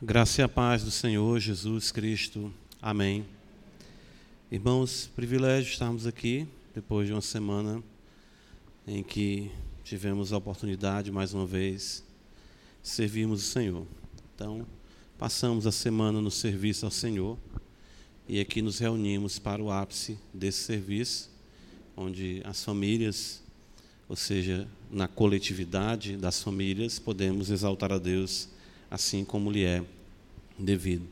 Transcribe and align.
Graça 0.00 0.40
e 0.40 0.44
a 0.44 0.48
paz 0.48 0.84
do 0.84 0.92
Senhor 0.92 1.40
Jesus 1.40 1.90
Cristo. 1.90 2.54
Amém. 2.80 3.26
Irmãos, 4.48 5.10
privilégio 5.16 5.72
estarmos 5.72 6.06
aqui 6.06 6.46
depois 6.72 7.08
de 7.08 7.12
uma 7.12 7.20
semana 7.20 7.82
em 8.86 9.02
que 9.02 9.50
tivemos 9.82 10.32
a 10.32 10.36
oportunidade 10.36 11.10
mais 11.10 11.34
uma 11.34 11.44
vez 11.44 12.04
de 12.80 12.88
servirmos 12.88 13.42
o 13.42 13.50
Senhor. 13.50 13.84
Então, 14.36 14.64
passamos 15.18 15.66
a 15.66 15.72
semana 15.72 16.20
no 16.20 16.30
serviço 16.30 16.84
ao 16.84 16.92
Senhor 16.92 17.36
e 18.28 18.38
aqui 18.38 18.62
nos 18.62 18.78
reunimos 18.78 19.40
para 19.40 19.60
o 19.60 19.68
ápice 19.68 20.16
desse 20.32 20.62
serviço, 20.62 21.28
onde 21.96 22.40
as 22.44 22.62
famílias, 22.62 23.42
ou 24.08 24.14
seja, 24.14 24.68
na 24.92 25.08
coletividade 25.08 26.16
das 26.16 26.40
famílias, 26.40 27.00
podemos 27.00 27.50
exaltar 27.50 27.90
a 27.90 27.98
Deus 27.98 28.48
assim 28.90 29.24
como 29.24 29.50
lhe 29.50 29.64
é 29.64 29.84
devido. 30.58 31.06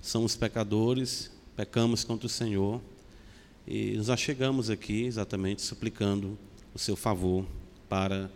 Somos 0.00 0.36
pecadores, 0.36 1.30
pecamos 1.56 2.04
contra 2.04 2.26
o 2.26 2.30
Senhor 2.30 2.80
e 3.66 3.92
nos 3.96 4.10
achegamos 4.10 4.70
aqui 4.70 5.04
exatamente 5.04 5.62
suplicando 5.62 6.38
o 6.74 6.78
seu 6.78 6.96
favor 6.96 7.44
para 7.88 8.30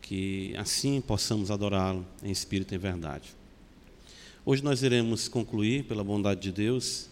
que 0.00 0.54
assim 0.56 1.00
possamos 1.00 1.50
adorá-lo 1.50 2.06
em 2.22 2.30
espírito 2.30 2.72
e 2.72 2.76
em 2.76 2.78
verdade. 2.78 3.34
Hoje 4.44 4.62
nós 4.64 4.82
iremos 4.82 5.28
concluir, 5.28 5.84
pela 5.84 6.02
bondade 6.02 6.40
de 6.40 6.50
Deus, 6.50 7.08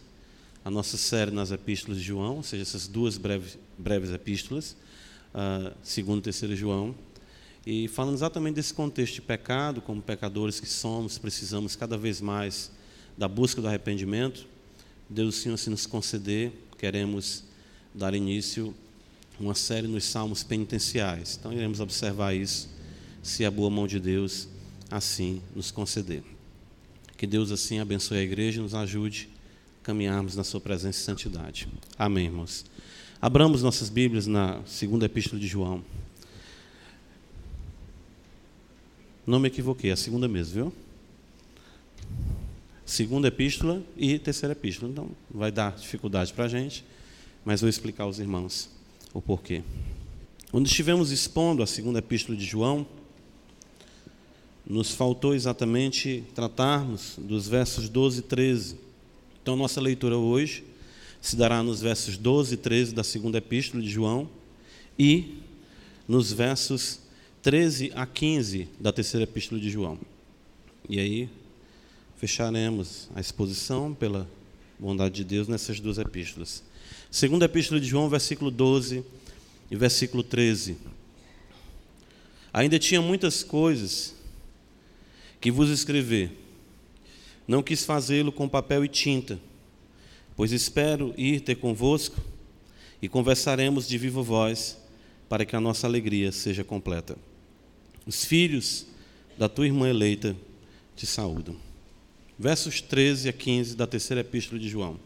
a 0.65 0.71
nossa 0.71 0.97
série 0.97 1.31
nas 1.31 1.53
epístolas 1.53 1.99
de 1.99 2.05
João, 2.05 2.37
ou 2.37 2.43
seja, 2.43 2.63
essas 2.63 2.89
duas 2.89 3.17
breves, 3.17 3.57
breves 3.79 4.11
epístolas, 4.11 4.77
uh, 5.33 5.73
segundo 5.83 6.19
e 6.19 6.23
terceiro 6.23 6.57
João, 6.57 6.95
e 7.67 7.89
falando 7.89 8.15
exatamente 8.15 8.55
desse 8.55 8.73
contexto 8.73 9.15
de 9.15 9.23
pecado, 9.23 9.83
como 9.83 10.01
pecadores 10.01 10.59
que 10.59 10.69
somos, 10.69 11.19
precisamos 11.19 11.77
cada 11.77 11.97
vez 11.97 12.21
mais 12.21 12.71
da 13.19 13.29
busca 13.29 13.61
do 13.61 13.69
arrependimento. 13.69 14.47
Deus, 15.09 15.37
Senhor, 15.37 15.57
se 15.59 15.69
nos 15.69 15.85
conceder, 15.87 16.53
queremos 16.79 17.45
dar 17.95 18.15
início 18.15 18.75
a 19.39 19.43
uma 19.43 19.55
série 19.55 19.87
nos 19.87 20.05
salmos 20.05 20.43
penitenciais. 20.43 21.37
Então, 21.39 21.53
iremos 21.53 21.81
observar 21.81 22.35
isso, 22.35 22.69
se 23.23 23.45
a 23.45 23.51
boa 23.51 23.69
mão 23.69 23.87
de 23.87 24.01
Deus 24.01 24.49
assim 24.91 25.43
nos 25.55 25.71
conceder. 25.71 26.23
Que 27.17 27.27
Deus 27.27 27.53
assim 27.53 27.79
abençoe 27.79 28.19
a 28.19 28.23
igreja 28.23 28.61
e 28.61 28.63
nos 28.63 28.75
ajude 28.75 29.29
a 29.83 29.85
caminharmos 29.85 30.35
na 30.35 30.45
sua 30.45 30.61
presença 30.61 30.99
e 30.99 31.03
santidade. 31.03 31.69
Amém, 31.99 32.27
irmãos. 32.27 32.65
Abramos 33.21 33.63
nossas 33.63 33.91
Bíblias 33.91 34.27
na 34.27 34.63
segunda 34.65 35.05
epístola 35.05 35.39
de 35.39 35.47
João. 35.47 35.85
Não 39.31 39.39
me 39.39 39.47
equivoquei, 39.47 39.91
é 39.91 39.93
a 39.93 39.97
segunda 39.97 40.27
mesmo, 40.27 40.55
viu? 40.55 40.73
Segunda 42.85 43.29
epístola 43.29 43.81
e 43.97 44.19
terceira 44.19 44.55
epístola. 44.55 44.91
Então, 44.91 45.09
vai 45.31 45.53
dar 45.53 45.77
dificuldade 45.77 46.33
para 46.33 46.47
a 46.47 46.49
gente, 46.49 46.85
mas 47.45 47.61
vou 47.61 47.71
explicar 47.71 48.03
aos 48.03 48.19
irmãos 48.19 48.69
o 49.15 49.23
porquê. 49.23 49.63
Quando 50.51 50.67
estivemos 50.67 51.13
expondo 51.13 51.63
a 51.63 51.67
segunda 51.69 52.01
epístola 52.01 52.37
de 52.37 52.45
João, 52.45 52.85
nos 54.67 54.91
faltou 54.91 55.33
exatamente 55.33 56.25
tratarmos 56.35 57.15
dos 57.17 57.47
versos 57.47 57.89
12 57.89 58.19
e 58.19 58.23
13. 58.23 58.77
Então, 59.41 59.55
nossa 59.55 59.81
leitura 59.81 60.19
hoje 60.19 60.65
se 61.21 61.37
dará 61.37 61.63
nos 61.63 61.81
versos 61.81 62.17
12 62.17 62.55
e 62.55 62.57
13 62.57 62.95
da 62.97 63.05
segunda 63.05 63.39
epístola 63.39 63.81
de 63.81 63.91
João 63.91 64.29
e 64.99 65.37
nos 66.09 66.33
versos 66.33 67.09
13 67.43 67.93
a 67.95 68.05
15 68.05 68.69
da 68.79 68.93
terceira 68.93 69.25
epístola 69.25 69.59
de 69.59 69.71
João. 69.71 69.99
E 70.87 71.01
aí 71.01 71.29
fecharemos 72.19 73.09
a 73.15 73.21
exposição 73.21 73.95
pela 73.95 74.29
bondade 74.79 75.15
de 75.15 75.25
Deus 75.25 75.49
nessas 75.49 75.81
duas 75.81 75.97
epístolas. 75.97 76.63
Segunda 77.11 77.47
epístola 77.47 77.81
de 77.81 77.87
João, 77.87 78.11
versículo 78.11 78.51
12 78.51 79.03
e 79.71 79.77
versículo 79.77 80.23
13. 80.23 80.77
Ainda 82.53 82.79
tinha 82.79 83.01
muitas 83.01 83.43
coisas 83.43 84.15
que 85.41 85.51
vos 85.51 85.71
escrever. 85.71 86.33
Não 87.49 87.63
quis 87.63 87.85
fazê-lo 87.85 88.31
com 88.31 88.47
papel 88.47 88.85
e 88.85 88.89
tinta, 88.89 89.41
pois 90.37 90.53
espero 90.53 91.15
ir 91.17 91.41
ter 91.41 91.55
convosco 91.55 92.21
e 93.01 93.09
conversaremos 93.09 93.89
de 93.89 93.97
viva 93.97 94.23
voz 94.23 94.79
para 95.27 95.47
que 95.47 95.57
a 95.57 95.61
nossa 95.61 95.87
alegria 95.87 96.31
seja 96.33 96.63
completa. 96.63 97.17
Os 98.07 98.25
filhos 98.25 98.87
da 99.39 99.49
tua 99.49 99.67
irmã 99.67 99.89
eleita 99.89 100.37
te 100.97 101.07
saúdam. 101.07 101.57
Versos 102.39 102.81
13 102.81 103.29
a 103.29 103.33
15 103.33 103.77
da 103.77 103.87
terceira 103.87 104.21
epístola 104.21 104.59
de 104.61 104.69
João. 104.69 104.99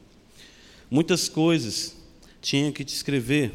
Muitas 0.90 1.28
coisas 1.28 1.96
tinha 2.40 2.70
que 2.70 2.84
te 2.84 2.94
escrever, 2.94 3.52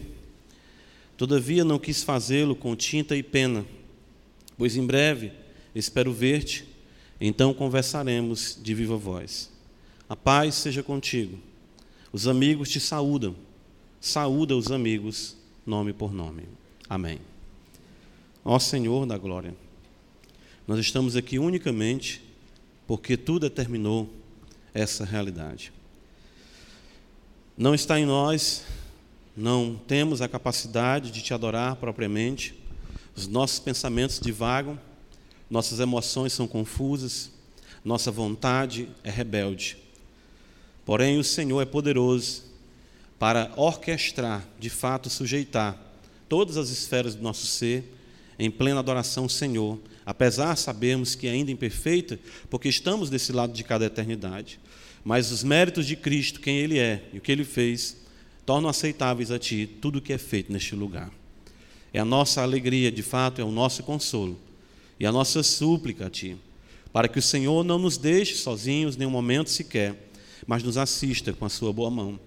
todavia 1.16 1.63
não 1.63 1.77
quis 1.77 2.03
fazê-lo 2.03 2.55
com 2.55 2.75
tinta 2.75 3.16
e 3.16 3.22
pena, 3.22 3.66
pois 4.57 4.75
em 4.75 4.85
breve 4.85 5.31
espero 5.75 6.11
ver-te, 6.11 6.66
então 7.21 7.53
conversaremos 7.53 8.59
de 8.61 8.73
viva 8.73 8.97
voz. 8.97 9.50
A 10.09 10.16
paz 10.16 10.56
seja 10.56 10.81
contigo. 10.81 11.38
Os 12.11 12.27
amigos 12.27 12.69
te 12.69 12.79
saúdam. 12.79 13.35
Saúda 14.01 14.56
os 14.56 14.71
amigos, 14.71 15.38
nome 15.66 15.94
por 15.94 16.11
nome. 16.11 16.44
Amém. 16.89 17.28
Ó 18.44 18.57
Senhor 18.57 19.05
da 19.05 19.17
glória, 19.17 19.53
nós 20.67 20.79
estamos 20.79 21.16
aqui 21.16 21.38
unicamente 21.38 22.23
porque 22.88 23.17
tu 23.17 23.39
determinou 23.39 24.09
essa 24.73 25.03
realidade. 25.03 25.73
Não 27.57 27.75
está 27.75 28.00
em 28.00 28.05
nós, 28.05 28.63
não 29.35 29.79
temos 29.88 30.22
a 30.22 30.27
capacidade 30.27 31.11
de 31.11 31.22
te 31.22 31.33
adorar 31.33 31.75
propriamente, 31.75 32.55
os 33.16 33.27
nossos 33.27 33.59
pensamentos 33.59 34.19
divagam, 34.19 34.79
nossas 35.50 35.79
emoções 35.79 36.31
são 36.31 36.47
confusas, 36.47 37.31
nossa 37.83 38.11
vontade 38.11 38.88
é 39.03 39.09
rebelde. 39.09 39.77
Porém, 40.85 41.19
o 41.19 41.23
Senhor 41.23 41.61
é 41.61 41.66
poderoso 41.66 42.44
para 43.19 43.51
orquestrar, 43.57 44.47
de 44.57 44.69
fato, 44.69 45.09
sujeitar 45.09 45.77
todas 46.29 46.56
as 46.56 46.69
esferas 46.69 47.16
do 47.16 47.21
nosso 47.21 47.45
ser 47.45 47.98
em 48.39 48.50
plena 48.50 48.79
adoração 48.79 49.27
Senhor, 49.27 49.77
apesar 50.05 50.55
sabermos 50.55 51.13
que 51.13 51.27
é 51.27 51.31
ainda 51.31 51.51
imperfeita, 51.51 52.17
porque 52.50 52.69
estamos 52.69 53.09
desse 53.09 53.33
lado 53.33 53.51
de 53.51 53.63
cada 53.66 53.85
eternidade. 53.85 54.59
Mas 55.03 55.31
os 55.31 55.44
méritos 55.44 55.85
de 55.85 55.97
Cristo, 55.97 56.39
quem 56.39 56.57
Ele 56.57 56.79
é 56.79 57.03
e 57.13 57.17
o 57.17 57.22
que 57.22 57.31
Ele 57.31 57.44
fez, 57.44 57.97
tornam 58.45 58.69
aceitáveis 58.69 59.29
a 59.29 59.38
Ti 59.38 59.69
tudo 59.81 60.00
o 60.00 60.01
que 60.01 60.13
é 60.13 60.17
feito 60.17 60.51
neste 60.51 60.73
lugar. 60.73 61.11
É 61.94 62.00
a 62.00 62.05
nossa 62.05 62.41
alegria, 62.41 62.91
de 62.91 63.03
fato, 63.03 63.41
é 63.41 63.44
o 63.44 63.51
nosso 63.51 63.83
consolo 63.83 64.39
e 65.00 65.06
a 65.06 65.11
nossa 65.11 65.44
súplica 65.44 66.07
a 66.07 66.09
Ti, 66.09 66.38
para 66.94 67.07
que 67.07 67.19
o 67.19 67.21
Senhor 67.21 67.63
não 67.63 67.77
nos 67.77 67.97
deixe 67.97 68.35
sozinhos 68.35 68.95
nenhum 68.95 69.11
momento 69.11 69.50
sequer, 69.50 70.09
mas 70.47 70.63
nos 70.63 70.77
assista 70.77 71.33
com 71.33 71.45
a 71.45 71.50
Sua 71.50 71.73
boa 71.73 71.89
mão. 71.89 72.19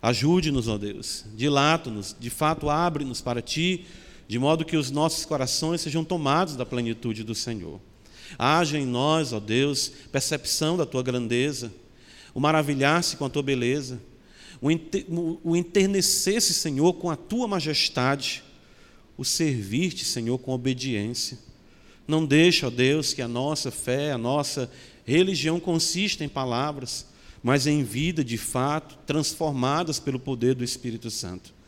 Ajude-nos, 0.00 0.68
ó 0.68 0.78
Deus, 0.78 1.24
dilata-nos, 1.36 2.16
de 2.18 2.30
fato, 2.30 2.70
abre-nos 2.70 3.20
para 3.20 3.42
Ti 3.42 3.84
de 4.30 4.38
modo 4.38 4.64
que 4.64 4.76
os 4.76 4.92
nossos 4.92 5.24
corações 5.24 5.80
sejam 5.80 6.04
tomados 6.04 6.54
da 6.54 6.64
plenitude 6.64 7.24
do 7.24 7.34
Senhor. 7.34 7.80
Haja 8.38 8.78
em 8.78 8.86
nós, 8.86 9.32
ó 9.32 9.40
Deus, 9.40 9.90
percepção 10.12 10.76
da 10.76 10.86
tua 10.86 11.02
grandeza, 11.02 11.72
o 12.32 12.38
maravilhar-se 12.38 13.16
com 13.16 13.24
a 13.24 13.28
tua 13.28 13.42
beleza, 13.42 14.00
o 14.62 15.56
enternecer-se, 15.56 16.54
Senhor, 16.54 16.92
com 16.92 17.10
a 17.10 17.16
tua 17.16 17.48
majestade, 17.48 18.44
o 19.18 19.24
servir-te, 19.24 20.04
Senhor, 20.04 20.38
com 20.38 20.52
obediência. 20.52 21.36
Não 22.06 22.24
deixa, 22.24 22.68
ó 22.68 22.70
Deus, 22.70 23.12
que 23.12 23.22
a 23.22 23.26
nossa 23.26 23.72
fé, 23.72 24.12
a 24.12 24.18
nossa 24.18 24.70
religião 25.04 25.58
consista 25.58 26.24
em 26.24 26.28
palavras, 26.28 27.04
mas 27.42 27.66
em 27.66 27.82
vida 27.82 28.22
de 28.22 28.38
fato, 28.38 28.96
transformadas 29.04 29.98
pelo 29.98 30.20
poder 30.20 30.54
do 30.54 30.62
Espírito 30.62 31.10
Santo. 31.10 31.58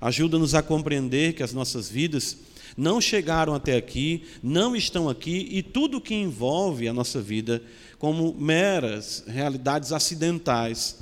Ajuda-nos 0.00 0.54
a 0.54 0.62
compreender 0.62 1.34
que 1.34 1.42
as 1.42 1.52
nossas 1.52 1.88
vidas 1.88 2.38
não 2.76 3.00
chegaram 3.00 3.54
até 3.54 3.76
aqui, 3.76 4.22
não 4.42 4.74
estão 4.74 5.08
aqui 5.08 5.48
e 5.50 5.62
tudo 5.62 5.98
o 5.98 6.00
que 6.00 6.14
envolve 6.14 6.88
a 6.88 6.92
nossa 6.92 7.20
vida 7.20 7.62
como 7.98 8.34
meras 8.38 9.24
realidades 9.26 9.92
acidentais 9.92 10.98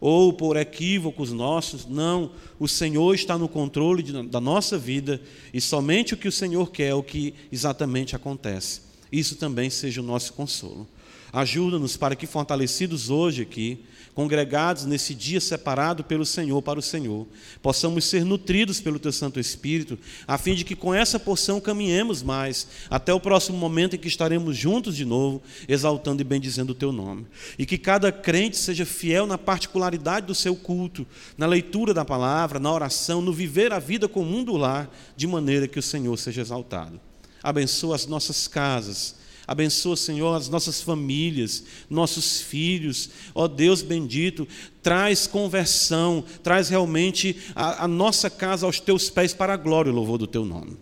ou 0.00 0.32
por 0.32 0.56
equívocos 0.56 1.32
nossos. 1.32 1.86
Não, 1.86 2.30
o 2.58 2.68
Senhor 2.68 3.14
está 3.14 3.36
no 3.36 3.48
controle 3.48 4.02
de, 4.02 4.22
da 4.24 4.40
nossa 4.40 4.78
vida 4.78 5.20
e 5.52 5.60
somente 5.60 6.14
o 6.14 6.16
que 6.16 6.28
o 6.28 6.32
Senhor 6.32 6.70
quer 6.70 6.88
é 6.88 6.94
o 6.94 7.02
que 7.02 7.34
exatamente 7.50 8.14
acontece. 8.14 8.82
isso 9.10 9.36
também 9.36 9.70
seja 9.70 10.00
o 10.00 10.04
nosso 10.04 10.32
consolo. 10.34 10.86
Ajuda-nos 11.32 11.96
para 11.96 12.16
que, 12.16 12.26
fortalecidos 12.26 13.10
hoje 13.10 13.42
aqui, 13.42 13.84
congregados 14.18 14.84
nesse 14.84 15.14
dia 15.14 15.40
separado 15.40 16.02
pelo 16.02 16.26
Senhor 16.26 16.60
para 16.60 16.76
o 16.76 16.82
Senhor, 16.82 17.24
possamos 17.62 18.04
ser 18.04 18.24
nutridos 18.24 18.80
pelo 18.80 18.98
Teu 18.98 19.12
Santo 19.12 19.38
Espírito, 19.38 19.96
a 20.26 20.36
fim 20.36 20.56
de 20.56 20.64
que 20.64 20.74
com 20.74 20.92
essa 20.92 21.20
porção 21.20 21.60
caminhemos 21.60 22.20
mais 22.20 22.66
até 22.90 23.14
o 23.14 23.20
próximo 23.20 23.56
momento 23.56 23.94
em 23.94 23.98
que 23.98 24.08
estaremos 24.08 24.56
juntos 24.56 24.96
de 24.96 25.04
novo, 25.04 25.40
exaltando 25.68 26.20
e 26.20 26.24
bendizendo 26.24 26.72
o 26.72 26.74
Teu 26.74 26.90
nome. 26.90 27.28
E 27.56 27.64
que 27.64 27.78
cada 27.78 28.10
crente 28.10 28.56
seja 28.56 28.84
fiel 28.84 29.24
na 29.24 29.38
particularidade 29.38 30.26
do 30.26 30.34
seu 30.34 30.56
culto, 30.56 31.06
na 31.36 31.46
leitura 31.46 31.94
da 31.94 32.04
palavra, 32.04 32.58
na 32.58 32.72
oração, 32.72 33.22
no 33.22 33.32
viver 33.32 33.72
a 33.72 33.78
vida 33.78 34.08
comum 34.08 34.42
do 34.42 34.56
lar, 34.56 34.92
de 35.16 35.28
maneira 35.28 35.68
que 35.68 35.78
o 35.78 35.82
Senhor 35.82 36.18
seja 36.18 36.40
exaltado. 36.40 37.00
Abençoa 37.40 37.94
as 37.94 38.04
nossas 38.04 38.48
casas 38.48 39.17
Abençoa, 39.48 39.96
Senhor, 39.96 40.34
as 40.34 40.50
nossas 40.50 40.82
famílias, 40.82 41.64
nossos 41.88 42.42
filhos. 42.42 43.08
Ó 43.34 43.44
oh, 43.44 43.48
Deus 43.48 43.80
bendito, 43.80 44.46
traz 44.82 45.26
conversão, 45.26 46.22
traz 46.42 46.68
realmente 46.68 47.34
a, 47.54 47.84
a 47.84 47.88
nossa 47.88 48.28
casa 48.28 48.66
aos 48.66 48.78
teus 48.78 49.08
pés 49.08 49.32
para 49.32 49.54
a 49.54 49.56
glória 49.56 49.88
e 49.88 49.92
louvor 49.92 50.18
do 50.18 50.26
teu 50.26 50.44
nome. 50.44 50.76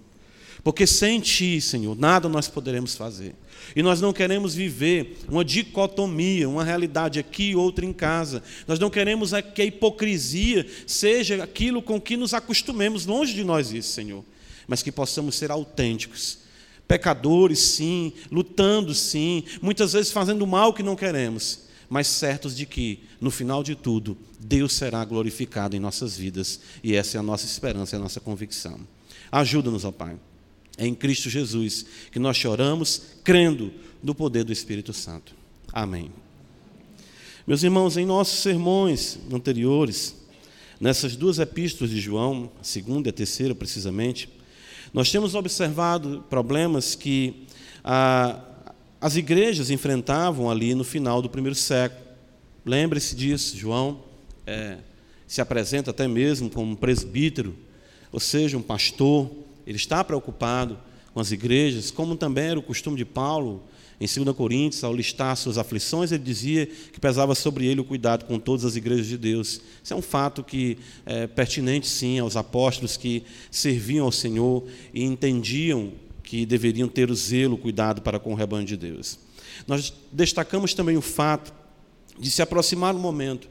Porque 0.65 0.85
sem 0.85 1.21
ti, 1.21 1.61
Senhor, 1.61 1.97
nada 1.97 2.29
nós 2.29 2.49
poderemos 2.49 2.97
fazer. 2.97 3.37
E 3.77 3.85
nós 3.85 4.01
não 4.01 4.13
queremos 4.13 4.53
viver 4.53 5.17
uma 5.29 5.45
dicotomia, 5.45 6.49
uma 6.49 6.65
realidade 6.65 7.21
aqui 7.21 7.51
e 7.51 7.57
outra 7.57 7.87
em 7.87 7.93
casa. 7.93 8.43
Nós 8.67 8.81
não 8.81 8.91
queremos 8.91 9.31
que 9.55 9.63
a 9.63 9.65
hipocrisia 9.65 10.67
seja 10.89 11.41
aquilo 11.41 11.81
com 11.81 12.01
que 12.01 12.17
nos 12.17 12.35
acostumemos, 12.35 13.07
longe 13.07 13.33
de 13.33 13.45
nós 13.45 13.71
isso, 13.71 13.93
Senhor. 13.93 14.25
Mas 14.67 14.83
que 14.83 14.91
possamos 14.91 15.37
ser 15.37 15.53
autênticos 15.53 16.46
Pecadores, 16.87 17.59
sim, 17.59 18.13
lutando, 18.31 18.95
sim, 18.95 19.43
muitas 19.61 19.93
vezes 19.93 20.13
fazendo 20.13 20.47
mal 20.47 20.73
que 20.73 20.83
não 20.83 20.95
queremos, 20.95 21.61
mas 21.89 22.07
certos 22.07 22.57
de 22.57 22.65
que, 22.65 23.01
no 23.21 23.31
final 23.31 23.63
de 23.63 23.75
tudo, 23.75 24.17
Deus 24.39 24.73
será 24.73 25.05
glorificado 25.05 25.75
em 25.75 25.81
nossas 25.81 26.17
vidas, 26.17 26.61
e 26.83 26.95
essa 26.95 27.17
é 27.17 27.21
a 27.21 27.23
nossa 27.23 27.45
esperança, 27.45 27.97
é 27.97 27.99
a 27.99 28.03
nossa 28.03 28.21
convicção. 28.21 28.81
Ajuda-nos, 29.33 29.85
ó 29.85 29.91
Pai. 29.91 30.17
É 30.79 30.87
em 30.87 30.95
Cristo 30.95 31.31
Jesus 31.31 31.87
que 32.13 32.19
nós 32.19 32.37
choramos, 32.37 33.03
crendo 33.25 33.73
no 34.03 34.15
poder 34.15 34.45
do 34.45 34.53
Espírito 34.53 34.93
Santo. 34.93 35.35
Amém. 35.73 36.11
Meus 37.47 37.63
irmãos, 37.63 37.97
em 37.97 38.05
nossos 38.05 38.41
sermões 38.41 39.19
anteriores, 39.33 40.17
nessas 40.81 41.17
duas 41.17 41.39
epístolas 41.39 41.91
de 41.91 42.01
João, 42.01 42.51
a 42.61 42.65
segunda 42.65 43.09
e 43.09 43.11
a 43.11 43.13
terceira 43.13 43.55
precisamente, 43.55 44.29
nós 44.97 45.11
temos 45.11 45.35
observado 45.35 46.25
problemas 46.31 46.95
que 46.95 47.47
ah, 47.85 48.41
as 48.99 49.15
igrejas 49.15 49.69
enfrentavam 49.69 50.51
ali 50.51 50.75
no 50.75 50.85
final 50.85 51.21
do 51.21 51.29
primeiro 51.29 51.55
século. 51.55 52.01
Lembre-se 52.65 53.15
disso, 53.15 53.59
João 53.59 54.01
é, 54.47 54.79
se 55.27 55.43
apresenta 55.43 55.91
até 55.91 56.09
mesmo 56.09 56.49
como 56.49 56.73
um 56.73 56.75
presbítero, 56.75 57.55
ou 58.11 58.19
seja, 58.19 58.57
um 58.57 58.63
pastor. 58.63 59.31
Ele 59.67 59.77
está 59.77 60.03
preocupado 60.03 60.79
com 61.13 61.21
as 61.21 61.31
igrejas, 61.31 61.91
como 61.91 62.17
também 62.17 62.47
era 62.47 62.59
o 62.59 62.63
costume 62.63 62.97
de 62.97 63.05
Paulo 63.05 63.65
em 64.01 64.07
2 64.07 64.37
Coríntios, 64.37 64.85
ao 64.85 64.95
listar 64.95 65.35
suas 65.37 65.57
aflições, 65.57 66.13
ele 66.13 66.23
dizia 66.23 66.67
que 66.67 67.01
pesava 67.01 67.35
sobre 67.35 67.67
ele 67.67 67.81
o 67.81 67.85
cuidado 67.85 68.27
com 68.27 68.39
todas 68.39 68.65
as 68.65 68.77
igrejas 68.77 69.07
de 69.07 69.17
Deus. 69.17 69.61
Isso 69.83 69.95
é 69.95 69.97
um 69.97 70.03
fato 70.03 70.45
que 70.45 70.77
é 71.07 71.27
pertinente, 71.27 71.87
sim, 71.87 72.19
aos 72.19 72.37
apóstolos 72.37 72.97
que 72.97 73.23
serviam 73.51 74.05
ao 74.05 74.13
Senhor 74.13 74.65
e 74.93 75.03
entendiam 75.03 75.93
que 76.23 76.45
deveriam 76.45 76.89
ter 76.89 77.11
o 77.11 77.15
zelo, 77.15 77.55
o 77.55 77.59
cuidado 77.59 78.03
para 78.03 78.19
com 78.19 78.33
o 78.33 78.35
rebanho 78.35 78.67
de 78.67 78.77
Deus. 78.77 79.19
Nós 79.67 79.93
destacamos 80.13 80.75
também 80.75 80.97
o 80.97 81.03
fato 81.03 81.55
de 82.19 82.31
se 82.31 82.43
aproximar 82.43 82.95
o 82.95 82.99
momento 82.99 83.49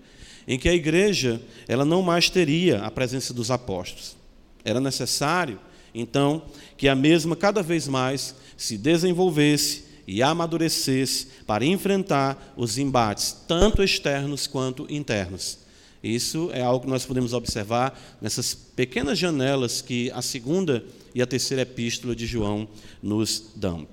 em 0.47 0.59
que 0.59 0.69
a 0.69 0.73
igreja 0.73 1.41
ela 1.67 1.83
não 1.83 2.03
mais 2.03 2.29
teria 2.29 2.81
a 2.81 2.91
presença 2.91 3.33
dos 3.33 3.49
apóstolos. 3.49 4.15
Era 4.63 4.79
necessário, 4.79 5.59
então, 5.93 6.43
que 6.77 6.87
a 6.87 6.95
mesma 6.95 7.35
cada 7.35 7.63
vez 7.63 7.87
mais 7.87 8.35
se 8.55 8.77
desenvolvesse 8.77 9.84
e 10.07 10.21
amadurecesse 10.21 11.27
para 11.45 11.65
enfrentar 11.65 12.53
os 12.55 12.77
embates, 12.77 13.35
tanto 13.47 13.83
externos 13.83 14.47
quanto 14.47 14.85
internos. 14.89 15.59
Isso 16.03 16.51
é 16.53 16.61
algo 16.61 16.85
que 16.85 16.91
nós 16.91 17.05
podemos 17.05 17.33
observar 17.33 17.99
nessas 18.21 18.53
pequenas 18.53 19.17
janelas 19.17 19.81
que 19.81 20.11
a 20.11 20.21
segunda 20.21 20.85
e 21.15 21.21
a 21.21 21.25
terceira 21.25 21.63
epístola 21.63 22.15
de 22.15 22.27
João 22.27 22.67
nos 23.01 23.51
dão. 23.55 23.87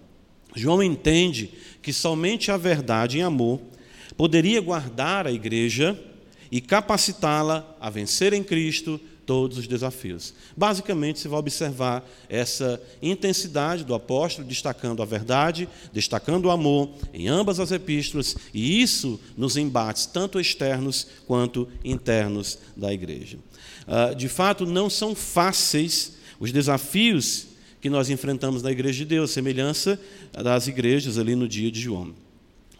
João 0.55 0.83
entende 0.83 1.51
que 1.81 1.93
somente 1.93 2.51
a 2.51 2.59
verdade 2.59 3.19
em 3.19 3.23
amor 3.23 3.61
poderia 4.17 4.61
guardar 4.61 5.27
a 5.27 5.33
igreja 5.33 5.99
e 6.51 6.61
capacitá-la 6.61 7.75
a 7.81 7.89
vencer 7.89 8.35
em 8.35 8.45
Cristo 8.45 9.01
todos 9.27 9.59
os 9.59 9.67
desafios. 9.67 10.35
Basicamente, 10.57 11.19
você 11.19 11.29
vai 11.29 11.39
observar 11.39 12.09
essa 12.29 12.81
intensidade 13.01 13.85
do 13.85 13.95
apóstolo, 13.95 14.47
destacando 14.47 15.03
a 15.03 15.07
verdade, 15.07 15.69
destacando 15.93 16.47
o 16.47 16.51
amor 16.51 16.91
em 17.13 17.29
ambas 17.29 17.61
as 17.61 17.73
epístolas, 17.73 18.37
e 18.53 18.81
isso 18.81 19.21
nos 19.37 19.57
embates, 19.57 20.07
tanto 20.07 20.41
externos 20.41 21.07
quanto 21.27 21.69
internos 21.85 22.59
da 22.77 22.93
igreja. 22.93 23.39
Ah, 23.87 24.15
de 24.15 24.29
fato, 24.29 24.67
não 24.67 24.89
são 24.89 25.15
fáceis 25.15 26.15
os 26.39 26.53
desafios 26.53 27.47
que 27.81 27.91
nós 27.91 28.11
enfrentamos 28.11 28.63
na 28.63 28.71
igreja 28.71 28.99
de 28.99 29.05
Deus, 29.07 29.33
semelhança 29.33 30.01
das 30.33 30.69
igrejas 30.69 31.19
ali 31.19 31.35
no 31.35 31.49
dia 31.49 31.71
de 31.71 31.81
João. 31.81 32.15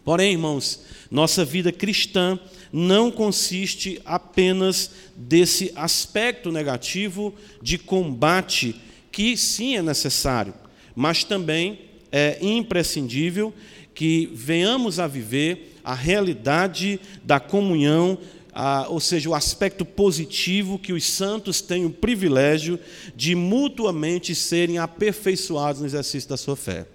Porém, 0.05 0.33
irmãos, 0.33 0.81
nossa 1.11 1.45
vida 1.45 1.71
cristã 1.71 2.39
não 2.73 3.11
consiste 3.11 4.01
apenas 4.05 4.91
desse 5.15 5.73
aspecto 5.77 6.51
negativo 6.51 7.35
de 7.61 7.79
combate, 7.79 8.75
que 9.13 9.37
sim 9.37 9.77
é 9.77 9.83
necessário, 9.83 10.55
mas 10.97 11.23
também 11.23 11.81
é 12.11 12.39
imprescindível 12.41 13.55
que 13.95 14.31
venhamos 14.35 14.99
a 14.99 15.07
viver 15.07 15.77
a 15.85 15.95
realidade 15.95 16.99
da 17.23 17.39
comunhão, 17.39 18.19
a, 18.53 18.89
ou 18.89 19.01
seja, 19.01 19.29
o 19.29 19.35
aspecto 19.35 19.85
positivo 19.85 20.79
que 20.79 20.93
os 20.93 21.05
santos 21.05 21.61
têm 21.61 21.85
o 21.85 21.91
privilégio 21.91 22.79
de 23.15 23.35
mutuamente 23.35 24.35
serem 24.35 24.79
aperfeiçoados 24.79 25.81
no 25.81 25.87
exercício 25.87 26.29
da 26.29 26.37
sua 26.37 26.57
fé. 26.57 26.87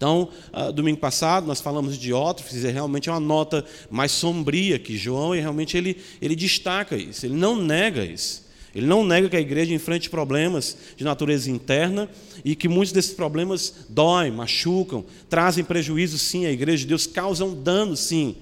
Então, 0.00 0.30
uh, 0.50 0.72
domingo 0.72 0.96
passado 0.96 1.46
nós 1.46 1.60
falamos 1.60 1.92
de 1.92 2.00
Diótrefes, 2.00 2.64
e 2.64 2.68
realmente 2.70 3.10
é 3.10 3.12
uma 3.12 3.20
nota 3.20 3.62
mais 3.90 4.10
sombria 4.10 4.78
que 4.78 4.96
João, 4.96 5.36
e 5.36 5.40
realmente 5.40 5.76
ele, 5.76 5.94
ele 6.22 6.34
destaca 6.34 6.96
isso, 6.96 7.26
ele 7.26 7.34
não 7.34 7.54
nega 7.54 8.02
isso. 8.02 8.48
Ele 8.74 8.86
não 8.86 9.04
nega 9.04 9.28
que 9.28 9.36
a 9.36 9.40
igreja 9.40 9.74
enfrente 9.74 10.08
problemas 10.08 10.74
de 10.96 11.04
natureza 11.04 11.50
interna 11.50 12.08
e 12.42 12.56
que 12.56 12.66
muitos 12.66 12.92
desses 12.92 13.12
problemas 13.12 13.74
doem, 13.90 14.30
machucam, 14.30 15.04
trazem 15.28 15.62
prejuízo 15.62 16.16
sim 16.16 16.46
à 16.46 16.50
igreja 16.50 16.78
de 16.78 16.86
Deus, 16.86 17.06
causam 17.06 17.54
dano 17.54 17.94
sim. 17.94 18.36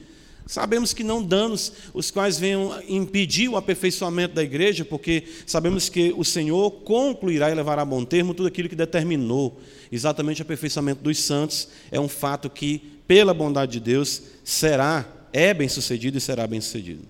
Sabemos 0.49 0.95
que 0.95 1.05
não 1.05 1.23
danos 1.23 1.75
os 1.93 2.11
quais 2.11 2.38
venham 2.38 2.75
impedir 2.88 3.50
o 3.50 3.57
aperfeiçoamento 3.59 4.35
da 4.35 4.43
igreja, 4.43 4.83
porque 4.83 5.25
sabemos 5.47 5.90
que 5.90 6.14
o 6.17 6.25
Senhor 6.25 6.71
concluirá 6.71 7.50
e 7.50 7.55
levará 7.55 7.83
a 7.83 7.85
bom 7.85 8.02
termo 8.02 8.33
tudo 8.33 8.47
aquilo 8.49 8.67
que 8.67 8.75
determinou 8.75 9.61
exatamente 9.93 10.40
o 10.40 10.45
aperfeiçoamento 10.45 11.02
dos 11.02 11.19
santos 11.19 11.69
é 11.90 12.00
um 12.00 12.09
fato 12.09 12.49
que, 12.49 12.78
pela 13.07 13.35
bondade 13.35 13.73
de 13.73 13.81
Deus, 13.81 14.23
será, 14.43 15.07
é 15.35 15.52
bem 15.52 15.69
sucedido 15.69 16.17
e 16.17 16.21
será 16.21 16.47
bem 16.47 16.62
sucedido. 16.62 17.02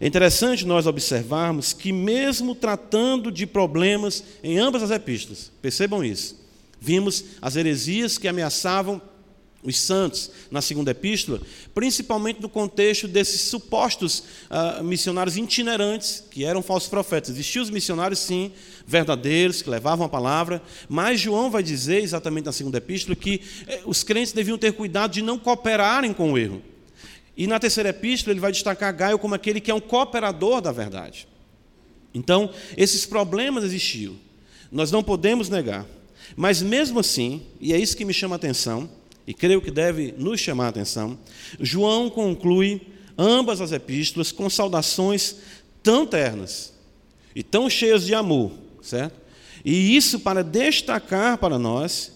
É 0.00 0.06
interessante 0.06 0.64
nós 0.64 0.86
observarmos 0.86 1.72
que, 1.72 1.90
mesmo 1.90 2.54
tratando 2.54 3.32
de 3.32 3.48
problemas 3.48 4.22
em 4.44 4.58
ambas 4.58 4.84
as 4.84 4.92
epístolas, 4.92 5.50
percebam 5.60 6.04
isso, 6.04 6.38
vimos 6.80 7.24
as 7.42 7.56
heresias 7.56 8.16
que 8.16 8.28
ameaçavam 8.28 9.02
os 9.66 9.80
santos 9.80 10.30
na 10.48 10.62
segunda 10.62 10.92
epístola, 10.92 11.40
principalmente 11.74 12.40
no 12.40 12.48
contexto 12.48 13.08
desses 13.08 13.40
supostos 13.42 14.22
uh, 14.48 14.82
missionários 14.84 15.36
itinerantes, 15.36 16.22
que 16.30 16.44
eram 16.44 16.62
falsos 16.62 16.88
profetas. 16.88 17.30
Existiam 17.30 17.64
os 17.64 17.70
missionários, 17.70 18.20
sim, 18.20 18.52
verdadeiros, 18.86 19.62
que 19.62 19.68
levavam 19.68 20.06
a 20.06 20.08
palavra, 20.08 20.62
mas 20.88 21.20
João 21.20 21.50
vai 21.50 21.64
dizer, 21.64 22.00
exatamente 22.02 22.44
na 22.44 22.52
segunda 22.52 22.78
epístola, 22.78 23.16
que 23.16 23.42
eh, 23.66 23.80
os 23.84 24.04
crentes 24.04 24.32
deviam 24.32 24.56
ter 24.56 24.72
cuidado 24.72 25.10
de 25.12 25.20
não 25.20 25.36
cooperarem 25.36 26.12
com 26.14 26.32
o 26.32 26.38
erro. 26.38 26.62
E 27.36 27.48
na 27.48 27.58
terceira 27.58 27.88
epístola, 27.88 28.32
ele 28.32 28.40
vai 28.40 28.52
destacar 28.52 28.94
Gaio 28.94 29.18
como 29.18 29.34
aquele 29.34 29.60
que 29.60 29.70
é 29.70 29.74
um 29.74 29.80
cooperador 29.80 30.60
da 30.60 30.70
verdade. 30.70 31.26
Então, 32.14 32.50
esses 32.76 33.04
problemas 33.04 33.64
existiam, 33.64 34.16
nós 34.70 34.92
não 34.92 35.02
podemos 35.02 35.48
negar. 35.48 35.84
Mas 36.36 36.62
mesmo 36.62 37.00
assim, 37.00 37.42
e 37.60 37.72
é 37.72 37.78
isso 37.78 37.96
que 37.96 38.04
me 38.04 38.14
chama 38.14 38.34
a 38.34 38.36
atenção, 38.36 38.88
e 39.26 39.34
creio 39.34 39.60
que 39.60 39.70
deve 39.70 40.14
nos 40.16 40.40
chamar 40.40 40.66
a 40.66 40.68
atenção, 40.68 41.18
João 41.60 42.08
conclui 42.08 42.80
ambas 43.18 43.60
as 43.60 43.72
epístolas 43.72 44.30
com 44.30 44.48
saudações 44.48 45.36
tão 45.82 46.06
ternas 46.06 46.72
e 47.34 47.42
tão 47.42 47.68
cheias 47.68 48.04
de 48.04 48.14
amor, 48.14 48.52
certo? 48.82 49.20
E 49.64 49.96
isso 49.96 50.20
para 50.20 50.44
destacar 50.44 51.38
para 51.38 51.58
nós 51.58 52.12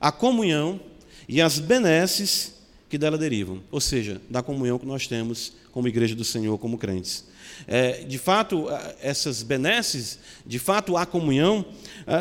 a 0.00 0.10
comunhão 0.10 0.80
e 1.28 1.42
as 1.42 1.58
benesses 1.58 2.54
que 2.88 2.96
dela 2.96 3.18
derivam, 3.18 3.62
ou 3.70 3.80
seja, 3.80 4.20
da 4.30 4.42
comunhão 4.42 4.78
que 4.78 4.86
nós 4.86 5.06
temos 5.06 5.52
como 5.72 5.88
igreja 5.88 6.14
do 6.14 6.24
Senhor, 6.24 6.56
como 6.58 6.78
crentes. 6.78 7.24
É, 7.66 8.04
de 8.04 8.16
fato, 8.16 8.66
essas 9.00 9.42
benesses, 9.42 10.18
de 10.46 10.58
fato, 10.58 10.96
a 10.96 11.04
comunhão, 11.04 11.66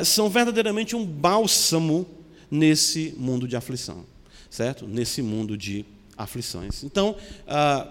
são 0.03 0.29
verdadeiramente 0.29 0.95
um 0.95 1.05
bálsamo 1.05 2.05
nesse 2.49 3.13
mundo 3.17 3.47
de 3.47 3.55
aflição, 3.55 4.05
certo? 4.55 4.87
Nesse 4.87 5.21
mundo 5.21 5.57
de 5.57 5.85
aflições. 6.17 6.83
Então, 6.83 7.15
ah, 7.47 7.87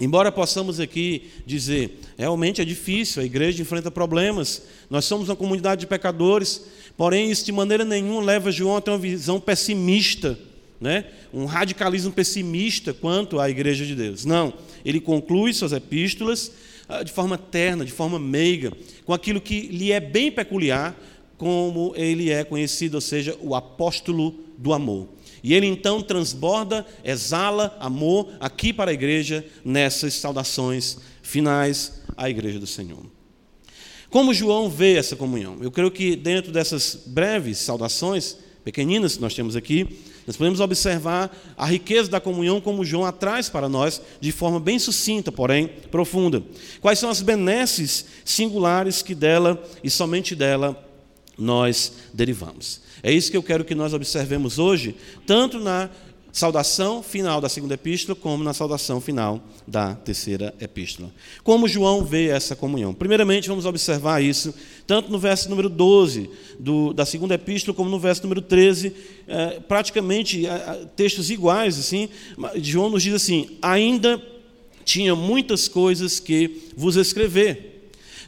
Embora 0.00 0.32
possamos 0.32 0.80
aqui 0.80 1.30
dizer, 1.44 2.00
realmente 2.16 2.62
é 2.62 2.64
difícil, 2.64 3.20
a 3.20 3.26
igreja 3.26 3.60
enfrenta 3.60 3.90
problemas, 3.90 4.62
nós 4.88 5.04
somos 5.04 5.28
uma 5.28 5.36
comunidade 5.36 5.82
de 5.82 5.86
pecadores, 5.86 6.64
porém 6.96 7.30
isso 7.30 7.44
de 7.44 7.52
maneira 7.52 7.84
nenhuma 7.84 8.22
leva 8.22 8.50
João 8.50 8.78
a 8.78 8.80
ter 8.80 8.90
uma 8.90 8.98
visão 8.98 9.38
pessimista, 9.38 10.36
né? 10.80 11.04
um 11.32 11.44
radicalismo 11.44 12.10
pessimista 12.10 12.94
quanto 12.94 13.38
à 13.38 13.50
igreja 13.50 13.84
de 13.84 13.94
Deus. 13.94 14.24
Não, 14.24 14.54
ele 14.82 14.98
conclui 14.98 15.52
suas 15.52 15.72
epístolas 15.72 16.50
ah, 16.88 17.02
de 17.02 17.12
forma 17.12 17.36
terna, 17.36 17.84
de 17.84 17.92
forma 17.92 18.18
meiga, 18.18 18.72
com 19.04 19.12
aquilo 19.12 19.42
que 19.42 19.60
lhe 19.66 19.92
é 19.92 20.00
bem 20.00 20.32
peculiar, 20.32 20.98
como 21.36 21.92
ele 21.96 22.30
é 22.30 22.44
conhecido, 22.44 22.94
ou 22.94 23.00
seja, 23.02 23.36
o 23.42 23.54
apóstolo 23.54 24.34
do 24.56 24.72
amor. 24.72 25.06
E 25.42 25.54
ele 25.54 25.66
então 25.66 26.00
transborda, 26.00 26.86
exala 27.04 27.76
amor 27.80 28.28
aqui 28.38 28.72
para 28.72 28.90
a 28.90 28.94
igreja 28.94 29.44
nessas 29.64 30.14
saudações 30.14 30.98
finais 31.22 32.00
à 32.16 32.30
igreja 32.30 32.60
do 32.60 32.66
Senhor. 32.66 33.04
Como 34.08 34.34
João 34.34 34.68
vê 34.68 34.96
essa 34.96 35.16
comunhão? 35.16 35.56
Eu 35.60 35.70
creio 35.70 35.90
que 35.90 36.14
dentro 36.14 36.52
dessas 36.52 37.02
breves 37.06 37.58
saudações, 37.58 38.36
pequeninas 38.62 39.16
que 39.16 39.22
nós 39.22 39.34
temos 39.34 39.56
aqui, 39.56 39.88
nós 40.26 40.36
podemos 40.36 40.60
observar 40.60 41.36
a 41.56 41.66
riqueza 41.66 42.10
da 42.10 42.20
comunhão 42.20 42.60
como 42.60 42.84
João 42.84 43.10
traz 43.10 43.48
para 43.48 43.68
nós 43.68 44.00
de 44.20 44.30
forma 44.30 44.60
bem 44.60 44.78
sucinta, 44.78 45.32
porém 45.32 45.68
profunda. 45.90 46.42
Quais 46.80 46.98
são 46.98 47.10
as 47.10 47.20
benesses 47.20 48.04
singulares 48.24 49.02
que 49.02 49.14
dela 49.14 49.60
e 49.82 49.90
somente 49.90 50.36
dela 50.36 50.91
nós 51.42 51.92
derivamos? 52.14 52.80
É 53.02 53.12
isso 53.12 53.30
que 53.30 53.36
eu 53.36 53.42
quero 53.42 53.64
que 53.64 53.74
nós 53.74 53.92
observemos 53.92 54.58
hoje, 54.58 54.94
tanto 55.26 55.58
na 55.58 55.90
saudação 56.32 57.02
final 57.02 57.40
da 57.40 57.48
segunda 57.48 57.74
epístola, 57.74 58.16
como 58.16 58.42
na 58.42 58.54
saudação 58.54 59.00
final 59.00 59.42
da 59.66 59.94
terceira 59.94 60.54
epístola. 60.58 61.12
Como 61.44 61.68
João 61.68 62.04
vê 62.04 62.28
essa 62.28 62.56
comunhão? 62.56 62.94
Primeiramente, 62.94 63.48
vamos 63.48 63.66
observar 63.66 64.22
isso, 64.22 64.54
tanto 64.86 65.12
no 65.12 65.18
verso 65.18 65.50
número 65.50 65.68
12 65.68 66.30
do, 66.58 66.94
da 66.94 67.04
segunda 67.04 67.34
epístola, 67.34 67.76
como 67.76 67.90
no 67.90 67.98
verso 67.98 68.22
número 68.22 68.40
13, 68.40 68.94
é, 69.28 69.60
praticamente 69.60 70.46
é, 70.46 70.86
textos 70.96 71.30
iguais, 71.30 71.78
assim, 71.78 72.08
João 72.56 72.88
nos 72.88 73.02
diz 73.02 73.14
assim: 73.14 73.58
ainda 73.60 74.20
tinha 74.84 75.14
muitas 75.14 75.68
coisas 75.68 76.18
que 76.18 76.62
vos 76.74 76.96
escrever 76.96 77.71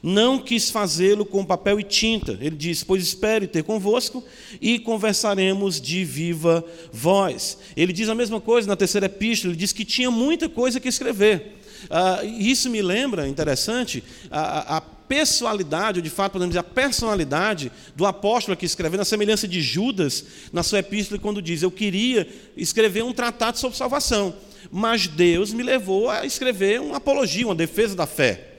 não 0.07 0.39
quis 0.39 0.69
fazê-lo 0.69 1.25
com 1.25 1.43
papel 1.43 1.81
e 1.81 1.83
tinta. 1.83 2.33
Ele 2.39 2.55
diz: 2.55 2.85
Pois 2.85 3.03
espere 3.03 3.47
ter 3.47 3.65
convosco 3.65 4.23
e 4.61 4.79
conversaremos 4.79 5.81
de 5.81 6.05
viva 6.05 6.63
voz. 6.93 7.57
Ele 7.75 7.91
diz 7.91 8.11
a 8.11 8.15
mesma 8.15 8.39
coisa 8.39 8.69
na 8.69 8.77
terceira 8.77 9.07
epístola, 9.07 9.53
ele 9.53 9.59
diz 9.59 9.73
que 9.73 9.83
tinha 9.83 10.11
muita 10.11 10.47
coisa 10.47 10.79
que 10.79 10.89
escrever. 10.89 11.57
Ah, 11.89 12.21
isso 12.23 12.69
me 12.69 12.83
lembra, 12.83 13.27
interessante, 13.27 14.05
a, 14.31 14.77
a 14.77 14.81
pessoalidade, 14.83 16.01
ou 16.01 16.03
de 16.03 16.11
fato 16.11 16.33
podemos 16.33 16.53
dizer 16.53 16.61
a 16.61 16.65
personalidade 16.65 17.73
do 17.97 18.05
apóstolo 18.05 18.53
aqui 18.53 18.67
escrevendo, 18.67 19.01
a 19.01 19.07
semelhança 19.07 19.49
de 19.49 19.63
Judas 19.63 20.23
na 20.53 20.63
sua 20.63 20.81
epístola, 20.81 21.19
quando 21.19 21.41
diz: 21.41 21.63
Eu 21.63 21.71
queria 21.71 22.29
escrever 22.59 23.03
um 23.03 23.13
tratado 23.15 23.59
sobre 23.59 23.79
salvação, 23.79 24.35
mas 24.71 25.07
Deus 25.07 25.51
me 25.51 25.63
levou 25.63 26.11
a 26.11 26.27
escrever 26.27 26.79
uma 26.83 26.99
apologia, 26.99 27.47
uma 27.47 27.55
defesa 27.55 27.97
da 27.97 28.07
fé. 28.07 28.51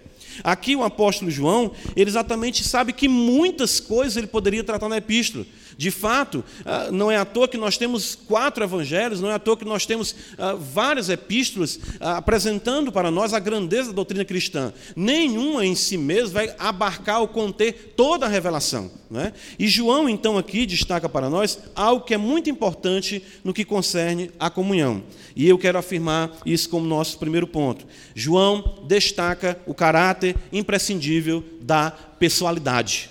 Aqui 0.44 0.76
o 0.76 0.84
apóstolo 0.84 1.32
João, 1.32 1.72
ele 1.96 2.10
exatamente 2.10 2.64
sabe 2.64 2.94
que 2.94 3.08
muitas 3.08 3.80
coisas 3.80 4.18
ele 4.18 4.28
poderia 4.28 4.64
tratar 4.64 4.90
na 4.90 4.98
epístola. 4.98 5.46
De 5.78 5.92
fato, 5.92 6.44
ah, 6.66 6.90
não 6.92 7.12
é 7.12 7.18
à 7.18 7.26
toa 7.26 7.48
que 7.48 7.58
nós 7.58 7.78
temos 7.78 8.16
quatro 8.16 8.64
evangelhos, 8.64 9.20
não 9.20 9.30
é 9.30 9.34
à 9.34 9.40
toa 9.40 9.58
que 9.58 9.66
nós 9.66 9.86
temos 9.86 10.16
ah, 10.38 10.54
várias 10.54 11.10
epístolas 11.10 11.80
ah, 12.00 12.18
apresentando 12.18 12.92
para 12.92 13.12
nós 13.12 13.34
a 13.34 13.40
grandeza 13.40 13.90
da 13.90 13.96
doutrina 13.96 14.24
cristã. 14.24 14.74
Nenhuma 14.96 15.66
em 15.66 15.76
si 15.76 15.98
mesma 15.98 16.36
vai 16.36 16.56
abarcar 16.58 17.22
ou 17.22 17.28
conter 17.28 17.94
toda 17.96 18.26
a 18.26 18.30
revelação. 18.30 18.90
É? 19.14 19.32
E 19.60 19.68
João, 19.68 20.10
então, 20.10 20.38
aqui 20.38 20.66
destaca 20.66 21.08
para 21.08 21.30
nós 21.30 21.60
algo 21.76 22.06
que 22.06 22.14
é 22.14 22.18
muito 22.18 22.50
importante 22.50 23.24
no 23.44 23.54
que 23.54 23.64
concerne 23.64 24.32
a 24.40 24.50
comunhão. 24.50 25.04
E 25.36 25.48
eu 25.48 25.58
quero 25.58 25.78
afirmar 25.78 26.32
isso 26.46 26.70
como 26.70 26.88
nosso 26.88 27.20
primeiro 27.20 27.46
ponto. 27.46 27.86
João 28.16 28.84
destaca 28.88 29.60
o 29.66 29.74
caráter 29.74 30.36
imprescindível 30.52 31.44
da 31.62 31.92
pessoalidade. 31.92 33.10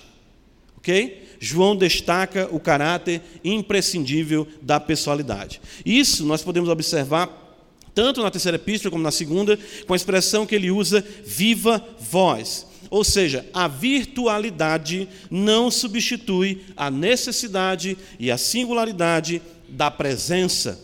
Ok? 0.77 1.24
João 1.45 1.77
destaca 1.77 2.49
o 2.51 2.59
caráter 2.59 3.21
imprescindível 3.45 4.49
da 4.63 4.81
pessoalidade. 4.81 5.61
Isso 5.85 6.25
nós 6.25 6.43
podemos 6.43 6.71
observar 6.71 7.43
tanto 7.95 8.23
na 8.23 8.31
terceira 8.31 8.57
epístola 8.57 8.91
como 8.91 9.05
na 9.05 9.11
segunda, 9.11 9.59
com 9.87 9.93
a 9.93 9.97
expressão 9.97 10.47
que 10.47 10.55
ele 10.55 10.71
usa, 10.71 11.05
viva 11.23 11.85
voz. 12.01 12.67
Ou 12.89 13.05
seja, 13.05 13.45
a 13.53 13.69
virtualidade 13.69 15.07
não 15.31 15.71
substitui 15.71 16.63
a 16.75 16.91
necessidade 16.91 17.99
e 18.19 18.31
a 18.31 18.39
singularidade 18.39 19.43
da 19.69 19.91
presença. 19.91 20.81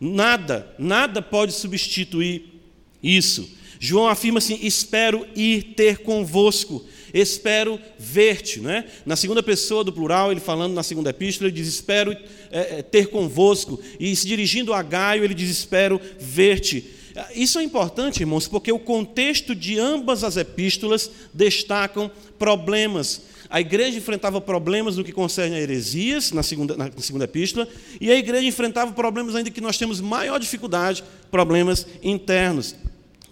Nada, 0.00 0.72
nada 0.78 1.20
pode 1.20 1.52
substituir 1.52 2.60
isso. 3.02 3.50
João 3.80 4.08
afirma 4.08 4.38
assim: 4.38 4.58
espero 4.62 5.26
ir 5.34 5.74
ter 5.74 5.98
convosco 5.98 6.86
espero 7.12 7.78
ver-te. 7.98 8.60
Não 8.60 8.70
é? 8.70 8.84
Na 9.04 9.16
segunda 9.16 9.42
pessoa 9.42 9.84
do 9.84 9.92
plural, 9.92 10.30
ele 10.30 10.40
falando 10.40 10.74
na 10.74 10.82
segunda 10.82 11.10
epístola, 11.10 11.48
ele 11.48 11.56
diz: 11.56 11.68
espero 11.68 12.12
é, 12.50 12.78
é 12.78 12.82
ter 12.82 13.08
convosco. 13.08 13.80
E 13.98 14.14
se 14.14 14.26
dirigindo 14.26 14.72
a 14.72 14.82
Gaio, 14.82 15.24
ele 15.24 15.34
diz: 15.34 15.50
espero 15.50 16.00
ver-te. 16.18 16.96
Isso 17.34 17.58
é 17.58 17.62
importante, 17.62 18.20
irmãos, 18.20 18.46
porque 18.46 18.70
o 18.70 18.78
contexto 18.78 19.54
de 19.54 19.78
ambas 19.78 20.22
as 20.22 20.36
epístolas 20.36 21.10
destacam 21.32 22.10
problemas. 22.38 23.22
A 23.48 23.60
igreja 23.60 23.96
enfrentava 23.96 24.40
problemas 24.40 24.96
no 24.96 25.04
que 25.04 25.12
concerne 25.12 25.56
a 25.56 25.60
heresias, 25.60 26.32
na 26.32 26.42
segunda, 26.42 26.76
na 26.76 26.90
segunda 26.98 27.24
epístola, 27.24 27.66
e 28.00 28.10
a 28.10 28.16
igreja 28.16 28.46
enfrentava 28.46 28.92
problemas 28.92 29.34
ainda 29.34 29.50
que 29.50 29.60
nós 29.60 29.78
temos 29.78 30.00
maior 30.00 30.38
dificuldade, 30.38 31.04
problemas 31.30 31.86
internos. 32.02 32.74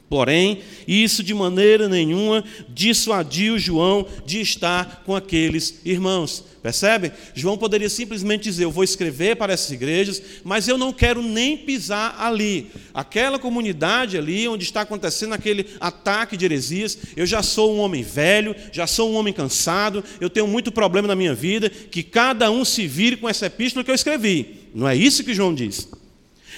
Porém, 0.08 0.60
isso 0.86 1.22
de 1.22 1.32
maneira 1.32 1.88
nenhuma 1.88 2.44
dissuadiu 2.68 3.58
João 3.58 4.06
de 4.26 4.40
estar 4.40 5.02
com 5.04 5.16
aqueles 5.16 5.80
irmãos. 5.84 6.44
Percebe? 6.62 7.12
João 7.34 7.58
poderia 7.58 7.88
simplesmente 7.88 8.44
dizer: 8.44 8.64
Eu 8.64 8.70
vou 8.70 8.84
escrever 8.84 9.36
para 9.36 9.52
essas 9.52 9.70
igrejas, 9.70 10.22
mas 10.42 10.68
eu 10.68 10.78
não 10.78 10.92
quero 10.92 11.22
nem 11.22 11.56
pisar 11.56 12.16
ali. 12.18 12.70
Aquela 12.92 13.38
comunidade 13.38 14.16
ali 14.16 14.46
onde 14.46 14.64
está 14.64 14.82
acontecendo 14.82 15.32
aquele 15.32 15.66
ataque 15.80 16.36
de 16.36 16.44
heresias. 16.44 16.96
Eu 17.16 17.26
já 17.26 17.42
sou 17.42 17.74
um 17.74 17.80
homem 17.80 18.02
velho, 18.02 18.54
já 18.72 18.86
sou 18.86 19.10
um 19.10 19.14
homem 19.16 19.32
cansado, 19.32 20.04
eu 20.20 20.30
tenho 20.30 20.46
muito 20.46 20.70
problema 20.70 21.08
na 21.08 21.16
minha 21.16 21.34
vida. 21.34 21.68
Que 21.68 22.02
cada 22.02 22.50
um 22.50 22.64
se 22.64 22.86
vire 22.86 23.16
com 23.16 23.28
essa 23.28 23.46
epístola 23.46 23.84
que 23.84 23.90
eu 23.90 23.94
escrevi. 23.94 24.68
Não 24.74 24.86
é 24.88 24.94
isso 24.94 25.24
que 25.24 25.34
João 25.34 25.54
diz. 25.54 25.88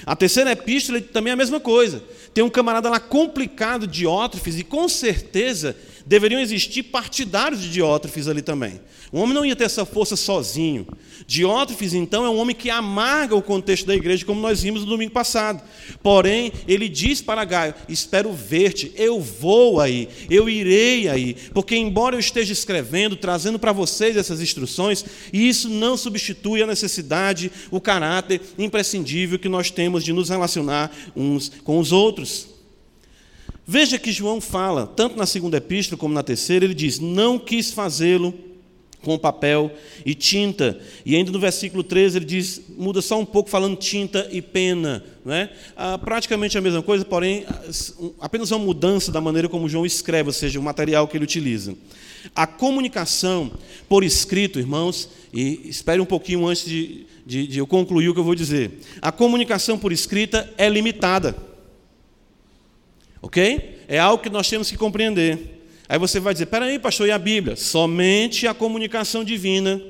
A 0.04 0.14
terceira 0.14 0.52
epístola 0.52 1.00
também 1.00 1.30
é 1.30 1.34
a 1.34 1.36
mesma 1.36 1.58
coisa. 1.58 2.02
Tem 2.37 2.45
um 2.45 2.50
camarada 2.50 2.90
lá 2.90 3.00
complicado, 3.00 3.87
Diótrefes, 3.87 4.59
e 4.59 4.62
com 4.62 4.87
certeza 4.90 5.75
deveriam 6.06 6.40
existir 6.40 6.84
partidários 6.84 7.60
de 7.60 7.68
Diótrefes 7.68 8.28
ali 8.28 8.40
também. 8.40 8.80
O 9.12 9.18
homem 9.18 9.34
não 9.34 9.44
ia 9.44 9.56
ter 9.56 9.64
essa 9.64 9.84
força 9.84 10.16
sozinho. 10.16 10.86
Diótrefes, 11.26 11.94
então, 11.94 12.25
é 12.25 12.30
um 12.30 12.38
homem 12.38 12.54
que 12.54 12.70
amarga 12.70 13.34
o 13.34 13.42
contexto 13.42 13.86
da 13.86 13.94
igreja, 13.94 14.25
como 14.25 14.40
nós 14.40 14.62
vimos 14.62 14.82
no 14.82 14.86
domingo 14.86 15.12
passado. 15.12 15.62
Porém, 16.02 16.52
ele 16.68 16.88
diz 16.88 17.20
para 17.20 17.44
Gaio: 17.44 17.75
Espero 17.88 18.32
ver-te, 18.32 18.92
eu 18.96 19.20
vou 19.20 19.80
aí, 19.80 20.08
eu 20.30 20.48
irei 20.48 21.08
aí, 21.08 21.36
porque, 21.52 21.76
embora 21.76 22.14
eu 22.14 22.20
esteja 22.20 22.52
escrevendo, 22.52 23.16
trazendo 23.16 23.58
para 23.58 23.72
vocês 23.72 24.16
essas 24.16 24.40
instruções, 24.40 25.04
isso 25.32 25.68
não 25.68 25.96
substitui 25.96 26.62
a 26.62 26.66
necessidade, 26.66 27.50
o 27.70 27.80
caráter 27.80 28.40
imprescindível 28.58 29.38
que 29.38 29.48
nós 29.48 29.70
temos 29.70 30.04
de 30.04 30.12
nos 30.12 30.28
relacionar 30.28 30.94
uns 31.16 31.50
com 31.64 31.78
os 31.78 31.90
outros. 31.90 32.55
Veja 33.66 33.99
que 33.99 34.12
João 34.12 34.40
fala, 34.40 34.87
tanto 34.87 35.16
na 35.16 35.26
segunda 35.26 35.56
epístola 35.56 35.99
como 35.99 36.14
na 36.14 36.23
terceira, 36.23 36.64
ele 36.64 36.75
diz: 36.75 37.00
Não 37.00 37.38
quis 37.38 37.73
fazê-lo 37.73 38.32
com 39.06 39.16
papel 39.16 39.70
e 40.04 40.16
tinta. 40.16 40.78
E 41.04 41.14
ainda 41.14 41.30
no 41.30 41.38
versículo 41.38 41.85
13 41.85 42.18
ele 42.18 42.25
diz, 42.25 42.61
muda 42.76 43.00
só 43.00 43.18
um 43.20 43.25
pouco 43.25 43.49
falando 43.49 43.76
tinta 43.76 44.28
e 44.32 44.42
pena. 44.42 45.04
Né? 45.25 45.49
Ah, 45.76 45.96
praticamente 45.96 46.58
a 46.58 46.61
mesma 46.61 46.82
coisa, 46.82 47.04
porém 47.04 47.46
apenas 48.20 48.50
uma 48.50 48.58
mudança 48.58 49.12
da 49.12 49.20
maneira 49.20 49.49
como 49.49 49.68
João 49.68 49.87
escreve, 49.87 50.28
ou 50.28 50.32
seja, 50.32 50.58
o 50.58 50.62
material 50.62 51.06
que 51.06 51.16
ele 51.16 51.25
utiliza. 51.25 51.76
A 52.35 52.49
comunicação 52.49 53.52
por 53.88 54.02
escrito, 54.02 54.58
irmãos, 54.58 55.08
e 55.32 55.68
espere 55.68 56.00
um 56.00 56.06
pouquinho 56.06 56.44
antes 56.44 56.64
de, 56.64 57.06
de, 57.25 57.46
de 57.46 57.58
eu 57.58 57.66
concluir 57.66 58.08
o 58.08 58.14
que 58.14 58.18
eu 58.18 58.25
vou 58.25 58.35
dizer. 58.35 58.80
A 59.00 59.12
comunicação 59.12 59.78
por 59.78 59.92
escrita 59.92 60.52
é 60.58 60.68
limitada. 60.68 61.37
Ok? 63.23 63.85
É 63.88 63.99
algo 63.99 64.23
que 64.23 64.30
nós 64.30 64.49
temos 64.49 64.70
que 64.70 64.76
compreender. 64.76 65.56
Aí 65.88 65.99
você 65.99 66.20
vai 66.20 66.32
dizer: 66.32 66.46
peraí, 66.46 66.78
pastor, 66.78 67.08
e 67.08 67.11
a 67.11 67.18
Bíblia? 67.18 67.56
Somente 67.56 68.46
a 68.46 68.54
comunicação 68.54 69.25
divina, 69.25 69.80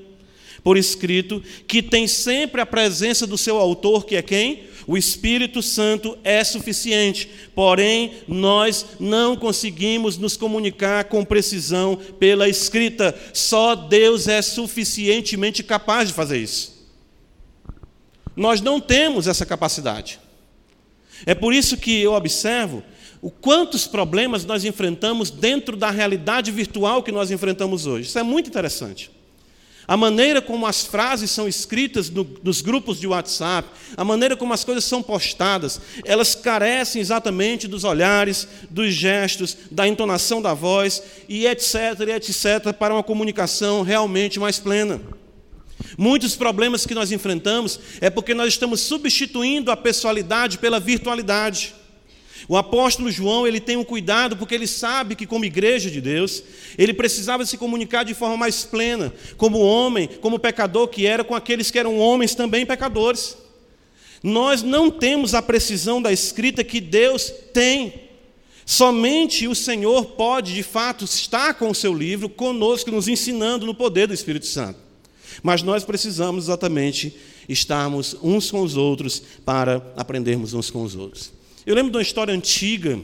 por 0.62 0.76
escrito, 0.76 1.42
que 1.66 1.82
tem 1.82 2.06
sempre 2.06 2.60
a 2.60 2.66
presença 2.66 3.26
do 3.26 3.38
seu 3.38 3.58
autor, 3.58 4.04
que 4.04 4.16
é 4.16 4.22
quem? 4.22 4.64
O 4.86 4.96
Espírito 4.96 5.62
Santo 5.62 6.16
é 6.22 6.44
suficiente, 6.44 7.28
porém, 7.56 8.14
nós 8.28 8.86
não 9.00 9.36
conseguimos 9.36 10.16
nos 10.16 10.36
comunicar 10.36 11.04
com 11.04 11.24
precisão 11.24 11.96
pela 12.20 12.48
escrita, 12.48 13.12
só 13.32 13.74
Deus 13.74 14.28
é 14.28 14.40
suficientemente 14.40 15.64
capaz 15.64 16.08
de 16.08 16.14
fazer 16.14 16.38
isso. 16.38 16.86
Nós 18.36 18.60
não 18.60 18.80
temos 18.80 19.26
essa 19.26 19.44
capacidade. 19.44 20.20
É 21.24 21.34
por 21.34 21.52
isso 21.52 21.76
que 21.76 22.02
eu 22.02 22.12
observo 22.12 22.82
o 23.26 23.30
quantos 23.32 23.88
problemas 23.88 24.44
nós 24.44 24.64
enfrentamos 24.64 25.32
dentro 25.32 25.76
da 25.76 25.90
realidade 25.90 26.52
virtual 26.52 27.02
que 27.02 27.10
nós 27.10 27.28
enfrentamos 27.32 27.84
hoje. 27.84 28.06
Isso 28.06 28.20
é 28.20 28.22
muito 28.22 28.48
interessante. 28.48 29.10
A 29.84 29.96
maneira 29.96 30.40
como 30.40 30.64
as 30.64 30.84
frases 30.84 31.32
são 31.32 31.48
escritas 31.48 32.08
no, 32.08 32.24
nos 32.44 32.60
grupos 32.60 33.00
de 33.00 33.08
WhatsApp, 33.08 33.68
a 33.96 34.04
maneira 34.04 34.36
como 34.36 34.52
as 34.52 34.62
coisas 34.62 34.84
são 34.84 35.02
postadas, 35.02 35.80
elas 36.04 36.36
carecem 36.36 37.02
exatamente 37.02 37.66
dos 37.66 37.82
olhares, 37.82 38.46
dos 38.70 38.94
gestos, 38.94 39.56
da 39.72 39.88
entonação 39.88 40.40
da 40.40 40.54
voz 40.54 41.02
e 41.28 41.48
etc, 41.48 41.74
etc, 42.14 42.72
para 42.78 42.94
uma 42.94 43.02
comunicação 43.02 43.82
realmente 43.82 44.38
mais 44.38 44.60
plena. 44.60 45.00
Muitos 45.98 46.36
problemas 46.36 46.86
que 46.86 46.94
nós 46.94 47.10
enfrentamos 47.10 47.80
é 48.00 48.08
porque 48.08 48.34
nós 48.34 48.52
estamos 48.52 48.82
substituindo 48.82 49.72
a 49.72 49.76
pessoalidade 49.76 50.58
pela 50.58 50.78
virtualidade. 50.78 51.74
O 52.48 52.56
apóstolo 52.56 53.10
João, 53.10 53.46
ele 53.46 53.58
tem 53.58 53.76
um 53.76 53.82
cuidado 53.82 54.36
porque 54.36 54.54
ele 54.54 54.68
sabe 54.68 55.16
que 55.16 55.26
como 55.26 55.44
igreja 55.44 55.90
de 55.90 56.00
Deus, 56.00 56.42
ele 56.78 56.94
precisava 56.94 57.44
se 57.44 57.58
comunicar 57.58 58.04
de 58.04 58.14
forma 58.14 58.36
mais 58.36 58.64
plena, 58.64 59.12
como 59.36 59.58
homem, 59.58 60.08
como 60.20 60.38
pecador 60.38 60.86
que 60.88 61.06
era 61.06 61.24
com 61.24 61.34
aqueles 61.34 61.70
que 61.70 61.78
eram 61.78 61.98
homens 61.98 62.34
também 62.34 62.64
pecadores. 62.64 63.36
Nós 64.22 64.62
não 64.62 64.90
temos 64.90 65.34
a 65.34 65.42
precisão 65.42 66.00
da 66.00 66.12
escrita 66.12 66.62
que 66.62 66.80
Deus 66.80 67.32
tem. 67.52 68.06
Somente 68.64 69.46
o 69.48 69.54
Senhor 69.54 70.06
pode, 70.06 70.54
de 70.54 70.62
fato, 70.62 71.04
estar 71.04 71.54
com 71.54 71.70
o 71.70 71.74
seu 71.74 71.92
livro 71.92 72.28
conosco, 72.28 72.90
nos 72.90 73.08
ensinando 73.08 73.66
no 73.66 73.74
poder 73.74 74.06
do 74.06 74.14
Espírito 74.14 74.46
Santo. 74.46 74.78
Mas 75.42 75.62
nós 75.62 75.84
precisamos 75.84 76.44
exatamente 76.44 77.14
estarmos 77.48 78.16
uns 78.22 78.50
com 78.50 78.62
os 78.62 78.76
outros 78.76 79.22
para 79.44 79.82
aprendermos 79.96 80.54
uns 80.54 80.70
com 80.70 80.82
os 80.82 80.96
outros. 80.96 81.35
Eu 81.66 81.74
lembro 81.74 81.90
de 81.90 81.96
uma 81.96 82.02
história 82.02 82.32
antiga 82.32 82.96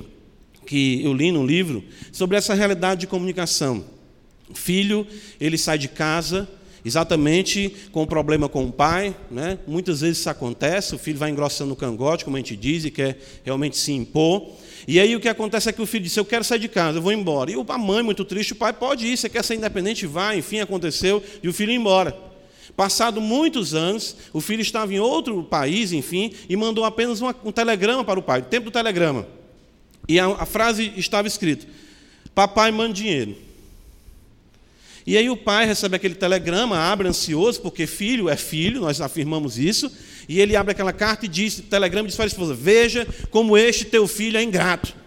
que 0.65 1.03
eu 1.05 1.13
li 1.13 1.33
num 1.33 1.45
livro 1.45 1.83
sobre 2.13 2.37
essa 2.37 2.55
realidade 2.55 3.01
de 3.01 3.07
comunicação. 3.09 3.85
O 4.49 4.55
filho, 4.55 5.05
ele 5.41 5.59
sai 5.59 5.79
de 5.79 5.89
casa 5.89 6.49
exatamente 6.85 7.75
com 7.91 8.03
um 8.03 8.07
problema 8.07 8.49
com 8.49 8.65
o 8.65 8.73
pai, 8.73 9.17
né? 9.29 9.59
Muitas 9.67 10.01
vezes 10.01 10.19
isso 10.19 10.31
acontece, 10.31 10.95
o 10.95 10.99
filho 10.99 11.19
vai 11.19 11.31
engrossando 11.31 11.73
o 11.73 11.77
cangote, 11.77 12.25
como 12.25 12.37
a 12.37 12.41
gente 12.41 12.57
diz, 12.57 12.85
e 12.85 12.91
quer 12.93 13.19
realmente 13.43 13.77
se 13.77 13.91
impor. 13.91 14.53
E 14.87 15.01
aí 15.01 15.17
o 15.17 15.21
que 15.21 15.29
acontece 15.29 15.69
é 15.69 15.73
que 15.73 15.83
o 15.83 15.87
filho 15.87 16.05
diz: 16.05 16.17
Eu 16.17 16.25
quero 16.25 16.45
sair 16.45 16.61
de 16.61 16.69
casa, 16.69 16.99
eu 16.99 17.03
vou 17.03 17.13
embora. 17.13 17.51
E 17.51 17.55
a 17.55 17.79
mãe, 17.79 18.01
muito 18.01 18.25
triste, 18.25 18.53
o 18.53 18.57
pai 18.57 18.73
pode 18.73 19.05
ir, 19.09 19.17
você 19.17 19.29
quer 19.29 19.43
ser 19.43 19.57
independente, 19.57 20.07
vai, 20.07 20.39
enfim, 20.39 20.61
aconteceu, 20.61 21.21
e 21.43 21.49
o 21.49 21.53
filho 21.53 21.73
ir 21.73 21.77
embora. 21.77 22.17
Passado 22.77 23.21
muitos 23.21 23.75
anos, 23.75 24.17
o 24.33 24.41
filho 24.41 24.63
estava 24.63 24.93
em 24.93 24.99
outro 24.99 25.43
país, 25.43 25.93
enfim, 25.93 26.33
e 26.49 26.57
mandou 26.57 26.85
apenas 26.85 27.21
uma, 27.21 27.35
um 27.45 27.53
telegrama 27.53 28.03
para 28.03 28.19
o 28.19 28.23
pai, 28.23 28.41
o 28.41 28.45
tempo 28.45 28.67
do 28.67 28.71
telegrama. 28.71 29.27
E 30.09 30.19
a, 30.19 30.27
a 30.27 30.47
frase 30.47 30.93
estava 30.97 31.29
escrita: 31.29 31.67
Papai, 32.35 32.71
manda 32.71 32.95
dinheiro. 32.95 33.37
E 35.07 35.17
aí 35.17 35.29
o 35.29 35.37
pai 35.37 35.67
recebe 35.67 35.97
aquele 35.97 36.15
telegrama, 36.15 36.79
abre 36.79 37.09
ansioso, 37.09 37.61
porque 37.61 37.87
filho 37.87 38.29
é 38.29 38.37
filho, 38.37 38.81
nós 38.81 39.01
afirmamos 39.01 39.59
isso, 39.59 39.91
e 40.29 40.41
ele 40.41 40.55
abre 40.55 40.73
aquela 40.73 40.93
carta 40.93 41.27
e 41.27 41.29
diz, 41.29 41.57
telegrama 41.69 42.07
diz 42.07 42.17
para 42.17 42.25
a 42.25 42.29
esposa: 42.29 42.55
Veja 42.55 43.07
como 43.31 43.57
este 43.57 43.85
teu 43.85 44.07
filho 44.07 44.39
é 44.39 44.43
ingrato. 44.43 45.02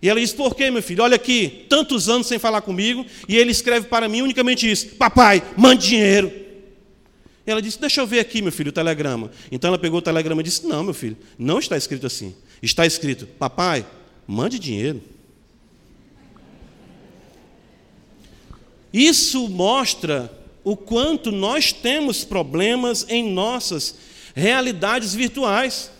E 0.00 0.08
ela 0.08 0.20
diz: 0.20 0.32
Por 0.32 0.54
quê, 0.54 0.70
meu 0.70 0.82
filho? 0.82 1.02
Olha 1.02 1.16
aqui, 1.16 1.66
tantos 1.68 2.08
anos 2.08 2.26
sem 2.26 2.38
falar 2.38 2.60
comigo, 2.60 3.04
e 3.28 3.36
ele 3.36 3.50
escreve 3.50 3.88
para 3.88 4.08
mim 4.08 4.22
unicamente 4.22 4.70
isso: 4.70 4.88
Papai, 4.96 5.42
mande 5.56 5.88
dinheiro. 5.88 6.30
E 7.46 7.50
ela 7.50 7.62
disse: 7.62 7.80
Deixa 7.80 8.00
eu 8.00 8.06
ver 8.06 8.20
aqui, 8.20 8.42
meu 8.42 8.52
filho, 8.52 8.68
o 8.68 8.72
telegrama. 8.72 9.30
Então 9.50 9.68
ela 9.68 9.78
pegou 9.78 9.98
o 9.98 10.02
telegrama 10.02 10.40
e 10.40 10.44
disse: 10.44 10.66
Não, 10.66 10.84
meu 10.84 10.94
filho, 10.94 11.16
não 11.38 11.58
está 11.58 11.76
escrito 11.76 12.06
assim. 12.06 12.34
Está 12.62 12.86
escrito: 12.86 13.26
Papai, 13.26 13.86
mande 14.26 14.58
dinheiro. 14.58 15.02
Isso 18.92 19.48
mostra 19.48 20.32
o 20.64 20.76
quanto 20.76 21.30
nós 21.30 21.72
temos 21.72 22.24
problemas 22.24 23.06
em 23.08 23.32
nossas 23.32 23.94
realidades 24.34 25.14
virtuais. 25.14 25.90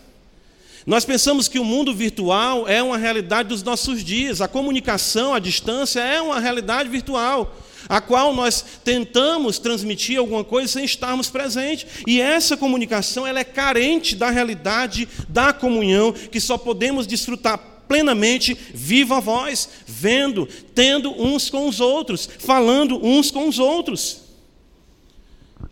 Nós 0.85 1.03
pensamos 1.03 1.47
que 1.47 1.59
o 1.59 1.65
mundo 1.65 1.93
virtual 1.93 2.67
é 2.67 2.81
uma 2.81 2.97
realidade 2.97 3.49
dos 3.49 3.63
nossos 3.63 4.03
dias, 4.03 4.41
a 4.41 4.47
comunicação 4.47 5.33
à 5.33 5.39
distância 5.39 5.99
é 5.99 6.21
uma 6.21 6.39
realidade 6.39 6.87
virtual, 6.89 7.55
a 7.87 7.99
qual 7.99 8.33
nós 8.33 8.63
tentamos 8.83 9.59
transmitir 9.59 10.17
alguma 10.17 10.43
coisa 10.43 10.71
sem 10.71 10.85
estarmos 10.85 11.29
presentes. 11.29 11.85
E 12.07 12.21
essa 12.21 12.55
comunicação 12.55 13.27
ela 13.27 13.39
é 13.39 13.43
carente 13.43 14.15
da 14.15 14.29
realidade 14.29 15.07
da 15.27 15.51
comunhão 15.51 16.13
que 16.13 16.39
só 16.39 16.57
podemos 16.57 17.05
desfrutar 17.05 17.57
plenamente 17.87 18.55
viva 18.73 19.19
voz, 19.19 19.67
vendo, 19.85 20.47
tendo 20.75 21.11
uns 21.21 21.49
com 21.49 21.67
os 21.67 21.79
outros, 21.79 22.29
falando 22.39 23.03
uns 23.03 23.31
com 23.31 23.47
os 23.47 23.59
outros. 23.59 24.21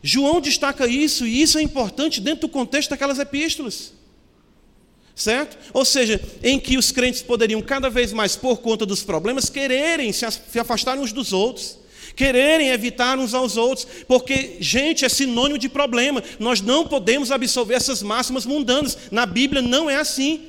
João 0.02 0.42
destaca 0.42 0.88
isso, 0.88 1.26
e 1.26 1.42
isso 1.42 1.58
é 1.58 1.62
importante 1.62 2.20
dentro 2.20 2.48
do 2.48 2.50
contexto 2.50 2.90
daquelas 2.90 3.20
epístolas 3.20 3.97
certo? 5.18 5.58
Ou 5.74 5.84
seja, 5.84 6.22
em 6.44 6.60
que 6.60 6.78
os 6.78 6.92
crentes 6.92 7.24
poderiam 7.24 7.60
cada 7.62 7.90
vez 7.90 8.14
mais, 8.14 8.36
por 8.36 8.60
conta 8.60 8.86
dos 8.86 9.04
problemas, 9.04 9.50
quererem 9.50 10.14
se 10.14 10.26
afastar 10.60 10.98
uns 10.98 11.12
dos 11.12 11.34
outros, 11.34 11.80
quererem 12.16 12.70
evitar 12.70 13.18
uns 13.18 13.34
aos 13.34 13.58
outros, 13.58 13.88
porque 14.08 14.58
gente 14.60 15.04
é 15.04 15.10
sinônimo 15.10 15.58
de 15.58 15.68
problema. 15.68 16.24
Nós 16.40 16.62
não 16.62 16.88
podemos 16.88 17.32
absorver 17.32 17.74
essas 17.74 18.04
máximas 18.04 18.46
mundanas. 18.46 18.98
Na 19.12 19.26
Bíblia 19.26 19.62
não 19.62 19.90
é 19.90 19.96
assim. 19.96 20.46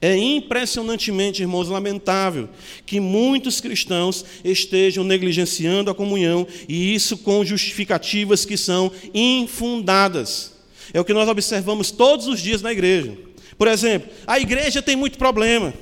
É 0.00 0.16
impressionantemente, 0.16 1.42
irmãos, 1.42 1.68
lamentável 1.68 2.48
que 2.86 3.00
muitos 3.00 3.60
cristãos 3.60 4.24
estejam 4.44 5.02
negligenciando 5.02 5.90
a 5.90 5.94
comunhão 5.94 6.46
e 6.68 6.94
isso 6.94 7.18
com 7.18 7.44
justificativas 7.44 8.44
que 8.44 8.56
são 8.56 8.92
infundadas. 9.12 10.53
É 10.94 11.00
o 11.00 11.04
que 11.04 11.12
nós 11.12 11.28
observamos 11.28 11.90
todos 11.90 12.28
os 12.28 12.40
dias 12.40 12.62
na 12.62 12.70
igreja. 12.70 13.18
Por 13.58 13.66
exemplo, 13.66 14.08
a 14.24 14.38
igreja 14.38 14.80
tem 14.80 14.94
muito 14.94 15.18
problema. 15.18 15.74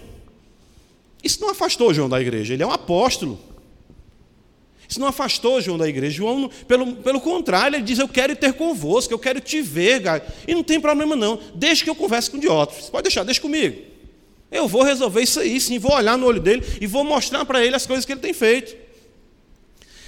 Isso 1.23 1.39
não 1.41 1.51
afastou 1.51 1.93
João 1.93 2.09
da 2.09 2.21
igreja, 2.21 2.55
ele 2.55 2.63
é 2.63 2.67
um 2.67 2.73
apóstolo. 2.73 3.39
Isso 4.89 4.99
não 4.99 5.07
afastou 5.07 5.61
João 5.61 5.79
da 5.79 5.89
igreja. 5.89 6.17
João, 6.17 6.51
pelo, 6.67 6.97
pelo 6.97 7.21
contrário, 7.21 7.77
ele 7.77 7.85
diz: 7.85 7.99
Eu 7.99 8.09
quero 8.09 8.35
ter 8.35 8.55
convosco, 8.55 9.13
eu 9.13 9.19
quero 9.19 9.41
te 9.41 9.61
ver, 9.61 10.01
Gaio. 10.01 10.23
E 10.49 10.55
não 10.55 10.63
tem 10.63 10.81
problema 10.81 11.15
não. 11.15 11.39
Deixa 11.55 11.85
que 11.85 11.91
eu 11.91 11.95
converse 11.95 12.31
com 12.31 12.39
Diótrefes. 12.39 12.91
Pode 12.91 13.05
deixar, 13.05 13.23
deixa 13.23 13.41
comigo. 13.41 13.81
Eu 14.51 14.69
vou 14.69 14.83
resolver 14.83 15.23
isso 15.23 15.41
aí, 15.41 15.59
sim. 15.61 15.79
Vou 15.79 15.95
olhar 15.95 16.19
no 16.19 16.27
olho 16.27 16.41
dele 16.41 16.63
e 16.81 16.87
vou 16.87 17.05
mostrar 17.05 17.45
para 17.45 17.65
ele 17.65 17.75
as 17.75 17.87
coisas 17.87 18.05
que 18.05 18.13
ele 18.13 18.21
tem 18.21 18.35
feito. 18.35 18.77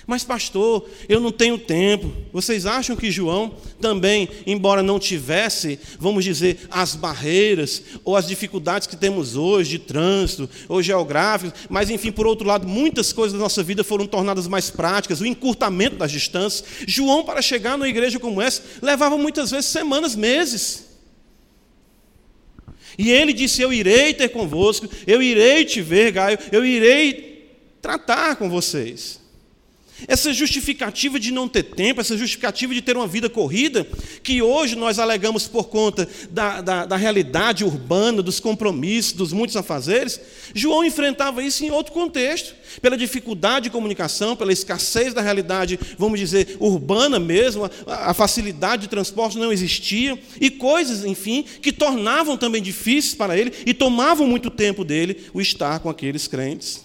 Mas, 0.07 0.23
pastor, 0.23 0.87
eu 1.09 1.19
não 1.19 1.33
tenho 1.33 1.57
tempo. 1.57 2.13
Vocês 2.33 2.67
acham 2.67 2.95
que 2.95 3.11
João 3.11 3.55
também, 3.81 4.29
embora 4.47 4.83
não 4.83 4.99
tivesse, 4.99 5.79
vamos 5.99 6.25
dizer, 6.25 6.67
as 6.71 6.95
barreiras 6.95 7.83
ou 8.05 8.17
as 8.17 8.27
dificuldades 8.27 8.87
que 8.87 8.97
temos 8.97 9.35
hoje 9.35 9.71
de 9.71 9.79
trânsito 9.79 10.49
ou 10.69 10.83
geográficos, 10.83 11.59
mas, 11.71 11.89
enfim, 11.89 12.13
por 12.13 12.27
outro 12.27 12.47
lado, 12.47 12.69
muitas 12.69 13.13
coisas 13.13 13.33
da 13.33 13.43
nossa 13.43 13.63
vida 13.63 13.83
foram 13.83 14.07
tornadas 14.07 14.47
mais 14.47 14.69
práticas, 14.69 15.21
o 15.21 15.27
encurtamento 15.27 15.97
das 15.97 16.13
distâncias. 16.13 16.65
João, 16.87 17.25
para 17.25 17.41
chegar 17.41 17.79
numa 17.79 17.89
igreja 17.89 18.21
como 18.21 18.43
essa, 18.43 18.63
levava 18.83 19.17
muitas 19.17 19.51
vezes 19.51 19.67
semanas, 19.67 20.15
meses. 20.15 20.85
E 22.99 23.11
ele 23.11 23.33
disse: 23.33 23.63
Eu 23.63 23.73
irei 23.73 24.13
ter 24.15 24.29
convosco, 24.29 24.89
eu 25.07 25.23
irei 25.23 25.65
te 25.65 25.81
ver, 25.81 26.13
Gaio, 26.13 26.39
eu 26.53 26.65
irei 26.65 27.49
tratar 27.81 28.37
com 28.37 28.49
vocês. 28.49 29.24
Essa 30.09 30.33
justificativa 30.33 31.21
de 31.21 31.31
não 31.31 31.49
ter 31.49 31.63
tempo, 31.63 32.01
essa 32.01 32.19
justificativa 32.19 32.75
de 32.75 32.83
ter 32.83 32.97
uma 32.97 33.07
vida 33.07 33.31
corrida, 33.31 33.87
que 34.25 34.43
hoje 34.43 34.75
nós 34.75 34.99
alegamos 34.99 35.47
por 35.47 35.69
conta 35.69 36.09
da, 36.31 36.61
da, 36.61 36.85
da, 36.85 36.97
realidade 36.97 37.65
urbana, 37.65 38.21
dos 38.21 38.41
compromissos, 38.41 39.13
dos 39.13 39.33
muitos 39.33 39.57
afazeres, 39.57 40.21
João 40.53 40.85
enfrentava 40.85 41.43
isso 41.45 41.65
em 41.65 41.71
outro 41.71 41.93
contexto, 41.93 42.55
pela 42.83 42.97
dificuldade 42.97 43.65
de 43.65 43.71
comunicação, 43.71 44.35
pela 44.35 44.53
escassez 44.53 45.15
da 45.15 45.23
realidade, 45.23 45.79
vamos 45.97 46.19
dizer, 46.19 46.57
urbana 46.59 47.21
mesmo, 47.21 47.71
a, 47.87 48.11
a 48.11 48.15
facilidade 48.15 48.83
de 48.83 48.89
transporte 48.89 49.39
não 49.39 49.53
existia, 49.53 50.21
e 50.41 50.51
coisas, 50.51 51.05
enfim, 51.05 51.45
que 51.63 51.73
tornavam 51.73 52.37
também 52.37 52.61
difíceis 52.61 53.15
para 53.15 53.39
ele 53.39 53.53
e 53.65 53.73
tomavam 53.73 54.27
muito 54.27 54.51
tempo 54.51 54.85
dele 54.85 55.29
o 55.33 55.41
estar 55.41 55.79
com 55.79 55.89
aqueles 55.89 56.27
crentes. 56.27 56.85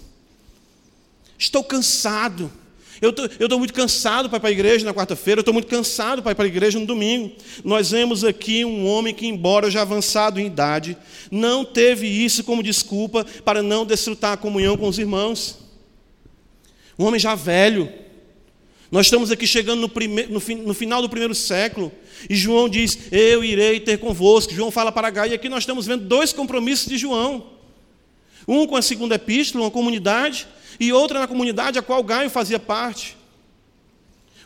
Estou 1.36 1.64
cansado 1.64 2.52
eu 3.00 3.10
estou 3.10 3.58
muito 3.58 3.72
cansado 3.72 4.28
para 4.28 4.36
ir 4.36 4.40
para 4.40 4.48
a 4.50 4.52
igreja 4.52 4.84
na 4.84 4.92
quarta-feira, 4.92 5.38
eu 5.38 5.42
estou 5.42 5.54
muito 5.54 5.68
cansado 5.68 6.22
para 6.22 6.32
ir 6.32 6.34
para 6.34 6.44
a 6.44 6.48
igreja 6.48 6.78
no 6.78 6.84
domingo. 6.84 7.32
Nós 7.64 7.90
vemos 7.90 8.24
aqui 8.24 8.62
um 8.64 8.86
homem 8.86 9.14
que, 9.14 9.26
embora 9.26 9.70
já 9.70 9.80
avançado 9.80 10.38
em 10.38 10.46
idade, 10.46 10.96
não 11.30 11.64
teve 11.64 12.06
isso 12.06 12.44
como 12.44 12.62
desculpa 12.62 13.24
para 13.44 13.62
não 13.62 13.86
desfrutar 13.86 14.32
a 14.32 14.36
comunhão 14.36 14.76
com 14.76 14.86
os 14.86 14.98
irmãos. 14.98 15.58
Um 16.98 17.04
homem 17.04 17.18
já 17.18 17.34
velho. 17.34 17.90
Nós 18.90 19.06
estamos 19.06 19.30
aqui 19.30 19.46
chegando 19.46 19.80
no, 19.80 19.88
prime... 19.88 20.24
no, 20.24 20.40
no 20.66 20.74
final 20.74 21.00
do 21.00 21.08
primeiro 21.08 21.34
século, 21.34 21.90
e 22.28 22.34
João 22.34 22.68
diz: 22.68 22.98
Eu 23.10 23.42
irei 23.42 23.80
ter 23.80 23.98
convosco. 23.98 24.52
João 24.52 24.70
fala 24.70 24.92
para 24.92 25.08
Gai, 25.08 25.30
e 25.30 25.34
aqui 25.34 25.48
nós 25.48 25.62
estamos 25.62 25.86
vendo 25.86 26.04
dois 26.04 26.34
compromissos 26.34 26.86
de 26.86 26.98
João. 26.98 27.46
Um 28.46 28.66
com 28.66 28.76
a 28.76 28.82
segunda 28.82 29.14
epístola, 29.14 29.64
uma 29.64 29.70
comunidade, 29.70 30.46
e 30.78 30.92
outra 30.92 31.20
na 31.20 31.26
comunidade 31.26 31.78
a 31.78 31.82
qual 31.82 32.02
Gaio 32.02 32.30
fazia 32.30 32.58
parte. 32.58 33.16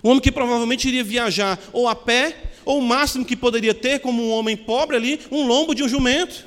Um 0.02 0.10
homem 0.10 0.20
que 0.20 0.30
provavelmente 0.30 0.86
iria 0.86 1.02
viajar 1.02 1.58
ou 1.72 1.88
a 1.88 1.94
pé, 1.94 2.36
ou 2.64 2.78
o 2.78 2.82
máximo 2.82 3.24
que 3.24 3.34
poderia 3.34 3.74
ter, 3.74 4.00
como 4.00 4.22
um 4.22 4.30
homem 4.30 4.56
pobre 4.56 4.96
ali, 4.96 5.20
um 5.30 5.46
lombo 5.46 5.74
de 5.74 5.82
um 5.82 5.88
jumento. 5.88 6.46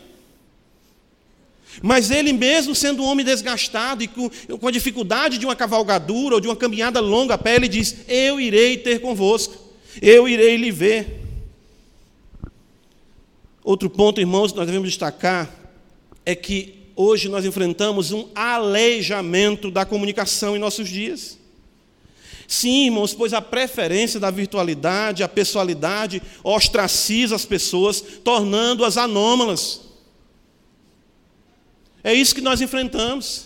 Mas 1.81 2.09
ele 2.09 2.33
mesmo 2.33 2.73
sendo 2.73 3.03
um 3.03 3.05
homem 3.05 3.25
desgastado 3.25 4.03
e 4.03 4.07
com, 4.07 4.29
com 4.29 4.67
a 4.67 4.71
dificuldade 4.71 5.37
de 5.37 5.45
uma 5.45 5.55
cavalgadura 5.55 6.35
ou 6.35 6.41
de 6.41 6.47
uma 6.47 6.55
caminhada 6.55 6.99
longa 6.99 7.35
a 7.35 7.37
pé, 7.37 7.55
ele 7.55 7.67
diz: 7.67 7.97
Eu 8.07 8.39
irei 8.39 8.77
ter 8.77 8.99
convosco, 8.99 9.55
eu 10.01 10.27
irei 10.27 10.57
lhe 10.57 10.71
ver. 10.71 11.21
Outro 13.63 13.89
ponto, 13.89 14.21
irmãos, 14.21 14.51
que 14.51 14.57
nós 14.57 14.65
devemos 14.65 14.89
destacar 14.89 15.53
é 16.25 16.33
que 16.33 16.76
hoje 16.97 17.29
nós 17.29 17.45
enfrentamos 17.45 18.11
um 18.11 18.27
aleijamento 18.33 19.69
da 19.69 19.85
comunicação 19.85 20.55
em 20.55 20.59
nossos 20.59 20.89
dias. 20.89 21.37
Sim, 22.47 22.85
irmãos, 22.85 23.13
pois 23.13 23.33
a 23.33 23.41
preferência 23.41 24.19
da 24.19 24.31
virtualidade, 24.31 25.21
a 25.21 25.27
pessoalidade, 25.27 26.21
ostraciza 26.43 27.35
as 27.35 27.45
pessoas, 27.45 28.01
tornando-as 28.23 28.97
anômalas. 28.97 29.81
É 32.03 32.13
isso 32.13 32.33
que 32.33 32.41
nós 32.41 32.61
enfrentamos. 32.61 33.45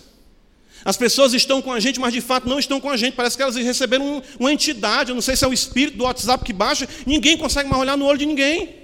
As 0.85 0.97
pessoas 0.97 1.33
estão 1.33 1.61
com 1.61 1.73
a 1.73 1.79
gente, 1.79 1.99
mas 1.99 2.13
de 2.13 2.21
fato 2.21 2.47
não 2.47 2.57
estão 2.57 2.79
com 2.79 2.89
a 2.89 2.97
gente. 2.97 3.15
Parece 3.15 3.35
que 3.35 3.43
elas 3.43 3.55
receberam 3.55 4.21
uma 4.39 4.53
entidade. 4.53 5.11
Eu 5.11 5.15
não 5.15 5.21
sei 5.21 5.35
se 5.35 5.43
é 5.43 5.47
o 5.47 5.53
espírito 5.53 5.97
do 5.97 6.05
WhatsApp 6.05 6.43
que 6.43 6.53
baixa. 6.53 6.87
Ninguém 7.05 7.37
consegue 7.37 7.69
mais 7.69 7.81
olhar 7.81 7.97
no 7.97 8.05
olho 8.05 8.17
de 8.17 8.25
ninguém. 8.25 8.80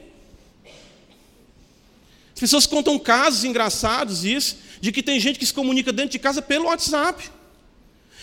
As 2.38 2.40
pessoas 2.40 2.68
contam 2.68 3.00
casos 3.00 3.44
engraçados, 3.44 4.24
isso, 4.24 4.58
de 4.80 4.92
que 4.92 5.02
tem 5.02 5.20
gente 5.20 5.40
que 5.40 5.46
se 5.48 5.52
comunica 5.52 5.92
dentro 5.92 6.12
de 6.12 6.20
casa 6.20 6.40
pelo 6.40 6.66
WhatsApp. 6.66 7.32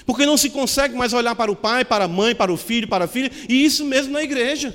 Porque 0.07 0.25
não 0.25 0.37
se 0.37 0.51
consegue 0.51 0.95
mais 0.95 1.13
olhar 1.13 1.35
para 1.35 1.51
o 1.51 1.57
pai, 1.57 1.85
para 1.85 2.05
a 2.05 2.09
mãe, 2.09 2.33
para 2.33 2.53
o 2.53 2.57
filho, 2.57 2.87
para 2.87 3.07
a 3.07 3.09
filha, 3.09 3.29
e 3.49 3.65
isso 3.65 3.85
mesmo 3.85 4.13
na 4.13 4.23
igreja. 4.23 4.73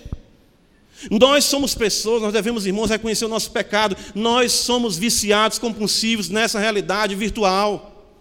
Nós 1.10 1.45
somos 1.45 1.73
pessoas, 1.73 2.21
nós 2.21 2.34
devemos, 2.34 2.65
irmãos, 2.65 2.89
reconhecer 2.89 3.23
o 3.23 3.30
nosso 3.30 3.49
pecado. 3.52 3.95
Nós 4.13 4.52
somos 4.52 4.97
viciados, 4.97 5.58
compulsivos 5.58 6.28
nessa 6.28 6.60
realidade 6.60 7.15
virtual. 7.15 8.13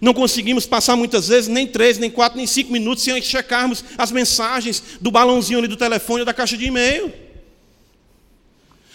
Não 0.00 0.14
conseguimos 0.14 0.64
passar 0.64 0.94
muitas 0.94 1.26
vezes 1.26 1.48
nem 1.48 1.66
três, 1.66 1.98
nem 1.98 2.08
quatro, 2.08 2.38
nem 2.38 2.46
cinco 2.46 2.72
minutos 2.72 3.02
sem 3.02 3.20
checarmos 3.20 3.84
as 3.98 4.12
mensagens 4.12 4.80
do 5.00 5.10
balãozinho 5.10 5.58
ali 5.58 5.66
do 5.66 5.76
telefone 5.76 6.20
ou 6.20 6.24
da 6.24 6.32
caixa 6.32 6.56
de 6.56 6.66
e-mail. 6.66 7.23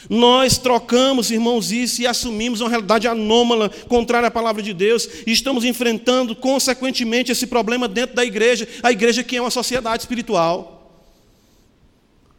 Nós 0.07 0.57
trocamos, 0.57 1.31
irmãos, 1.31 1.71
isso 1.71 2.01
e 2.01 2.07
assumimos 2.07 2.61
uma 2.61 2.69
realidade 2.69 3.07
anômala, 3.07 3.69
contrária 3.87 4.27
à 4.27 4.31
palavra 4.31 4.61
de 4.61 4.73
Deus, 4.73 5.09
e 5.25 5.31
estamos 5.31 5.65
enfrentando, 5.65 6.35
consequentemente, 6.35 7.31
esse 7.31 7.47
problema 7.47 7.87
dentro 7.87 8.15
da 8.15 8.23
igreja, 8.23 8.67
a 8.83 8.91
igreja 8.91 9.23
que 9.23 9.35
é 9.35 9.41
uma 9.41 9.51
sociedade 9.51 10.03
espiritual. 10.03 10.75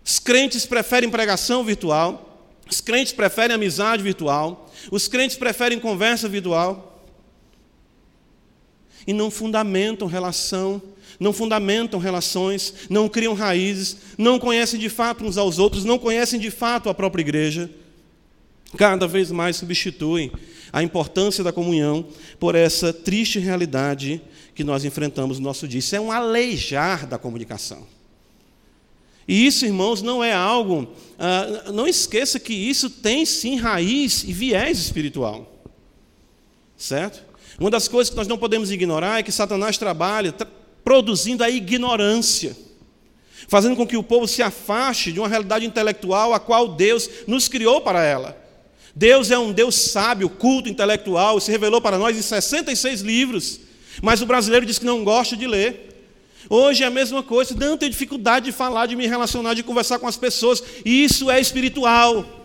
Os 0.05 0.19
crentes 0.19 0.65
preferem 0.65 1.11
pregação 1.11 1.63
virtual, 1.63 2.49
os 2.71 2.81
crentes 2.81 3.13
preferem 3.13 3.55
amizade 3.55 4.03
virtual, 4.03 4.71
os 4.91 5.09
crentes 5.09 5.37
preferem 5.37 5.79
conversa 5.79 6.29
virtual, 6.29 7.05
e 9.07 9.13
não 9.13 9.31
fundamentam 9.31 10.07
relação 10.07 10.81
não 11.21 11.35
fundamentam 11.35 12.01
relações, 12.01 12.75
não 12.89 13.09
criam 13.09 13.35
raízes, 13.35 13.99
não 14.17 14.39
conhecem 14.39 14.81
de 14.81 14.89
fato 14.89 15.23
uns 15.23 15.37
aos 15.37 15.59
outros, 15.59 15.85
não 15.85 15.99
conhecem 15.99 16.41
de 16.41 16.51
fato 16.51 16.89
a 16.89 16.95
própria 16.95 17.21
igreja. 17.21 17.71
Cada 18.79 19.07
vez 19.07 19.31
mais 19.31 19.57
substituem 19.57 20.33
a 20.73 20.83
importância 20.83 21.45
da 21.45 21.53
comunhão 21.53 22.07
por 22.39 22.55
essa 22.55 22.93
triste 22.93 23.39
realidade 23.39 24.23
que 24.55 24.65
nós 24.65 24.85
enfrentamos 24.85 25.39
no 25.39 25.45
nosso 25.45 25.69
dia. 25.69 25.81
Isso 25.81 25.95
é 25.95 26.01
um 26.01 26.11
aleijar 26.11 27.07
da 27.07 27.19
comunicação. 27.19 27.87
E 29.29 29.47
isso, 29.47 29.67
irmãos, 29.67 30.01
não 30.01 30.25
é 30.25 30.33
algo. 30.33 30.89
Uh, 31.19 31.73
não 31.73 31.87
esqueça 31.87 32.41
que 32.41 32.55
isso 32.55 32.89
tem 32.89 33.27
sim 33.27 33.57
raiz 33.57 34.25
e 34.25 34.33
viés 34.33 34.79
espiritual. 34.79 35.65
Certo? 36.77 37.23
Uma 37.59 37.71
das 37.71 37.89
coisas 37.89 38.09
que 38.11 38.17
nós 38.17 38.27
não 38.27 38.39
podemos 38.39 38.71
ignorar 38.71 39.19
é 39.19 39.23
que 39.23 39.31
Satanás 39.31 39.77
trabalha 39.77 40.35
produzindo 40.85 41.45
a 41.45 41.51
ignorância, 41.51 42.57
fazendo 43.49 43.77
com 43.77 43.87
que 43.87 43.97
o 43.97 44.03
povo 44.03 44.27
se 44.27 44.43
afaste 44.43 45.13
de 45.13 45.19
uma 45.19 45.29
realidade 45.29 45.67
intelectual 45.67 46.33
a 46.33 46.41
qual 46.41 46.69
Deus 46.69 47.09
nos 47.27 47.49
criou 47.49 47.81
para 47.81 48.03
ela. 48.05 48.37
Deus 48.95 49.31
é 49.31 49.39
um 49.39 49.53
Deus 49.53 49.75
sábio, 49.75 50.29
culto, 50.29 50.69
intelectual, 50.69 51.41
se 51.41 51.51
revelou 51.51 51.81
para 51.81 51.99
nós 51.99 52.17
em 52.17 52.23
66 52.23 53.01
livros, 53.03 53.61
mas 54.03 54.21
o 54.21 54.27
brasileiro 54.27 54.67
diz 54.67 54.79
que 54.79 54.85
não 54.85 55.05
gosta 55.05 55.37
de 55.37 55.47
ler. 55.47 55.89
Hoje 56.49 56.83
é 56.83 56.87
a 56.87 56.91
mesma 56.91 57.23
coisa, 57.23 57.55
não 57.55 57.77
tenho 57.77 57.93
dificuldade 57.93 58.47
de 58.47 58.53
falar, 58.53 58.87
de 58.87 58.97
me 58.97 59.07
relacionar, 59.07 59.55
de 59.55 59.63
conversar 59.63 59.99
com 59.99 60.09
as 60.09 60.17
pessoas, 60.17 60.63
isso 60.85 61.31
é 61.31 61.41
espiritual. 61.41 62.40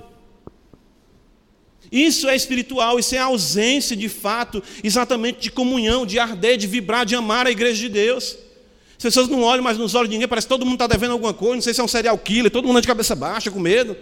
Isso 1.95 2.27
é 2.27 2.35
espiritual, 2.35 2.99
isso 2.99 3.15
é 3.15 3.19
ausência 3.19 3.95
de 3.95 4.09
fato, 4.09 4.61
exatamente 4.83 5.39
de 5.39 5.49
comunhão, 5.49 6.05
de 6.05 6.19
arder, 6.19 6.57
de 6.57 6.67
vibrar, 6.67 7.05
de 7.05 7.15
amar 7.15 7.47
a 7.47 7.51
igreja 7.51 7.79
de 7.79 7.87
Deus. 7.87 8.35
As 8.97 9.01
pessoas 9.01 9.29
não 9.29 9.43
olham 9.43 9.63
mais 9.63 9.77
nos 9.77 9.95
olhos 9.95 10.09
de 10.09 10.15
ninguém, 10.15 10.27
parece 10.27 10.45
que 10.45 10.53
todo 10.53 10.65
mundo 10.65 10.75
está 10.75 10.87
devendo 10.87 11.11
alguma 11.11 11.33
coisa, 11.33 11.55
não 11.55 11.61
sei 11.61 11.73
se 11.73 11.79
é 11.79 11.83
um 11.85 11.87
serial 11.87 12.17
killer, 12.17 12.51
todo 12.51 12.67
mundo 12.67 12.81
de 12.81 12.87
cabeça 12.87 13.15
baixa, 13.15 13.49
com 13.49 13.61
medo 13.61 13.95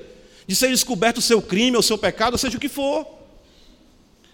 de 0.47 0.55
ser 0.55 0.69
descoberto 0.69 1.17
o 1.17 1.21
seu 1.21 1.39
crime, 1.39 1.77
o 1.77 1.83
seu 1.83 1.95
pecado, 1.95 2.33
ou 2.33 2.39
seja 2.39 2.57
o 2.57 2.59
que 2.59 2.67
for. 2.67 3.05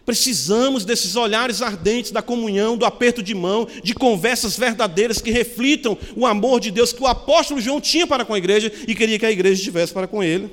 Precisamos 0.05 0.85
desses 0.85 1.17
olhares 1.17 1.61
ardentes 1.61 2.11
da 2.11 2.21
comunhão, 2.21 2.77
do 2.77 2.85
aperto 2.85 3.21
de 3.21 3.35
mão, 3.35 3.67
de 3.83 3.93
conversas 3.93 4.57
verdadeiras 4.57 5.21
que 5.21 5.31
reflitam 5.31 5.97
o 6.15 6.25
amor 6.25 6.61
de 6.61 6.71
Deus 6.71 6.93
que 6.93 7.03
o 7.03 7.07
apóstolo 7.07 7.59
João 7.59 7.81
tinha 7.81 8.07
para 8.07 8.23
com 8.23 8.33
a 8.33 8.37
igreja 8.37 8.71
e 8.87 8.95
queria 8.95 9.19
que 9.19 9.25
a 9.25 9.31
igreja 9.31 9.61
tivesse 9.61 9.91
para 9.91 10.07
com 10.07 10.23
ele. 10.23 10.49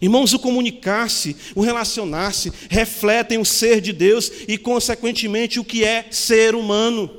Irmãos, 0.00 0.32
o 0.32 0.38
comunicar-se, 0.38 1.36
o 1.54 1.62
relacionar-se, 1.62 2.52
refletem 2.68 3.38
o 3.38 3.44
ser 3.44 3.80
de 3.80 3.92
Deus 3.92 4.30
e, 4.46 4.58
consequentemente, 4.58 5.58
o 5.58 5.64
que 5.64 5.84
é 5.84 6.06
ser 6.10 6.54
humano. 6.54 7.10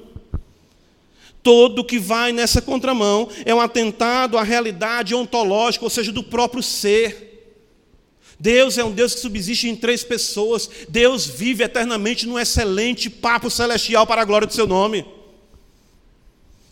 Todo 1.41 1.83
que 1.83 1.97
vai 1.97 2.31
nessa 2.31 2.61
contramão 2.61 3.29
é 3.45 3.55
um 3.55 3.61
atentado 3.61 4.37
à 4.37 4.43
realidade 4.43 5.15
ontológica, 5.15 5.85
ou 5.85 5.89
seja, 5.89 6.11
do 6.11 6.21
próprio 6.21 6.61
ser. 6.61 7.25
Deus 8.39 8.77
é 8.77 8.83
um 8.83 8.91
Deus 8.91 9.15
que 9.15 9.21
subsiste 9.21 9.67
em 9.67 9.75
três 9.75 10.03
pessoas. 10.03 10.69
Deus 10.89 11.25
vive 11.25 11.63
eternamente 11.63 12.27
num 12.27 12.37
excelente 12.37 13.09
papo 13.09 13.49
celestial 13.49 14.05
para 14.05 14.21
a 14.21 14.25
glória 14.25 14.45
do 14.45 14.53
seu 14.53 14.67
nome. 14.67 15.05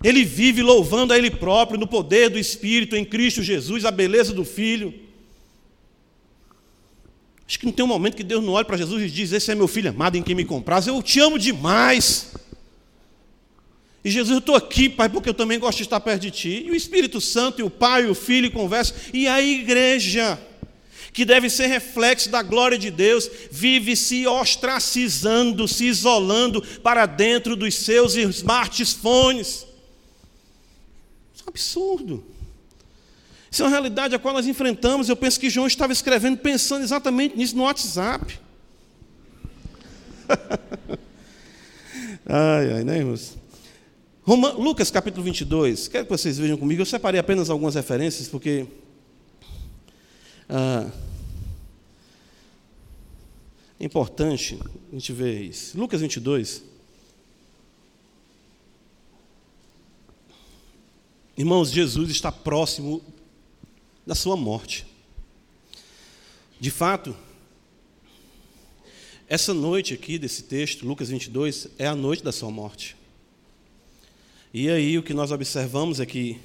Ele 0.03 0.23
vive 0.23 0.61
louvando 0.61 1.13
a 1.13 1.17
Ele 1.17 1.31
próprio 1.31 1.79
no 1.79 1.87
poder 1.87 2.29
do 2.29 2.37
Espírito 2.37 2.95
em 2.95 3.03
Cristo 3.03 3.41
Jesus, 3.41 3.85
a 3.85 3.91
beleza 3.91 4.33
do 4.33 4.45
Filho. 4.45 5.04
Acho 7.47 7.59
que 7.59 7.65
não 7.65 7.73
tem 7.73 7.85
um 7.85 7.87
momento 7.87 8.15
que 8.15 8.23
Deus 8.23 8.43
não 8.43 8.53
olha 8.53 8.65
para 8.65 8.77
Jesus 8.77 9.03
e 9.03 9.09
diz: 9.09 9.31
Esse 9.31 9.51
é 9.51 9.55
meu 9.55 9.67
filho 9.67 9.89
amado 9.89 10.15
em 10.17 10.23
quem 10.23 10.33
me 10.33 10.45
compraz, 10.45 10.87
eu 10.87 11.01
te 11.01 11.19
amo 11.19 11.37
demais. 11.37 12.33
E 14.03 14.11
Jesus, 14.11 14.31
eu 14.33 14.37
estou 14.37 14.55
aqui, 14.55 14.87
Pai, 14.87 15.09
porque 15.09 15.29
eu 15.29 15.33
também 15.33 15.57
gosto 15.57 15.77
de 15.77 15.83
estar 15.83 15.99
perto 15.99 16.21
de 16.21 16.29
Ti. 16.29 16.63
E 16.67 16.69
o 16.69 16.75
Espírito 16.75 17.19
Santo, 17.19 17.59
e 17.59 17.63
o 17.63 17.71
Pai, 17.71 18.03
e 18.03 18.07
o 18.07 18.13
Filho 18.13 18.51
conversam. 18.51 18.95
E 19.11 19.27
a 19.27 19.41
igreja, 19.41 20.39
que 21.11 21.25
deve 21.25 21.49
ser 21.49 21.65
reflexo 21.65 22.29
da 22.29 22.43
glória 22.43 22.77
de 22.77 22.91
Deus, 22.91 23.27
vive 23.49 23.95
se 23.95 24.27
ostracizando, 24.27 25.67
se 25.67 25.85
isolando 25.85 26.61
para 26.83 27.07
dentro 27.07 27.55
dos 27.55 27.73
seus 27.73 28.15
smartphones. 28.15 29.65
Isso 31.33 31.41
é 31.41 31.45
um 31.45 31.49
absurdo. 31.49 32.34
Isso 33.55 33.63
é 33.63 33.67
uma 33.67 33.71
realidade 33.71 34.13
a 34.13 34.19
qual 34.19 34.33
nós 34.33 34.45
enfrentamos. 34.45 35.07
Eu 35.07 35.15
penso 35.15 35.39
que 35.39 35.49
João 35.49 35.65
estava 35.65 35.93
escrevendo 35.93 36.37
pensando 36.39 36.83
exatamente 36.83 37.37
nisso 37.37 37.55
no 37.55 37.63
WhatsApp. 37.63 38.37
ai, 42.27 42.73
ai, 42.73 42.83
né, 42.83 42.97
irmãos? 42.97 43.37
Roma, 44.23 44.49
Lucas 44.51 44.91
capítulo 44.91 45.23
22, 45.23 45.87
quero 45.87 46.03
que 46.03 46.11
vocês 46.11 46.37
vejam 46.37 46.57
comigo. 46.57 46.81
Eu 46.81 46.85
separei 46.85 47.17
apenas 47.17 47.49
algumas 47.49 47.75
referências, 47.75 48.27
porque. 48.27 48.65
Ah, 50.49 50.91
é 53.79 53.85
importante 53.85 54.59
a 54.91 54.95
gente 54.95 55.13
ver 55.13 55.43
isso. 55.43 55.79
Lucas 55.79 56.01
22. 56.01 56.61
Irmãos, 61.37 61.71
Jesus 61.71 62.09
está 62.09 62.33
próximo 62.33 63.01
da 64.05 64.15
sua 64.15 64.35
morte. 64.37 64.85
De 66.59 66.71
fato, 66.71 67.15
essa 69.27 69.53
noite 69.53 69.93
aqui 69.93 70.19
desse 70.19 70.43
texto, 70.43 70.85
Lucas 70.85 71.09
22, 71.09 71.67
é 71.79 71.87
a 71.87 71.95
noite 71.95 72.23
da 72.23 72.31
sua 72.31 72.51
morte. 72.51 72.95
E 74.53 74.69
aí 74.69 74.97
o 74.97 75.03
que 75.03 75.13
nós 75.13 75.31
observamos 75.31 75.99
é 75.99 76.05
que, 76.05 76.39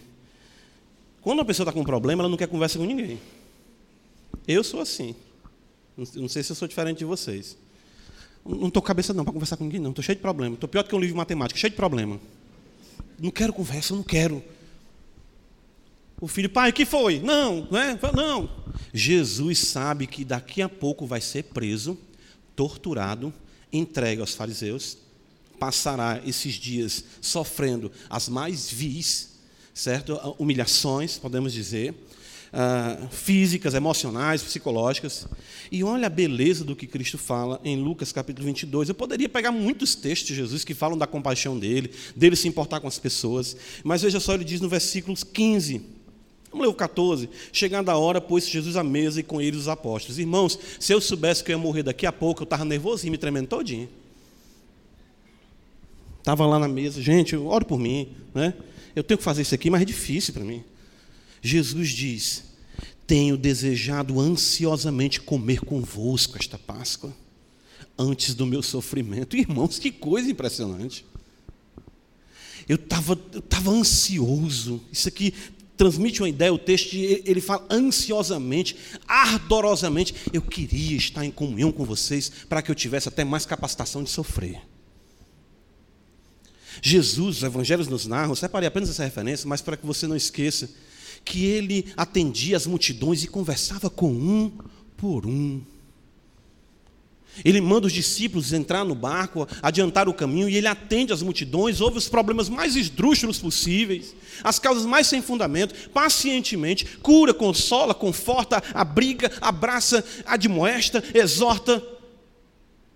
quando 1.20 1.38
uma 1.38 1.44
pessoa 1.44 1.64
está 1.64 1.73
com 1.73 1.81
um 1.81 1.85
problema, 1.85 2.23
ela 2.23 2.29
não 2.29 2.37
quer 2.37 2.49
conversa 2.49 2.79
com 2.79 2.85
ninguém. 2.85 3.20
Eu 4.49 4.64
sou 4.64 4.81
assim. 4.81 5.14
Não 5.96 6.29
sei 6.29 6.42
se 6.42 6.51
eu 6.51 6.57
sou 6.57 6.66
diferente 6.66 6.99
de 6.99 7.05
vocês. 7.05 7.57
Não 8.44 8.68
estou 8.68 8.83
cabeça 8.83 9.12
não 9.12 9.23
para 9.23 9.35
conversar 9.35 9.57
com 9.57 9.64
ninguém, 9.64 9.81
não. 9.81 9.90
Estou 9.90 10.03
cheio 10.03 10.16
de 10.16 10.23
problema. 10.23 10.55
Estou 10.55 10.68
pior 10.68 10.83
do 10.83 10.88
que 10.88 10.94
um 10.94 10.99
livro 10.99 11.12
de 11.12 11.18
matemática, 11.18 11.61
cheio 11.61 11.70
de 11.70 11.77
problema. 11.77 12.18
Não 13.18 13.31
quero 13.31 13.53
conversa, 13.53 13.94
não 13.94 14.03
quero. 14.03 14.42
O 16.21 16.29
filho, 16.29 16.51
pai, 16.51 16.71
o 16.71 16.73
que 16.73 16.85
foi? 16.85 17.19
Não, 17.19 17.67
não 17.71 17.79
é? 17.79 17.99
Não. 18.15 18.51
Jesus 18.93 19.59
sabe 19.59 20.07
que 20.07 20.25
daqui 20.25 20.61
a 20.61 20.69
pouco 20.69 21.07
vai 21.07 21.21
ser 21.21 21.45
preso, 21.45 21.99
torturado, 22.55 23.33
entregue 23.73 24.21
aos 24.21 24.35
fariseus, 24.35 24.99
passará 25.59 26.21
esses 26.27 26.55
dias 26.55 27.05
sofrendo 27.21 27.91
as 28.09 28.29
mais 28.29 28.71
vis, 28.71 29.39
certo? 29.73 30.15
Humilhações, 30.39 31.17
podemos 31.19 31.53
dizer, 31.53 31.95
uh, 32.53 33.09
físicas, 33.09 33.75
emocionais, 33.75 34.43
psicológicas. 34.43 35.27
E 35.71 35.83
olha 35.83 36.07
a 36.07 36.11
beleza 36.11 36.65
do 36.65 36.77
que 36.77 36.87
Cristo 36.87 37.17
fala 37.17 37.61
em 37.65 37.81
Lucas 37.81 38.13
capítulo 38.13 38.47
22. 38.47 38.89
Eu 38.89 38.95
poderia 38.95 39.29
pegar 39.29 39.53
muitos 39.53 39.95
textos 39.95 40.29
de 40.29 40.35
Jesus 40.35 40.65
que 40.65 40.75
falam 40.75 40.99
da 40.99 41.07
compaixão 41.07 41.59
dele, 41.59 41.91
dele 42.15 42.37
se 42.37 42.49
importar 42.49 42.81
com 42.81 42.89
as 42.89 42.99
pessoas, 42.99 43.57
mas 43.85 44.03
veja 44.03 44.21
só, 44.21 44.35
ele 44.35 44.45
diz 44.45 44.61
no 44.61 44.69
versículo 44.69 45.17
15. 45.17 46.00
Vamos 46.51 46.67
ler 46.67 46.71
o 46.71 46.75
14. 46.75 47.29
Chegando 47.53 47.91
a 47.91 47.97
hora, 47.97 48.21
pôs 48.21 48.49
Jesus 48.49 48.77
à 48.77 48.83
mesa 48.83 49.21
e 49.21 49.23
com 49.23 49.41
ele 49.41 49.57
os 49.57 49.69
apóstolos. 49.69 50.19
Irmãos, 50.19 50.59
se 50.81 50.93
eu 50.93 51.01
soubesse 51.01 51.45
que 51.45 51.53
eu 51.53 51.57
ia 51.57 51.63
morrer 51.63 51.85
daqui 51.85 52.07
a 52.07 52.13
pouco, 52.13 52.43
eu 52.43 52.45
estava 52.45 52.65
nervosinho, 52.65 53.13
me 53.13 53.19
tremendo 53.19 53.47
todinho. 53.47 53.89
Estava 56.19 56.47
lá 56.47 56.59
na 56.59 56.69
mesa, 56.69 57.01
gente, 57.01 57.37
ore 57.37 57.65
por 57.65 57.79
mim, 57.79 58.09
né? 58.35 58.53
Eu 58.95 59.05
tenho 59.05 59.19
que 59.19 59.25
fazer 59.25 59.43
isso 59.43 59.55
aqui, 59.55 59.71
mas 59.71 59.83
é 59.83 59.85
difícil 59.85 60.35
para 60.35 60.45
mim. 60.45 60.63
Jesus 61.41 61.91
diz: 61.91 62.45
Tenho 63.07 63.37
desejado 63.37 64.21
ansiosamente 64.21 65.21
comer 65.21 65.61
convosco 65.61 66.37
esta 66.37 66.59
Páscoa, 66.59 67.15
antes 67.99 68.35
do 68.35 68.45
meu 68.45 68.63
sofrimento. 68.63 69.37
Irmãos, 69.37 69.79
que 69.79 69.91
coisa 69.91 70.31
impressionante. 70.31 71.07
Eu 72.69 72.77
estava 72.77 73.19
eu 73.33 73.41
tava 73.41 73.71
ansioso. 73.71 74.81
Isso 74.93 75.09
aqui 75.09 75.33
transmite 75.81 76.21
uma 76.21 76.29
ideia, 76.29 76.53
o 76.53 76.59
texto, 76.59 76.93
ele 76.95 77.40
fala 77.40 77.66
ansiosamente, 77.71 78.77
ardorosamente. 79.09 80.14
Eu 80.31 80.43
queria 80.43 80.99
estar 80.99 81.25
em 81.25 81.31
comunhão 81.31 81.73
com 81.73 81.87
vocês 81.87 82.31
para 82.51 82.61
que 82.61 82.71
eu 82.71 82.75
tivesse 82.75 83.09
até 83.09 83.25
mais 83.25 83.47
capacitação 83.47 84.05
de 84.05 84.11
sofrer. 84.11 84.61
Jesus, 86.83 87.38
os 87.38 87.43
evangelhos 87.43 87.88
nos 87.88 88.07
narram, 88.07 88.35
separei 88.35 88.69
apenas 88.69 88.90
essa 88.90 89.03
referência, 89.03 89.49
mas 89.49 89.62
para 89.62 89.75
que 89.75 89.87
você 89.87 90.07
não 90.07 90.14
esqueça, 90.14 90.69
que 91.25 91.47
ele 91.47 91.87
atendia 91.97 92.59
as 92.59 92.66
multidões 92.66 93.25
e 93.25 93.27
conversava 93.27 93.88
com 93.88 94.12
um 94.12 94.53
por 94.99 95.27
um. 95.27 95.62
Ele 97.45 97.61
manda 97.61 97.87
os 97.87 97.93
discípulos 97.93 98.53
entrar 98.53 98.85
no 98.85 98.95
barco, 98.95 99.49
adiantar 99.62 100.09
o 100.09 100.14
caminho, 100.14 100.49
e 100.49 100.57
ele 100.57 100.66
atende 100.66 101.12
as 101.12 101.23
multidões, 101.23 101.81
ouve 101.81 101.99
os 101.99 102.09
problemas 102.09 102.49
mais 102.49 102.77
esdrúxulos 102.77 103.38
possíveis, 103.38 104.14
as 104.43 104.59
causas 104.59 104.85
mais 104.85 105.07
sem 105.07 105.23
fundamento, 105.23 105.75
pacientemente, 105.90 106.85
cura, 107.03 107.33
consola, 107.33 107.95
conforta, 107.95 108.62
abriga, 108.75 109.31
abraça, 109.40 110.05
admoesta, 110.27 111.03
exorta. 111.14 112.00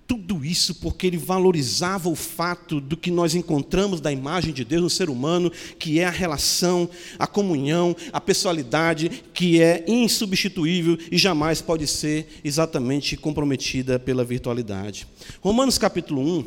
Tudo 0.06 0.44
isso 0.44 0.74
porque 0.76 1.06
ele 1.06 1.16
valorizava 1.16 2.10
o 2.10 2.14
fato 2.14 2.78
do 2.78 2.96
que 2.96 3.10
nós 3.10 3.34
encontramos 3.34 4.00
da 4.00 4.12
imagem 4.12 4.52
de 4.52 4.62
Deus 4.62 4.82
no 4.82 4.90
ser 4.90 5.08
humano, 5.08 5.50
que 5.78 5.98
é 5.98 6.04
a 6.04 6.10
relação, 6.10 6.88
a 7.18 7.26
comunhão, 7.26 7.96
a 8.12 8.20
pessoalidade, 8.20 9.24
que 9.32 9.62
é 9.62 9.82
insubstituível 9.88 10.98
e 11.10 11.16
jamais 11.16 11.62
pode 11.62 11.86
ser 11.86 12.40
exatamente 12.44 13.16
comprometida 13.16 13.98
pela 13.98 14.24
virtualidade. 14.24 15.06
Romanos 15.40 15.78
capítulo 15.78 16.20
1, 16.20 16.44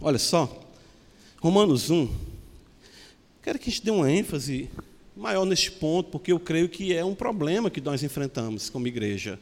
olha 0.00 0.18
só, 0.18 0.66
Romanos 1.38 1.90
1, 1.90 2.08
quero 3.42 3.58
que 3.58 3.68
a 3.68 3.72
gente 3.72 3.84
dê 3.84 3.90
uma 3.90 4.10
ênfase 4.10 4.70
maior 5.14 5.44
neste 5.44 5.70
ponto, 5.70 6.10
porque 6.10 6.32
eu 6.32 6.40
creio 6.40 6.66
que 6.66 6.94
é 6.94 7.04
um 7.04 7.14
problema 7.14 7.68
que 7.68 7.80
nós 7.80 8.02
enfrentamos 8.02 8.70
como 8.70 8.86
igreja 8.86 9.38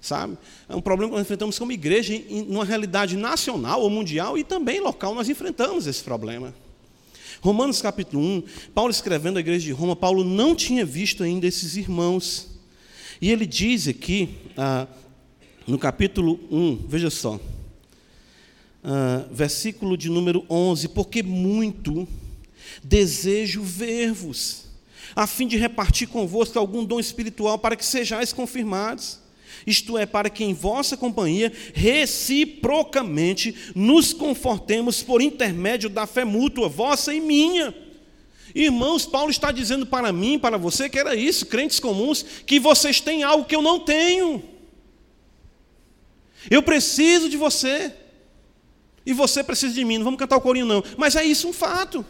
sabe? 0.00 0.38
É 0.68 0.76
um 0.76 0.80
problema 0.80 1.10
que 1.10 1.16
nós 1.16 1.26
enfrentamos 1.26 1.58
como 1.58 1.72
igreja, 1.72 2.14
em 2.14 2.42
uma 2.48 2.64
realidade 2.64 3.16
nacional 3.16 3.82
ou 3.82 3.90
mundial 3.90 4.38
e 4.38 4.44
também 4.44 4.80
local, 4.80 5.14
nós 5.14 5.28
enfrentamos 5.28 5.86
esse 5.86 6.02
problema. 6.02 6.54
Romanos 7.40 7.80
capítulo 7.80 8.22
1, 8.22 8.42
Paulo 8.74 8.90
escrevendo 8.90 9.36
à 9.36 9.40
igreja 9.40 9.64
de 9.64 9.72
Roma, 9.72 9.94
Paulo 9.94 10.24
não 10.24 10.54
tinha 10.54 10.84
visto 10.84 11.22
ainda 11.22 11.46
esses 11.46 11.76
irmãos. 11.76 12.48
E 13.20 13.30
ele 13.30 13.46
diz 13.46 13.86
aqui, 13.86 14.30
ah, 14.56 14.86
no 15.66 15.78
capítulo 15.78 16.40
1, 16.50 16.86
veja 16.88 17.10
só, 17.10 17.38
ah, 18.82 19.26
versículo 19.30 19.96
de 19.96 20.08
número 20.08 20.44
11: 20.48 20.88
Porque 20.88 21.22
muito 21.22 22.08
desejo 22.82 23.62
ver-vos, 23.62 24.64
a 25.14 25.26
fim 25.26 25.46
de 25.46 25.56
repartir 25.56 26.08
convosco 26.08 26.58
algum 26.58 26.84
dom 26.84 26.98
espiritual, 26.98 27.58
para 27.58 27.76
que 27.76 27.84
sejais 27.84 28.32
confirmados 28.32 29.20
isto 29.68 29.98
é, 29.98 30.06
para 30.06 30.30
que 30.30 30.44
em 30.44 30.54
vossa 30.54 30.96
companhia 30.96 31.52
reciprocamente 31.74 33.54
nos 33.74 34.12
confortemos 34.12 35.02
por 35.02 35.20
intermédio 35.20 35.90
da 35.90 36.06
fé 36.06 36.24
mútua, 36.24 36.68
vossa 36.68 37.12
e 37.12 37.20
minha. 37.20 37.74
Irmãos, 38.54 39.04
Paulo 39.04 39.30
está 39.30 39.52
dizendo 39.52 39.86
para 39.86 40.12
mim, 40.12 40.38
para 40.38 40.56
você, 40.56 40.88
que 40.88 40.98
era 40.98 41.14
isso, 41.14 41.46
crentes 41.46 41.78
comuns, 41.78 42.24
que 42.46 42.58
vocês 42.58 43.00
têm 43.00 43.22
algo 43.22 43.44
que 43.44 43.54
eu 43.54 43.62
não 43.62 43.78
tenho. 43.78 44.42
Eu 46.50 46.62
preciso 46.62 47.28
de 47.28 47.36
você. 47.36 47.92
E 49.04 49.12
você 49.12 49.42
precisa 49.44 49.74
de 49.74 49.84
mim. 49.84 49.98
Não 49.98 50.04
vamos 50.04 50.18
cantar 50.18 50.36
o 50.36 50.40
corinho, 50.40 50.66
não. 50.66 50.82
Mas 50.96 51.16
é 51.16 51.24
isso 51.24 51.48
um 51.48 51.52
fato. 51.52 52.04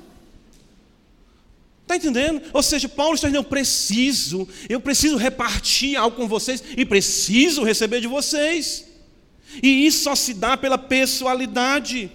Está 1.88 1.96
entendendo? 1.96 2.42
Ou 2.52 2.62
seja, 2.62 2.86
Paulo 2.86 3.14
está 3.14 3.28
dizendo: 3.28 3.42
eu 3.42 3.48
preciso, 3.48 4.46
eu 4.68 4.78
preciso 4.78 5.16
repartir 5.16 5.96
algo 5.96 6.14
com 6.14 6.28
vocês 6.28 6.62
e 6.76 6.84
preciso 6.84 7.62
receber 7.62 8.02
de 8.02 8.06
vocês. 8.06 8.84
E 9.62 9.86
isso 9.86 10.04
só 10.04 10.14
se 10.14 10.34
dá 10.34 10.54
pela 10.54 10.76
pessoalidade. 10.76 12.12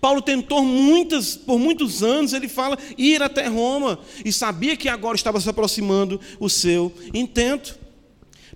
Paulo 0.00 0.22
tentou 0.22 0.62
muitas, 0.62 1.34
por 1.34 1.58
muitos 1.58 2.04
anos, 2.04 2.32
ele 2.32 2.46
fala, 2.46 2.78
ir 2.96 3.20
até 3.20 3.48
Roma, 3.48 3.98
e 4.24 4.32
sabia 4.32 4.76
que 4.76 4.88
agora 4.88 5.16
estava 5.16 5.40
se 5.40 5.50
aproximando 5.50 6.20
o 6.38 6.48
seu 6.48 6.94
intento. 7.12 7.76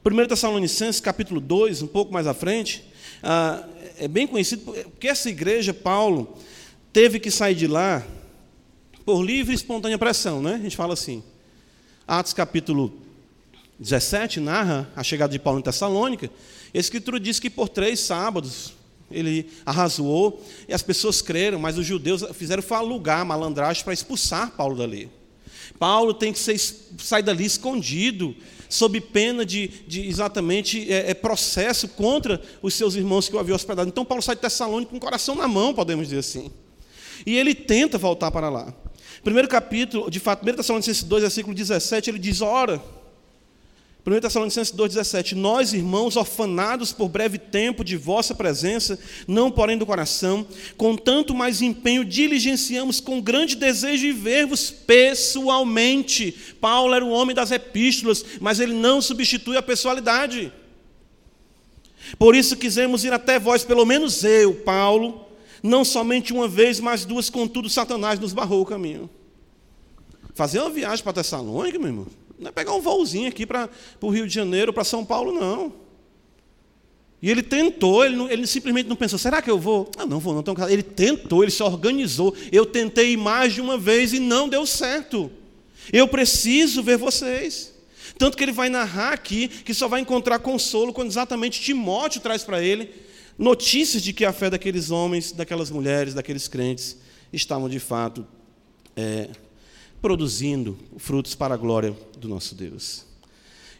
1 0.04 0.28
Tessalonicenses, 0.28 1.00
capítulo 1.00 1.40
2, 1.40 1.82
um 1.82 1.88
pouco 1.88 2.12
mais 2.12 2.28
à 2.28 2.34
frente, 2.34 2.84
ah, 3.20 3.64
é 3.98 4.06
bem 4.06 4.28
conhecido, 4.28 4.62
porque 4.62 5.08
essa 5.08 5.28
igreja, 5.28 5.74
Paulo, 5.74 6.38
teve 6.92 7.18
que 7.18 7.32
sair 7.32 7.56
de 7.56 7.66
lá 7.66 8.06
por 9.04 9.22
livre 9.22 9.52
e 9.52 9.56
espontânea 9.56 9.98
pressão, 9.98 10.42
né? 10.42 10.54
A 10.54 10.58
gente 10.58 10.76
fala 10.76 10.94
assim. 10.94 11.22
Atos 12.06 12.32
capítulo 12.32 12.92
17 13.78 14.40
narra 14.40 14.90
a 14.94 15.02
chegada 15.02 15.32
de 15.32 15.38
Paulo 15.38 15.58
em 15.58 15.62
Tessalônica. 15.62 16.30
A 16.74 16.78
escritura 16.78 17.18
diz 17.18 17.40
que 17.40 17.50
por 17.50 17.68
três 17.68 18.00
sábados 18.00 18.74
ele 19.10 19.48
arrasou 19.66 20.42
e 20.68 20.72
as 20.72 20.82
pessoas 20.82 21.20
creram, 21.20 21.58
mas 21.58 21.76
os 21.76 21.86
judeus 21.86 22.24
fizeram 22.34 22.62
falugar, 22.62 23.26
malandragem 23.26 23.84
para 23.84 23.92
expulsar 23.92 24.52
Paulo 24.52 24.76
dali. 24.76 25.10
Paulo 25.78 26.14
tem 26.14 26.32
que 26.32 26.38
ser, 26.38 26.58
sair 26.98 27.22
dali 27.22 27.44
escondido, 27.44 28.34
sob 28.68 29.00
pena 29.00 29.44
de, 29.44 29.68
de 29.86 30.06
exatamente 30.06 30.90
é, 30.90 31.10
é, 31.10 31.14
processo 31.14 31.88
contra 31.88 32.40
os 32.62 32.74
seus 32.74 32.94
irmãos 32.94 33.28
que 33.28 33.36
o 33.36 33.38
haviam 33.38 33.56
hospedado. 33.56 33.88
Então 33.88 34.04
Paulo 34.04 34.22
sai 34.22 34.34
de 34.34 34.40
Tessalônica 34.42 34.90
com 34.90 34.96
o 34.96 35.00
coração 35.00 35.34
na 35.34 35.46
mão, 35.46 35.74
podemos 35.74 36.06
dizer 36.06 36.20
assim. 36.20 36.50
E 37.26 37.36
ele 37.36 37.54
tenta 37.54 37.98
voltar 37.98 38.30
para 38.30 38.48
lá. 38.48 38.72
Primeiro 39.22 39.48
capítulo, 39.48 40.10
de 40.10 40.18
fato, 40.18 40.48
1 40.48 40.54
Tessalonicenses 40.54 41.04
2, 41.04 41.22
versículo 41.22 41.54
17, 41.54 42.10
ele 42.10 42.18
diz: 42.18 42.40
Ora, 42.40 42.82
1 44.04 44.20
Tessalonicenses 44.20 44.74
2,17: 44.74 45.34
Nós, 45.34 45.72
irmãos, 45.72 46.16
orfanados 46.16 46.92
por 46.92 47.08
breve 47.08 47.38
tempo 47.38 47.84
de 47.84 47.96
vossa 47.96 48.34
presença, 48.34 48.98
não 49.28 49.48
porém 49.48 49.78
do 49.78 49.86
coração, 49.86 50.44
com 50.76 50.96
tanto 50.96 51.32
mais 51.32 51.62
empenho 51.62 52.04
diligenciamos 52.04 53.00
com 53.00 53.20
grande 53.20 53.54
desejo 53.54 54.04
de 54.04 54.12
ver-vos 54.12 54.72
pessoalmente. 54.72 56.32
Paulo 56.60 56.92
era 56.92 57.04
o 57.04 57.10
homem 57.10 57.34
das 57.34 57.52
epístolas, 57.52 58.24
mas 58.40 58.58
ele 58.58 58.74
não 58.74 59.00
substitui 59.00 59.56
a 59.56 59.62
pessoalidade. 59.62 60.52
Por 62.18 62.34
isso 62.34 62.56
quisemos 62.56 63.04
ir 63.04 63.12
até 63.12 63.38
vós, 63.38 63.62
pelo 63.62 63.86
menos 63.86 64.24
eu, 64.24 64.52
Paulo, 64.52 65.24
não 65.62 65.84
somente 65.84 66.32
uma 66.32 66.48
vez, 66.48 66.80
mas 66.80 67.04
duas, 67.04 67.30
contudo, 67.30 67.70
Satanás 67.70 68.18
nos 68.18 68.32
barrou 68.32 68.62
o 68.62 68.66
caminho. 68.66 69.08
Fazer 70.34 70.60
uma 70.60 70.70
viagem 70.70 71.04
para 71.04 71.12
Tessalônica, 71.12 71.78
meu 71.78 71.88
irmão, 71.88 72.06
não 72.38 72.48
é 72.48 72.52
pegar 72.52 72.74
um 72.74 72.80
voozinho 72.80 73.28
aqui 73.28 73.46
para 73.46 73.70
o 74.00 74.08
Rio 74.08 74.26
de 74.26 74.34
Janeiro, 74.34 74.72
para 74.72 74.82
São 74.82 75.04
Paulo, 75.04 75.32
não. 75.32 75.72
E 77.20 77.30
ele 77.30 77.42
tentou, 77.42 78.04
ele, 78.04 78.16
não, 78.16 78.28
ele, 78.28 78.44
simplesmente 78.48 78.88
não 78.88 78.96
pensou, 78.96 79.16
será 79.16 79.40
que 79.40 79.48
eu 79.48 79.58
vou? 79.58 79.88
Ah, 79.96 80.04
não 80.04 80.18
vou, 80.18 80.32
não. 80.32 80.40
Então, 80.40 80.56
ele 80.68 80.82
tentou, 80.82 81.44
ele 81.44 81.52
se 81.52 81.62
organizou. 81.62 82.34
Eu 82.50 82.66
tentei 82.66 83.16
mais 83.16 83.52
de 83.52 83.60
uma 83.60 83.78
vez 83.78 84.12
e 84.12 84.18
não 84.18 84.48
deu 84.48 84.66
certo. 84.66 85.30
Eu 85.92 86.08
preciso 86.08 86.82
ver 86.82 86.96
vocês. 86.96 87.72
Tanto 88.18 88.36
que 88.36 88.42
ele 88.42 88.50
vai 88.50 88.68
narrar 88.68 89.12
aqui 89.12 89.46
que 89.46 89.72
só 89.72 89.86
vai 89.86 90.00
encontrar 90.00 90.40
consolo 90.40 90.92
quando 90.92 91.10
exatamente 91.10 91.60
Timóteo 91.60 92.20
traz 92.20 92.42
para 92.42 92.62
ele 92.62 92.90
notícias 93.38 94.02
de 94.02 94.12
que 94.12 94.24
a 94.24 94.32
fé 94.32 94.50
daqueles 94.50 94.90
homens, 94.90 95.32
daquelas 95.32 95.70
mulheres, 95.70 96.14
daqueles 96.14 96.48
crentes 96.48 96.96
estavam 97.32 97.68
de 97.68 97.78
fato 97.78 98.26
é, 98.96 99.30
produzindo 100.00 100.78
frutos 100.98 101.34
para 101.34 101.54
a 101.54 101.56
glória 101.56 101.96
do 102.18 102.28
nosso 102.28 102.54
Deus. 102.54 103.04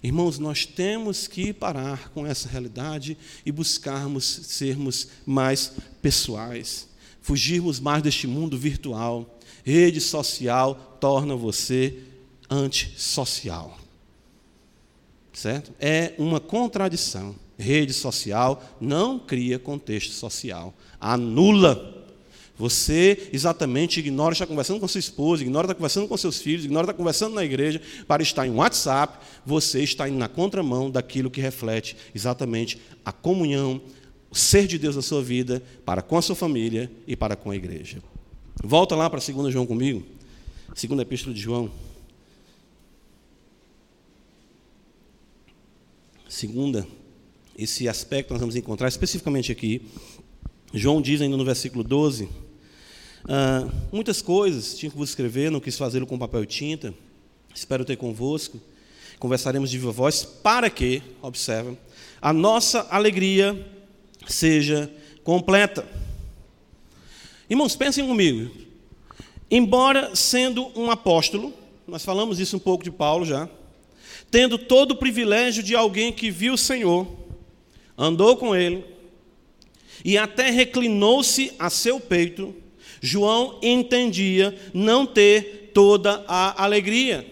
Irmãos, 0.02 0.38
nós 0.38 0.66
temos 0.66 1.28
que 1.28 1.52
parar 1.52 2.10
com 2.10 2.26
essa 2.26 2.48
realidade 2.48 3.16
e 3.46 3.52
buscarmos 3.52 4.24
sermos 4.24 5.08
mais 5.24 5.72
pessoais, 6.00 6.88
fugirmos 7.20 7.78
mais 7.78 8.02
deste 8.02 8.26
mundo 8.26 8.58
virtual. 8.58 9.38
Rede 9.64 10.00
social 10.00 10.98
torna 11.00 11.36
você 11.36 12.00
antissocial. 12.50 13.78
Certo? 15.32 15.72
É 15.78 16.14
uma 16.18 16.40
contradição. 16.40 17.34
Rede 17.58 17.92
social 17.92 18.62
não 18.80 19.18
cria 19.18 19.58
contexto 19.58 20.12
social, 20.12 20.74
anula 21.00 22.02
você 22.62 23.28
exatamente 23.32 23.98
ignora 23.98 24.34
estar 24.34 24.46
conversando 24.46 24.78
com 24.78 24.86
sua 24.86 25.00
esposa, 25.00 25.42
ignora 25.42 25.64
estar 25.64 25.74
conversando 25.74 26.06
com 26.06 26.16
seus 26.16 26.40
filhos, 26.40 26.64
ignora 26.64 26.84
estar 26.84 26.94
conversando 26.94 27.34
na 27.34 27.44
igreja 27.44 27.82
para 28.06 28.22
estar 28.22 28.46
em 28.46 28.50
WhatsApp. 28.50 29.18
Você 29.44 29.82
está 29.82 30.08
indo 30.08 30.18
na 30.18 30.28
contramão 30.28 30.88
daquilo 30.88 31.30
que 31.30 31.40
reflete 31.40 31.96
exatamente 32.14 32.80
a 33.04 33.10
comunhão, 33.10 33.80
o 34.30 34.36
ser 34.36 34.68
de 34.68 34.78
Deus 34.78 34.94
na 34.94 35.02
sua 35.02 35.22
vida, 35.22 35.60
para 35.84 36.02
com 36.02 36.16
a 36.16 36.22
sua 36.22 36.36
família 36.36 36.88
e 37.04 37.16
para 37.16 37.34
com 37.34 37.50
a 37.50 37.56
igreja. 37.56 38.02
Volta 38.62 38.94
lá 38.94 39.10
para 39.10 39.18
2 39.18 39.52
João 39.52 39.66
comigo, 39.66 40.04
segunda 40.74 41.02
epístola 41.02 41.34
de 41.34 41.40
João. 41.40 41.68
Segunda, 46.28 46.86
esse 47.62 47.88
aspecto 47.88 48.32
nós 48.32 48.40
vamos 48.40 48.56
encontrar 48.56 48.88
especificamente 48.88 49.50
aqui 49.52 49.82
João 50.74 51.02
diz 51.02 51.20
ainda 51.20 51.36
no 51.36 51.44
versículo 51.44 51.84
12: 51.84 52.28
ah, 53.28 53.68
muitas 53.92 54.22
coisas 54.22 54.76
tinha 54.76 54.90
que 54.90 54.96
vos 54.96 55.10
escrever, 55.10 55.50
não 55.50 55.60
quis 55.60 55.76
fazê-lo 55.76 56.06
com 56.06 56.18
papel 56.18 56.44
e 56.44 56.46
tinta. 56.46 56.94
Espero 57.54 57.84
ter 57.84 57.96
convosco. 57.96 58.58
Conversaremos 59.18 59.70
de 59.70 59.78
viva 59.78 59.92
voz 59.92 60.24
para 60.24 60.70
que, 60.70 61.02
observa, 61.20 61.76
a 62.20 62.32
nossa 62.32 62.88
alegria 62.90 63.66
seja 64.26 64.90
completa. 65.22 65.86
Irmãos, 67.48 67.76
pensem 67.76 68.06
comigo. 68.06 68.50
Embora 69.50 70.16
sendo 70.16 70.72
um 70.74 70.90
apóstolo, 70.90 71.52
nós 71.86 72.02
falamos 72.02 72.40
isso 72.40 72.56
um 72.56 72.60
pouco 72.60 72.82
de 72.82 72.90
Paulo 72.90 73.26
já, 73.26 73.48
tendo 74.30 74.56
todo 74.56 74.92
o 74.92 74.96
privilégio 74.96 75.62
de 75.62 75.76
alguém 75.76 76.10
que 76.10 76.30
viu 76.30 76.54
o 76.54 76.58
Senhor, 76.58 77.06
andou 78.02 78.36
com 78.36 78.54
ele, 78.54 78.84
e 80.04 80.18
até 80.18 80.50
reclinou-se 80.50 81.52
a 81.58 81.70
seu 81.70 82.00
peito, 82.00 82.54
João 83.00 83.58
entendia 83.62 84.56
não 84.74 85.06
ter 85.06 85.70
toda 85.72 86.24
a 86.26 86.64
alegria, 86.64 87.26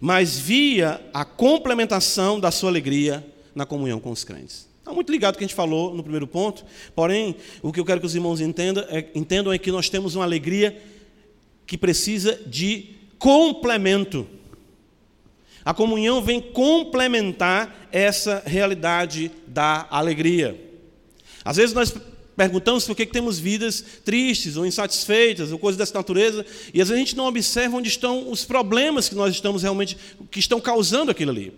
mas 0.00 0.38
via 0.38 1.00
a 1.14 1.24
complementação 1.24 2.40
da 2.40 2.50
sua 2.50 2.68
alegria 2.68 3.24
na 3.54 3.64
comunhão 3.64 4.00
com 4.00 4.10
os 4.10 4.24
crentes. 4.24 4.68
Está 4.80 4.92
muito 4.92 5.10
ligado 5.10 5.34
ao 5.34 5.38
que 5.38 5.44
a 5.44 5.46
gente 5.46 5.56
falou 5.56 5.94
no 5.94 6.02
primeiro 6.02 6.26
ponto, 6.26 6.64
porém, 6.94 7.36
o 7.62 7.72
que 7.72 7.80
eu 7.80 7.84
quero 7.84 8.00
que 8.00 8.06
os 8.06 8.14
irmãos 8.14 8.40
entendam 8.40 8.84
é, 8.88 9.06
entendam 9.14 9.52
é 9.52 9.58
que 9.58 9.70
nós 9.70 9.88
temos 9.88 10.14
uma 10.14 10.24
alegria 10.24 10.76
que 11.66 11.78
precisa 11.78 12.38
de 12.46 12.90
complemento. 13.18 14.26
A 15.64 15.72
comunhão 15.72 16.22
vem 16.22 16.40
complementar 16.40 17.88
essa 17.90 18.42
realidade 18.44 19.30
da 19.46 19.86
alegria. 19.90 20.60
Às 21.44 21.56
vezes 21.56 21.74
nós 21.74 21.94
perguntamos 22.36 22.84
por 22.84 22.96
que 22.96 23.06
temos 23.06 23.38
vidas 23.38 23.82
tristes 24.04 24.56
ou 24.56 24.66
insatisfeitas 24.66 25.52
ou 25.52 25.58
coisas 25.58 25.78
dessa 25.78 25.94
natureza, 25.94 26.44
e 26.72 26.82
às 26.82 26.88
vezes 26.88 26.92
a 26.92 27.04
gente 27.04 27.16
não 27.16 27.26
observa 27.26 27.76
onde 27.76 27.88
estão 27.88 28.30
os 28.30 28.44
problemas 28.44 29.08
que 29.08 29.14
nós 29.14 29.34
estamos 29.34 29.62
realmente, 29.62 29.96
que 30.30 30.40
estão 30.40 30.60
causando 30.60 31.10
aquilo 31.10 31.30
ali. 31.30 31.52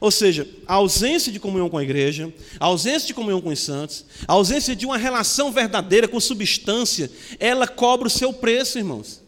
Ou 0.00 0.10
seja, 0.10 0.46
a 0.66 0.74
ausência 0.74 1.32
de 1.32 1.40
comunhão 1.40 1.70
com 1.70 1.78
a 1.78 1.82
igreja, 1.82 2.32
a 2.58 2.66
ausência 2.66 3.06
de 3.06 3.14
comunhão 3.14 3.40
com 3.40 3.50
os 3.50 3.60
santos, 3.60 4.04
a 4.26 4.32
ausência 4.32 4.74
de 4.74 4.84
uma 4.84 4.98
relação 4.98 5.52
verdadeira 5.52 6.08
com 6.08 6.18
substância, 6.20 7.10
ela 7.38 7.66
cobra 7.66 8.08
o 8.08 8.10
seu 8.10 8.32
preço, 8.32 8.78
irmãos. 8.78 9.23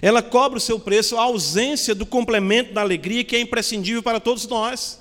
Ela 0.00 0.22
cobra 0.22 0.58
o 0.58 0.60
seu 0.60 0.78
preço, 0.78 1.16
a 1.16 1.22
ausência 1.22 1.94
do 1.94 2.06
complemento 2.06 2.72
da 2.72 2.80
alegria 2.80 3.24
que 3.24 3.36
é 3.36 3.40
imprescindível 3.40 4.02
para 4.02 4.20
todos 4.20 4.46
nós. 4.46 5.00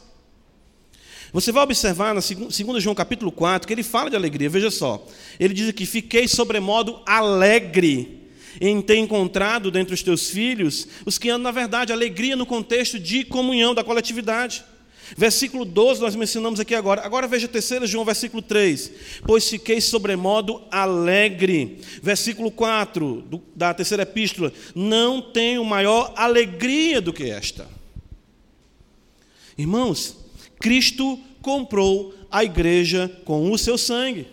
Você 1.34 1.52
vai 1.52 1.64
observar 1.64 2.14
na 2.14 2.20
2 2.20 2.84
João 2.84 2.94
capítulo 2.94 3.32
4 3.32 3.66
que 3.66 3.74
ele 3.74 3.84
fala 3.84 4.10
de 4.10 4.16
alegria, 4.16 4.50
veja 4.50 4.70
só. 4.70 5.06
Ele 5.40 5.54
diz 5.54 5.70
aqui: 5.70 5.86
Fiquei 5.86 6.28
sobremodo 6.28 7.02
alegre 7.06 8.28
em 8.60 8.82
ter 8.82 8.98
encontrado 8.98 9.72
dentre 9.72 9.94
os 9.94 10.04
teus 10.04 10.30
filhos 10.30 10.88
os 11.06 11.18
que 11.18 11.30
andam 11.30 11.44
na 11.44 11.52
verdade, 11.52 11.94
alegria 11.94 12.36
no 12.36 12.46
contexto 12.46 13.00
de 13.00 13.24
comunhão, 13.24 13.74
da 13.74 13.84
coletividade. 13.84 14.64
Versículo 15.18 15.66
12, 15.66 16.02
nós 16.02 16.16
mencionamos 16.16 16.60
aqui 16.60 16.74
agora. 16.74 17.06
Agora 17.06 17.28
veja 17.28 17.48
3 17.48 17.90
João, 17.90 18.06
versículo 18.06 18.42
3. 18.42 18.92
Pois 19.26 19.50
fiquei 19.50 19.82
sobremodo 19.82 20.62
alegre. 20.72 21.80
Versículo 22.02 22.52
4 22.52 23.22
do, 23.22 23.42
da 23.56 23.74
terceira 23.74 24.04
epístola. 24.04 24.54
Não 24.74 25.22
tenho 25.22 25.64
maior 25.66 26.14
alegria 26.16 27.02
do 27.02 27.12
que 27.12 27.30
esta. 27.30 27.68
Irmãos, 29.58 30.18
Cristo 30.60 31.20
comprou 31.42 32.14
a 32.30 32.44
igreja 32.44 33.12
com 33.26 33.52
o 33.52 33.58
seu 33.58 33.78
sangue. 33.78 34.28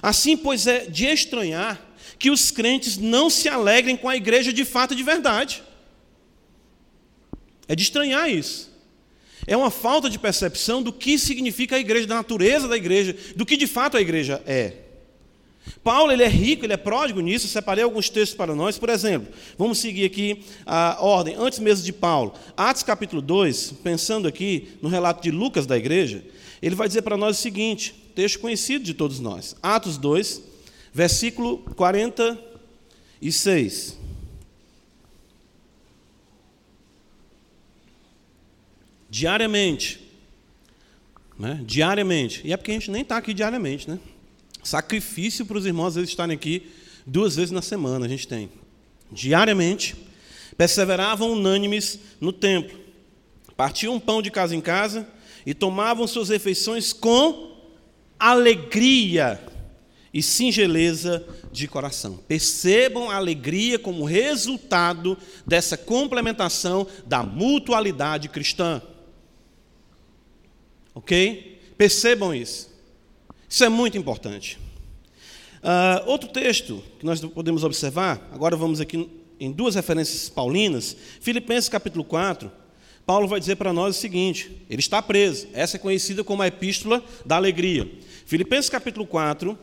Assim, 0.00 0.36
pois, 0.36 0.66
é 0.66 0.86
de 0.86 1.04
estranhar 1.06 1.86
que 2.18 2.30
os 2.30 2.50
crentes 2.50 2.96
não 2.96 3.28
se 3.28 3.48
alegrem 3.48 3.96
com 3.96 4.08
a 4.08 4.16
igreja 4.16 4.52
de 4.52 4.64
fato 4.64 4.94
e 4.94 4.96
de 4.96 5.02
verdade. 5.02 5.62
É 7.68 7.74
de 7.74 7.82
estranhar 7.82 8.30
isso. 8.30 8.69
É 9.50 9.56
uma 9.56 9.68
falta 9.68 10.08
de 10.08 10.16
percepção 10.16 10.80
do 10.80 10.92
que 10.92 11.18
significa 11.18 11.74
a 11.74 11.80
igreja, 11.80 12.06
da 12.06 12.14
natureza 12.14 12.68
da 12.68 12.76
igreja, 12.76 13.16
do 13.34 13.44
que 13.44 13.56
de 13.56 13.66
fato 13.66 13.96
a 13.96 14.00
igreja 14.00 14.40
é. 14.46 14.74
Paulo 15.82 16.12
ele 16.12 16.22
é 16.22 16.28
rico, 16.28 16.64
ele 16.64 16.72
é 16.72 16.76
pródigo 16.76 17.20
nisso. 17.20 17.48
Separei 17.48 17.82
alguns 17.82 18.08
textos 18.08 18.36
para 18.36 18.54
nós. 18.54 18.78
Por 18.78 18.88
exemplo, 18.88 19.26
vamos 19.58 19.78
seguir 19.78 20.04
aqui 20.04 20.44
a 20.64 20.98
ordem, 21.00 21.34
antes 21.36 21.58
mesmo 21.58 21.84
de 21.84 21.92
Paulo. 21.92 22.32
Atos 22.56 22.84
capítulo 22.84 23.20
2, 23.20 23.72
pensando 23.82 24.28
aqui 24.28 24.68
no 24.80 24.88
relato 24.88 25.20
de 25.20 25.32
Lucas 25.32 25.66
da 25.66 25.76
igreja, 25.76 26.24
ele 26.62 26.76
vai 26.76 26.86
dizer 26.86 27.02
para 27.02 27.16
nós 27.16 27.36
o 27.36 27.42
seguinte: 27.42 27.92
texto 28.14 28.38
conhecido 28.38 28.84
de 28.84 28.94
todos 28.94 29.18
nós. 29.18 29.56
Atos 29.60 29.98
2, 29.98 30.42
versículo 30.94 31.58
46. 31.74 33.98
Diariamente. 39.10 40.00
Né? 41.38 41.60
Diariamente. 41.66 42.42
E 42.44 42.52
é 42.52 42.56
porque 42.56 42.70
a 42.70 42.74
gente 42.74 42.90
nem 42.90 43.02
está 43.02 43.16
aqui 43.16 43.34
diariamente, 43.34 43.90
né? 43.90 43.98
Sacrifício 44.62 45.44
para 45.44 45.58
os 45.58 45.66
irmãos 45.66 45.88
às 45.88 45.94
vezes 45.96 46.10
estarem 46.10 46.36
aqui 46.36 46.70
duas 47.06 47.36
vezes 47.36 47.50
na 47.50 47.62
semana, 47.62 48.06
a 48.06 48.08
gente 48.08 48.28
tem. 48.28 48.50
Diariamente, 49.10 49.96
perseveravam 50.56 51.32
unânimes 51.32 51.98
no 52.20 52.32
templo, 52.32 52.78
partiam 53.56 53.98
pão 53.98 54.22
de 54.22 54.30
casa 54.30 54.54
em 54.54 54.60
casa 54.60 55.08
e 55.44 55.54
tomavam 55.54 56.06
suas 56.06 56.28
refeições 56.28 56.92
com 56.92 57.56
alegria 58.18 59.40
e 60.12 60.22
singeleza 60.22 61.24
de 61.50 61.66
coração. 61.66 62.18
Percebam 62.28 63.10
a 63.10 63.16
alegria 63.16 63.78
como 63.78 64.04
resultado 64.04 65.16
dessa 65.46 65.76
complementação 65.76 66.86
da 67.06 67.22
mutualidade 67.22 68.28
cristã. 68.28 68.82
Ok? 71.00 71.58
Percebam 71.78 72.34
isso. 72.34 72.68
Isso 73.48 73.64
é 73.64 73.68
muito 73.70 73.96
importante. 73.96 74.58
Uh, 75.62 76.10
outro 76.10 76.28
texto 76.28 76.82
que 76.98 77.06
nós 77.06 77.20
podemos 77.20 77.64
observar, 77.64 78.28
agora 78.32 78.54
vamos 78.54 78.80
aqui 78.80 79.08
em 79.38 79.50
duas 79.50 79.74
referências 79.74 80.28
paulinas, 80.28 80.94
Filipenses 81.20 81.70
capítulo 81.70 82.04
4, 82.04 82.52
Paulo 83.06 83.26
vai 83.26 83.40
dizer 83.40 83.56
para 83.56 83.72
nós 83.72 83.96
o 83.96 83.98
seguinte: 83.98 84.50
ele 84.68 84.80
está 84.80 85.00
preso, 85.00 85.48
essa 85.54 85.78
é 85.78 85.80
conhecida 85.80 86.22
como 86.22 86.42
a 86.42 86.46
epístola 86.46 87.02
da 87.24 87.36
alegria. 87.36 87.90
Filipenses 88.26 88.68
capítulo 88.68 89.06
4, 89.06 89.58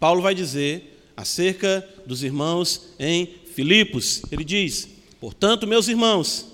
Paulo 0.00 0.22
vai 0.22 0.34
dizer 0.34 0.98
acerca 1.14 1.86
dos 2.06 2.22
irmãos 2.22 2.94
em 2.98 3.28
Filipos. 3.54 4.22
Ele 4.32 4.44
diz: 4.44 4.88
Portanto, 5.20 5.66
meus 5.66 5.88
irmãos, 5.88 6.46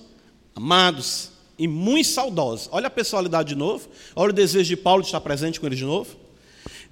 amados 0.55 1.30
e 1.61 1.69
muito 1.69 2.09
saudosos, 2.09 2.69
olha 2.73 2.89
a 2.89 2.91
personalidade 2.91 3.51
de 3.51 3.55
novo, 3.55 3.89
olha 4.17 4.31
o 4.31 4.35
desejo 4.35 4.69
de 4.69 4.77
Paulo 4.77 5.03
de 5.03 5.09
estar 5.09 5.21
presente 5.21 5.61
com 5.61 5.67
eles 5.67 5.79
de 5.79 5.85
novo 5.85 6.17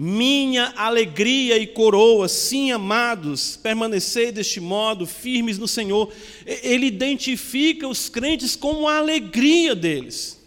minha 0.01 0.73
alegria 0.77 1.59
e 1.59 1.67
coroa, 1.67 2.29
sim, 2.29 2.71
amados, 2.71 3.57
permanecei 3.57 4.31
deste 4.31 4.61
modo, 4.61 5.05
firmes 5.05 5.59
no 5.59 5.67
Senhor. 5.67 6.13
Ele 6.47 6.87
identifica 6.87 7.89
os 7.89 8.09
crentes 8.09 8.55
como 8.55 8.87
a 8.87 8.99
alegria 8.99 9.75
deles. 9.75 10.39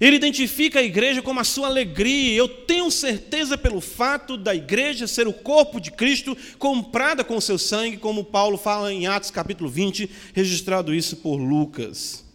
Ele 0.00 0.14
identifica 0.14 0.78
a 0.78 0.82
igreja 0.82 1.20
como 1.20 1.40
a 1.40 1.44
sua 1.44 1.66
alegria. 1.66 2.36
Eu 2.36 2.46
tenho 2.46 2.88
certeza 2.88 3.58
pelo 3.58 3.80
fato 3.80 4.36
da 4.36 4.54
igreja 4.54 5.08
ser 5.08 5.26
o 5.26 5.32
corpo 5.32 5.80
de 5.80 5.90
Cristo 5.90 6.36
comprada 6.60 7.24
com 7.24 7.36
o 7.36 7.42
seu 7.42 7.58
sangue, 7.58 7.96
como 7.96 8.22
Paulo 8.22 8.56
fala 8.56 8.92
em 8.92 9.08
Atos 9.08 9.32
capítulo 9.32 9.68
20, 9.68 10.08
registrado 10.34 10.94
isso 10.94 11.16
por 11.16 11.36
Lucas. 11.36 12.25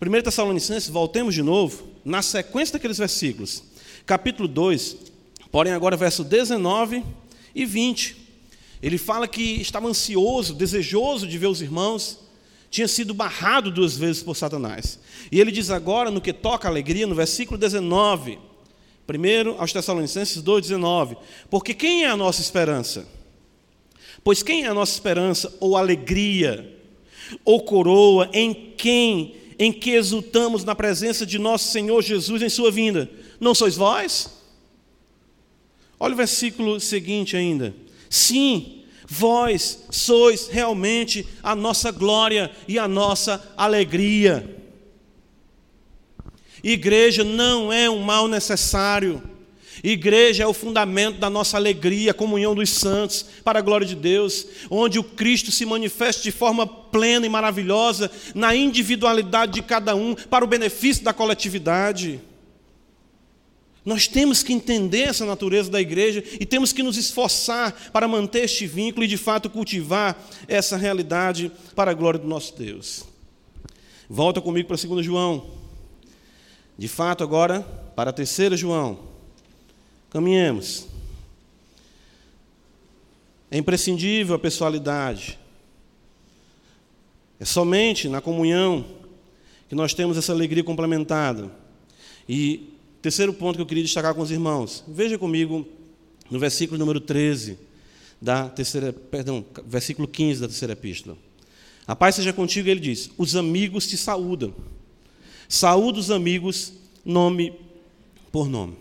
1 0.00 0.22
Tessalonicenses, 0.22 0.88
voltemos 0.88 1.34
de 1.34 1.42
novo, 1.42 1.88
na 2.04 2.22
sequência 2.22 2.74
daqueles 2.74 2.98
versículos 2.98 3.64
capítulo 4.08 4.48
2, 4.48 4.96
porém 5.52 5.74
agora 5.74 5.94
verso 5.94 6.24
19 6.24 7.04
e 7.54 7.66
20. 7.66 8.16
Ele 8.82 8.96
fala 8.96 9.28
que 9.28 9.60
estava 9.60 9.86
ansioso, 9.86 10.54
desejoso 10.54 11.26
de 11.26 11.36
ver 11.36 11.48
os 11.48 11.60
irmãos, 11.60 12.18
tinha 12.70 12.88
sido 12.88 13.12
barrado 13.12 13.70
duas 13.70 13.98
vezes 13.98 14.22
por 14.22 14.34
Satanás. 14.34 14.98
E 15.30 15.38
ele 15.38 15.50
diz 15.50 15.68
agora, 15.68 16.10
no 16.10 16.22
que 16.22 16.32
toca 16.32 16.66
a 16.66 16.70
alegria, 16.70 17.06
no 17.06 17.14
versículo 17.14 17.58
19, 17.58 18.38
primeiro 19.06 19.56
aos 19.58 19.74
Tessalonicenses 19.74 20.42
2,19: 20.42 21.18
Porque 21.50 21.74
quem 21.74 22.04
é 22.04 22.08
a 22.08 22.16
nossa 22.16 22.40
esperança? 22.40 23.06
Pois 24.24 24.42
quem 24.42 24.64
é 24.64 24.68
a 24.68 24.74
nossa 24.74 24.94
esperança, 24.94 25.54
ou 25.60 25.76
alegria, 25.76 26.80
ou 27.44 27.62
coroa, 27.62 28.30
em 28.32 28.54
quem, 28.74 29.36
em 29.58 29.72
que 29.72 29.90
exultamos 29.90 30.64
na 30.64 30.74
presença 30.74 31.26
de 31.26 31.38
nosso 31.38 31.70
Senhor 31.70 32.02
Jesus 32.02 32.42
em 32.42 32.48
sua 32.48 32.70
vinda? 32.70 33.10
Não 33.40 33.54
sois 33.54 33.76
vós? 33.76 34.30
Olha 35.98 36.14
o 36.14 36.16
versículo 36.16 36.78
seguinte 36.78 37.36
ainda. 37.36 37.74
Sim, 38.08 38.84
vós 39.06 39.84
sois 39.90 40.48
realmente 40.48 41.26
a 41.42 41.56
nossa 41.56 41.90
glória 41.90 42.50
e 42.68 42.78
a 42.78 42.86
nossa 42.86 43.52
alegria. 43.56 44.56
Igreja 46.62 47.24
não 47.24 47.72
é 47.72 47.88
um 47.90 48.00
mal 48.00 48.28
necessário. 48.28 49.22
Igreja 49.82 50.44
é 50.44 50.46
o 50.46 50.52
fundamento 50.52 51.18
da 51.18 51.30
nossa 51.30 51.56
alegria, 51.56 52.14
comunhão 52.14 52.54
dos 52.54 52.70
santos, 52.70 53.24
para 53.44 53.58
a 53.58 53.62
glória 53.62 53.86
de 53.86 53.94
Deus, 53.94 54.46
onde 54.70 54.98
o 54.98 55.04
Cristo 55.04 55.50
se 55.50 55.64
manifesta 55.64 56.22
de 56.22 56.32
forma 56.32 56.66
plena 56.66 57.26
e 57.26 57.28
maravilhosa 57.28 58.10
na 58.34 58.54
individualidade 58.54 59.52
de 59.52 59.62
cada 59.62 59.94
um, 59.94 60.14
para 60.14 60.44
o 60.44 60.48
benefício 60.48 61.04
da 61.04 61.12
coletividade. 61.12 62.20
Nós 63.84 64.06
temos 64.06 64.42
que 64.42 64.52
entender 64.52 65.04
essa 65.04 65.24
natureza 65.24 65.70
da 65.70 65.80
igreja 65.80 66.22
e 66.38 66.44
temos 66.44 66.72
que 66.72 66.82
nos 66.82 66.98
esforçar 66.98 67.72
para 67.90 68.06
manter 68.06 68.44
este 68.44 68.66
vínculo 68.66 69.04
e, 69.04 69.08
de 69.08 69.16
fato, 69.16 69.48
cultivar 69.48 70.22
essa 70.46 70.76
realidade 70.76 71.50
para 71.74 71.92
a 71.92 71.94
glória 71.94 72.20
do 72.20 72.28
nosso 72.28 72.54
Deus. 72.58 73.04
Volta 74.06 74.42
comigo 74.42 74.68
para 74.68 74.76
2 74.76 75.04
João. 75.04 75.46
De 76.76 76.86
fato, 76.86 77.24
agora, 77.24 77.62
para 77.96 78.10
a 78.10 78.12
terceira 78.12 78.56
João. 78.56 79.07
Caminhemos. 80.10 80.86
É 83.50 83.58
imprescindível 83.58 84.34
a 84.34 84.38
pessoalidade. 84.38 85.38
É 87.40 87.44
somente 87.44 88.08
na 88.08 88.20
comunhão 88.20 88.84
que 89.68 89.74
nós 89.74 89.94
temos 89.94 90.16
essa 90.16 90.32
alegria 90.32 90.64
complementada. 90.64 91.50
E 92.28 92.74
Terceiro 93.00 93.32
ponto 93.32 93.56
que 93.56 93.62
eu 93.62 93.66
queria 93.66 93.84
destacar 93.84 94.14
com 94.14 94.22
os 94.22 94.30
irmãos. 94.30 94.82
Veja 94.88 95.16
comigo 95.16 95.66
no 96.30 96.38
versículo 96.38 96.78
número 96.78 97.00
13 97.00 97.56
da 98.20 98.48
terceira, 98.48 98.92
perdão, 98.92 99.44
versículo 99.64 100.08
15 100.08 100.40
da 100.40 100.48
terceira 100.48 100.72
epístola. 100.72 101.16
A 101.86 101.94
paz 101.94 102.16
seja 102.16 102.32
contigo, 102.32 102.68
ele 102.68 102.80
diz: 102.80 103.10
Os 103.16 103.36
amigos 103.36 103.86
te 103.86 103.96
saúdam. 103.96 104.52
Saúda 105.48 106.00
os 106.00 106.10
amigos, 106.10 106.72
nome 107.04 107.54
por 108.32 108.48
nome. 108.48 108.76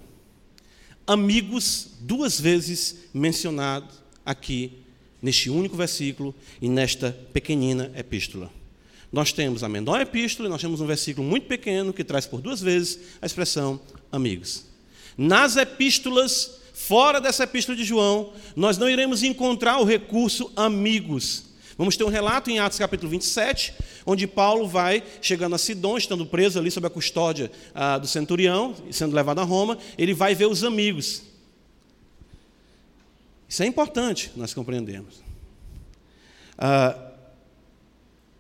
Amigos, 1.08 1.92
duas 2.02 2.38
vezes 2.38 3.06
mencionado 3.14 3.88
aqui, 4.26 4.74
neste 5.22 5.50
único 5.50 5.78
versículo 5.78 6.36
e 6.62 6.68
nesta 6.68 7.18
pequenina 7.32 7.90
epístola. 7.96 8.52
Nós 9.10 9.32
temos 9.32 9.64
a 9.64 9.70
menor 9.70 10.02
epístola 10.02 10.50
e 10.50 10.52
nós 10.52 10.60
temos 10.60 10.82
um 10.82 10.86
versículo 10.86 11.26
muito 11.26 11.48
pequeno 11.48 11.94
que 11.94 12.04
traz 12.04 12.26
por 12.26 12.42
duas 12.42 12.60
vezes 12.60 13.00
a 13.22 13.26
expressão 13.26 13.80
amigos. 14.12 14.66
Nas 15.18 15.56
epístolas, 15.56 16.60
fora 16.74 17.22
dessa 17.22 17.46
epístola 17.46 17.78
de 17.78 17.86
João, 17.86 18.34
nós 18.54 18.78
não 18.78 18.90
iremos 18.90 19.24
encontrar 19.24 19.80
o 19.80 19.86
recurso 19.86 20.52
amigos. 20.58 21.46
Vamos 21.78 21.96
ter 21.96 22.04
um 22.04 22.10
relato 22.10 22.50
em 22.50 22.58
Atos 22.58 22.80
capítulo 22.80 23.12
27, 23.12 23.72
onde 24.04 24.26
Paulo 24.26 24.68
vai 24.68 25.04
chegando 25.22 25.54
a 25.54 25.60
Sidon, 25.60 25.98
estando 25.98 26.26
preso 26.26 26.58
ali 26.58 26.72
sob 26.72 26.88
a 26.88 26.90
custódia 26.90 27.52
ah, 27.76 28.00
do 28.00 28.08
centurião, 28.08 28.76
sendo 28.90 29.16
levado 29.16 29.40
a 29.40 29.44
Roma, 29.44 29.78
ele 29.96 30.14
vai 30.14 30.34
ver 30.34 30.48
os 30.48 30.64
amigos. 30.64 31.22
Isso 33.48 33.62
é 33.62 33.68
importante 33.68 34.32
nós 34.36 34.56
compreendemos. 34.56 35.22
Ah, 36.58 36.98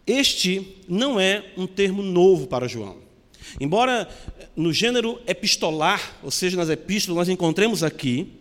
este 0.07 0.75
não 0.87 1.19
é 1.19 1.53
um 1.55 1.67
termo 1.67 2.01
novo 2.01 2.47
para 2.47 2.67
João. 2.67 2.97
Embora 3.59 4.09
no 4.55 4.73
gênero 4.73 5.21
epistolar, 5.27 6.17
ou 6.23 6.31
seja, 6.31 6.57
nas 6.57 6.69
epístolas, 6.69 7.17
nós 7.17 7.29
encontremos 7.29 7.83
aqui 7.83 8.33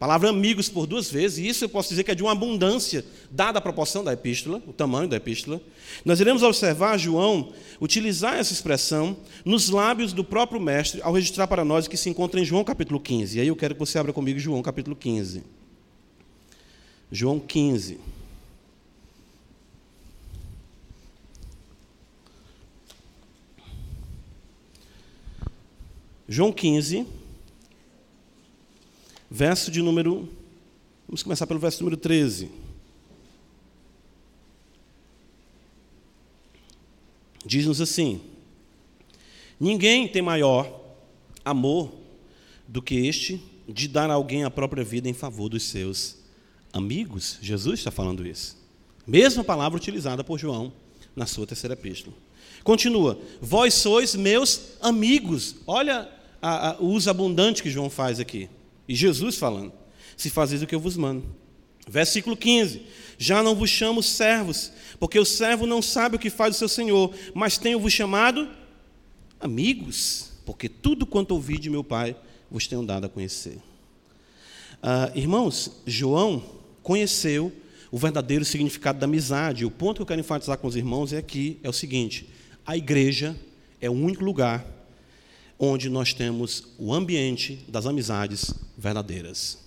palavra 0.00 0.30
amigos 0.30 0.70
por 0.70 0.86
duas 0.86 1.10
vezes, 1.10 1.36
e 1.36 1.46
isso 1.46 1.62
eu 1.62 1.68
posso 1.68 1.90
dizer 1.90 2.04
que 2.04 2.10
é 2.10 2.14
de 2.14 2.22
uma 2.22 2.32
abundância, 2.32 3.04
dada 3.30 3.58
a 3.58 3.62
proporção 3.62 4.02
da 4.02 4.14
epístola, 4.14 4.62
o 4.66 4.72
tamanho 4.72 5.06
da 5.06 5.18
epístola. 5.18 5.60
Nós 6.06 6.18
iremos 6.20 6.42
observar 6.42 6.98
João 6.98 7.52
utilizar 7.78 8.36
essa 8.36 8.50
expressão 8.50 9.14
nos 9.44 9.68
lábios 9.68 10.14
do 10.14 10.24
próprio 10.24 10.58
mestre 10.58 11.02
ao 11.02 11.12
registrar 11.12 11.46
para 11.46 11.66
nós 11.66 11.86
que 11.86 11.98
se 11.98 12.08
encontra 12.08 12.40
em 12.40 12.46
João 12.46 12.64
capítulo 12.64 12.98
15. 12.98 13.36
E 13.36 13.40
aí 13.42 13.48
eu 13.48 13.54
quero 13.54 13.74
que 13.74 13.80
você 13.80 13.98
abra 13.98 14.10
comigo 14.10 14.40
João 14.40 14.62
capítulo 14.62 14.96
15. 14.96 15.44
João 17.12 17.38
15. 17.38 17.98
João 26.26 26.52
15, 26.52 27.06
verso 29.30 29.70
de 29.70 29.80
número. 29.80 30.28
Vamos 31.06 31.22
começar 31.22 31.46
pelo 31.46 31.60
verso 31.60 31.82
número 31.82 31.96
13. 31.96 32.50
Diz-nos 37.46 37.80
assim: 37.80 38.20
Ninguém 39.58 40.08
tem 40.08 40.20
maior 40.20 40.80
amor 41.44 41.92
do 42.66 42.82
que 42.82 43.06
este 43.06 43.40
de 43.68 43.86
dar 43.86 44.10
a 44.10 44.14
alguém 44.14 44.44
a 44.44 44.50
própria 44.50 44.82
vida 44.82 45.08
em 45.08 45.14
favor 45.14 45.48
dos 45.48 45.62
seus 45.62 46.16
amigos. 46.72 47.38
Jesus 47.40 47.80
está 47.80 47.90
falando 47.90 48.26
isso. 48.26 48.56
Mesma 49.06 49.44
palavra 49.44 49.76
utilizada 49.76 50.24
por 50.24 50.38
João 50.38 50.72
na 51.14 51.26
sua 51.26 51.46
terceira 51.46 51.74
epístola. 51.74 52.14
Continua: 52.62 53.18
Vós 53.40 53.74
sois 53.74 54.14
meus 54.14 54.72
amigos. 54.80 55.56
Olha 55.66 56.08
o 56.78 56.86
uso 56.86 57.08
abundante 57.08 57.62
que 57.62 57.70
João 57.70 57.88
faz 57.88 58.20
aqui. 58.20 58.48
E 58.90 58.94
Jesus 58.96 59.36
falando: 59.36 59.72
Se 60.16 60.28
fazeis 60.28 60.62
o 60.62 60.66
que 60.66 60.74
eu 60.74 60.80
vos 60.80 60.96
mando. 60.96 61.24
Versículo 61.86 62.36
15: 62.36 62.82
Já 63.16 63.40
não 63.40 63.54
vos 63.54 63.70
chamo 63.70 64.02
servos, 64.02 64.72
porque 64.98 65.16
o 65.16 65.24
servo 65.24 65.64
não 65.64 65.80
sabe 65.80 66.16
o 66.16 66.18
que 66.18 66.28
faz 66.28 66.56
o 66.56 66.58
seu 66.58 66.68
senhor, 66.68 67.14
mas 67.32 67.56
tenho-vos 67.56 67.92
chamado 67.92 68.48
amigos, 69.38 70.32
porque 70.44 70.68
tudo 70.68 71.06
quanto 71.06 71.30
ouvi 71.30 71.56
de 71.56 71.70
meu 71.70 71.84
Pai 71.84 72.16
vos 72.50 72.66
tenho 72.66 72.84
dado 72.84 73.06
a 73.06 73.08
conhecer. 73.08 73.58
Ah, 74.82 75.12
irmãos, 75.14 75.70
João 75.86 76.42
conheceu 76.82 77.52
o 77.92 77.98
verdadeiro 77.98 78.44
significado 78.44 78.98
da 78.98 79.04
amizade. 79.04 79.64
O 79.64 79.70
ponto 79.70 79.98
que 79.98 80.02
eu 80.02 80.06
quero 80.06 80.20
enfatizar 80.20 80.58
com 80.58 80.66
os 80.66 80.74
irmãos 80.74 81.12
é 81.12 81.18
aqui 81.18 81.60
é 81.62 81.68
o 81.68 81.72
seguinte: 81.72 82.28
a 82.66 82.76
igreja 82.76 83.38
é 83.80 83.88
o 83.88 83.92
único 83.92 84.24
lugar 84.24 84.79
onde 85.60 85.90
nós 85.90 86.14
temos 86.14 86.64
o 86.78 86.92
ambiente 86.94 87.58
das 87.68 87.84
amizades 87.84 88.54
verdadeiras. 88.78 89.58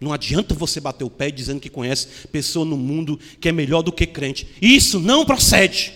Não 0.00 0.12
adianta 0.12 0.54
você 0.54 0.80
bater 0.80 1.04
o 1.04 1.10
pé 1.10 1.30
dizendo 1.30 1.60
que 1.60 1.70
conhece 1.70 2.08
pessoa 2.32 2.66
no 2.66 2.76
mundo 2.76 3.18
que 3.40 3.48
é 3.48 3.52
melhor 3.52 3.82
do 3.82 3.92
que 3.92 4.04
crente. 4.06 4.46
Isso 4.60 4.98
não 4.98 5.24
procede. 5.24 5.94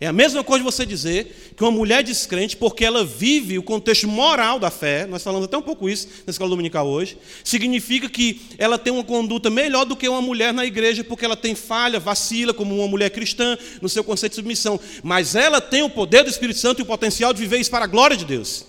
É 0.00 0.06
a 0.06 0.14
mesma 0.14 0.42
coisa 0.42 0.64
você 0.64 0.86
dizer 0.86 1.52
que 1.54 1.62
uma 1.62 1.70
mulher 1.70 2.02
descrente, 2.02 2.56
porque 2.56 2.86
ela 2.86 3.04
vive 3.04 3.58
o 3.58 3.62
contexto 3.62 4.08
moral 4.08 4.58
da 4.58 4.70
fé, 4.70 5.04
nós 5.04 5.22
falamos 5.22 5.44
até 5.44 5.58
um 5.58 5.62
pouco 5.62 5.90
isso 5.90 6.08
na 6.26 6.30
escola 6.30 6.48
dominical 6.48 6.88
hoje, 6.88 7.18
significa 7.44 8.08
que 8.08 8.40
ela 8.56 8.78
tem 8.78 8.90
uma 8.90 9.04
conduta 9.04 9.50
melhor 9.50 9.84
do 9.84 9.94
que 9.94 10.08
uma 10.08 10.22
mulher 10.22 10.54
na 10.54 10.64
igreja, 10.64 11.04
porque 11.04 11.22
ela 11.22 11.36
tem 11.36 11.54
falha, 11.54 12.00
vacila, 12.00 12.54
como 12.54 12.74
uma 12.78 12.88
mulher 12.88 13.10
cristã, 13.10 13.58
no 13.82 13.90
seu 13.90 14.02
conceito 14.02 14.32
de 14.32 14.36
submissão. 14.36 14.80
Mas 15.02 15.34
ela 15.34 15.60
tem 15.60 15.82
o 15.82 15.90
poder 15.90 16.24
do 16.24 16.30
Espírito 16.30 16.58
Santo 16.58 16.78
e 16.78 16.82
o 16.82 16.86
potencial 16.86 17.34
de 17.34 17.40
viver 17.40 17.58
isso 17.58 17.70
para 17.70 17.84
a 17.84 17.88
glória 17.88 18.16
de 18.16 18.24
Deus. 18.24 18.64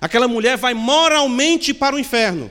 Aquela 0.00 0.28
mulher 0.28 0.56
vai 0.56 0.72
moralmente 0.72 1.74
para 1.74 1.96
o 1.96 1.98
inferno. 1.98 2.48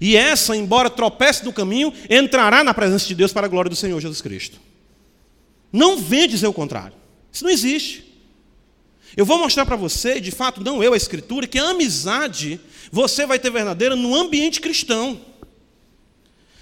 E 0.00 0.16
essa, 0.16 0.56
embora 0.56 0.90
tropece 0.90 1.44
no 1.44 1.52
caminho, 1.52 1.92
entrará 2.10 2.64
na 2.64 2.74
presença 2.74 3.06
de 3.06 3.14
Deus 3.14 3.32
para 3.32 3.46
a 3.46 3.48
glória 3.48 3.68
do 3.68 3.76
Senhor 3.76 4.00
Jesus 4.00 4.20
Cristo. 4.20 4.60
Não 5.72 5.98
vem 5.98 6.26
dizer 6.26 6.48
o 6.48 6.52
contrário. 6.52 7.01
Isso 7.32 7.44
não 7.44 7.50
existe. 7.50 8.04
Eu 9.16 9.24
vou 9.24 9.38
mostrar 9.38 9.66
para 9.66 9.76
você, 9.76 10.20
de 10.20 10.30
fato, 10.30 10.62
não 10.62 10.82
eu, 10.82 10.94
a 10.94 10.96
Escritura, 10.96 11.46
que 11.46 11.58
a 11.58 11.70
amizade 11.70 12.60
você 12.90 13.26
vai 13.26 13.38
ter 13.38 13.50
verdadeira 13.50 13.96
no 13.96 14.14
ambiente 14.14 14.60
cristão. 14.60 15.20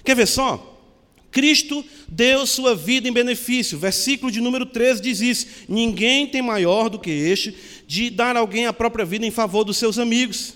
Quer 0.05 0.17
ver 0.17 0.27
só? 0.27 0.67
Cristo 1.31 1.85
deu 2.09 2.47
sua 2.47 2.75
vida 2.75 3.09
em 3.09 3.13
benefício. 3.13 3.79
Versículo 3.79 4.33
de 4.33 4.41
número 4.41 4.67
13 4.67 5.01
diz 5.01 5.21
isso: 5.21 5.47
Ninguém 5.69 6.27
tem 6.27 6.43
maior 6.43 6.89
do 6.89 6.99
que 6.99 7.11
este 7.11 7.55
de 7.87 8.11
dar 8.11 8.37
alguém 8.37 8.67
a 8.67 8.73
própria 8.73 9.05
vida 9.05 9.25
em 9.25 9.31
favor 9.31 9.65
dos 9.65 9.77
seus 9.77 9.99
amigos. 9.99 10.55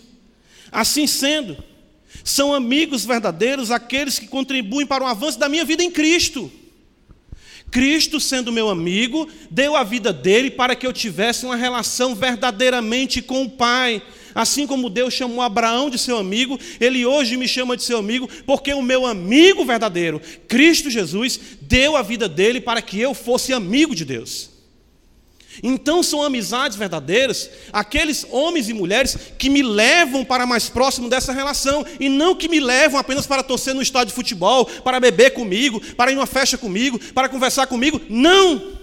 Assim 0.72 1.06
sendo, 1.06 1.56
são 2.24 2.52
amigos 2.52 3.04
verdadeiros 3.04 3.70
aqueles 3.70 4.18
que 4.18 4.26
contribuem 4.26 4.86
para 4.86 5.04
o 5.04 5.06
avanço 5.06 5.38
da 5.38 5.48
minha 5.48 5.64
vida 5.64 5.82
em 5.82 5.90
Cristo. 5.90 6.50
Cristo, 7.70 8.20
sendo 8.20 8.52
meu 8.52 8.68
amigo, 8.68 9.28
deu 9.50 9.74
a 9.74 9.82
vida 9.82 10.12
dele 10.12 10.50
para 10.50 10.76
que 10.76 10.86
eu 10.86 10.92
tivesse 10.92 11.44
uma 11.44 11.56
relação 11.56 12.14
verdadeiramente 12.14 13.20
com 13.20 13.42
o 13.42 13.50
Pai. 13.50 14.00
Assim 14.34 14.66
como 14.66 14.90
Deus 14.90 15.14
chamou 15.14 15.42
Abraão 15.42 15.90
de 15.90 15.98
seu 15.98 16.18
amigo, 16.18 16.58
ele 16.80 17.04
hoje 17.06 17.36
me 17.36 17.46
chama 17.46 17.76
de 17.76 17.84
seu 17.84 17.98
amigo, 17.98 18.28
porque 18.46 18.72
o 18.74 18.82
meu 18.82 19.06
amigo 19.06 19.64
verdadeiro, 19.64 20.20
Cristo 20.48 20.90
Jesus, 20.90 21.40
deu 21.60 21.96
a 21.96 22.02
vida 22.02 22.28
dele 22.28 22.60
para 22.60 22.82
que 22.82 23.00
eu 23.00 23.14
fosse 23.14 23.52
amigo 23.52 23.94
de 23.94 24.04
Deus. 24.04 24.53
Então 25.62 26.02
são 26.02 26.22
amizades 26.22 26.76
verdadeiras 26.76 27.50
aqueles 27.72 28.26
homens 28.30 28.68
e 28.68 28.74
mulheres 28.74 29.16
que 29.38 29.48
me 29.48 29.62
levam 29.62 30.24
para 30.24 30.46
mais 30.46 30.68
próximo 30.68 31.08
dessa 31.08 31.32
relação 31.32 31.84
e 32.00 32.08
não 32.08 32.34
que 32.34 32.48
me 32.48 32.60
levam 32.60 32.98
apenas 32.98 33.26
para 33.26 33.42
torcer 33.42 33.74
no 33.74 33.82
estádio 33.82 34.08
de 34.08 34.14
futebol, 34.14 34.66
para 34.66 35.00
beber 35.00 35.30
comigo, 35.30 35.80
para 35.94 36.10
ir 36.10 36.14
numa 36.14 36.26
festa 36.26 36.58
comigo, 36.58 36.98
para 37.12 37.28
conversar 37.28 37.66
comigo. 37.66 38.00
Não! 38.08 38.74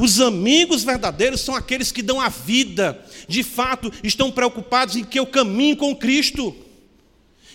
Os 0.00 0.18
amigos 0.18 0.82
verdadeiros 0.82 1.42
são 1.42 1.54
aqueles 1.54 1.92
que 1.92 2.00
dão 2.00 2.18
a 2.18 2.30
vida, 2.30 3.04
de 3.28 3.42
fato, 3.42 3.92
estão 4.02 4.30
preocupados 4.30 4.96
em 4.96 5.04
que 5.04 5.18
eu 5.18 5.26
caminhe 5.26 5.76
com 5.76 5.94
Cristo, 5.94 6.56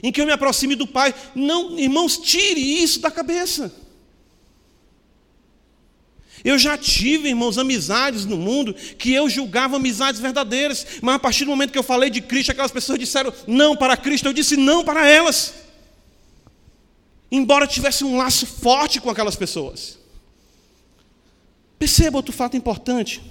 em 0.03 0.11
que 0.11 0.21
eu 0.21 0.27
me 0.27 0.31
aproxime 0.31 0.75
do 0.75 0.85
Pai. 0.85 1.13
Não, 1.33 1.79
irmãos, 1.79 2.19
tire 2.19 2.59
isso 2.59 2.99
da 2.99 3.09
cabeça. 3.09 3.73
Eu 6.45 6.59
já 6.59 6.77
tive, 6.77 7.29
irmãos, 7.29 7.57
amizades 7.57 8.23
no 8.23 8.37
mundo 8.37 8.71
que 8.71 9.11
eu 9.11 9.27
julgava 9.27 9.77
amizades 9.77 10.21
verdadeiras, 10.21 10.85
mas 11.01 11.15
a 11.15 11.19
partir 11.19 11.43
do 11.43 11.49
momento 11.49 11.71
que 11.71 11.79
eu 11.79 11.83
falei 11.83 12.11
de 12.11 12.21
Cristo, 12.21 12.51
aquelas 12.51 12.71
pessoas 12.71 12.99
disseram 12.99 13.33
não 13.47 13.75
para 13.75 13.97
Cristo, 13.97 14.27
eu 14.27 14.33
disse 14.33 14.55
não 14.55 14.85
para 14.85 15.09
elas. 15.09 15.55
Embora 17.31 17.65
tivesse 17.65 18.03
um 18.03 18.15
laço 18.15 18.45
forte 18.45 19.01
com 19.01 19.09
aquelas 19.09 19.35
pessoas. 19.35 19.97
Perceba 21.79 22.17
outro 22.17 22.31
fato 22.31 22.55
importante. 22.55 23.23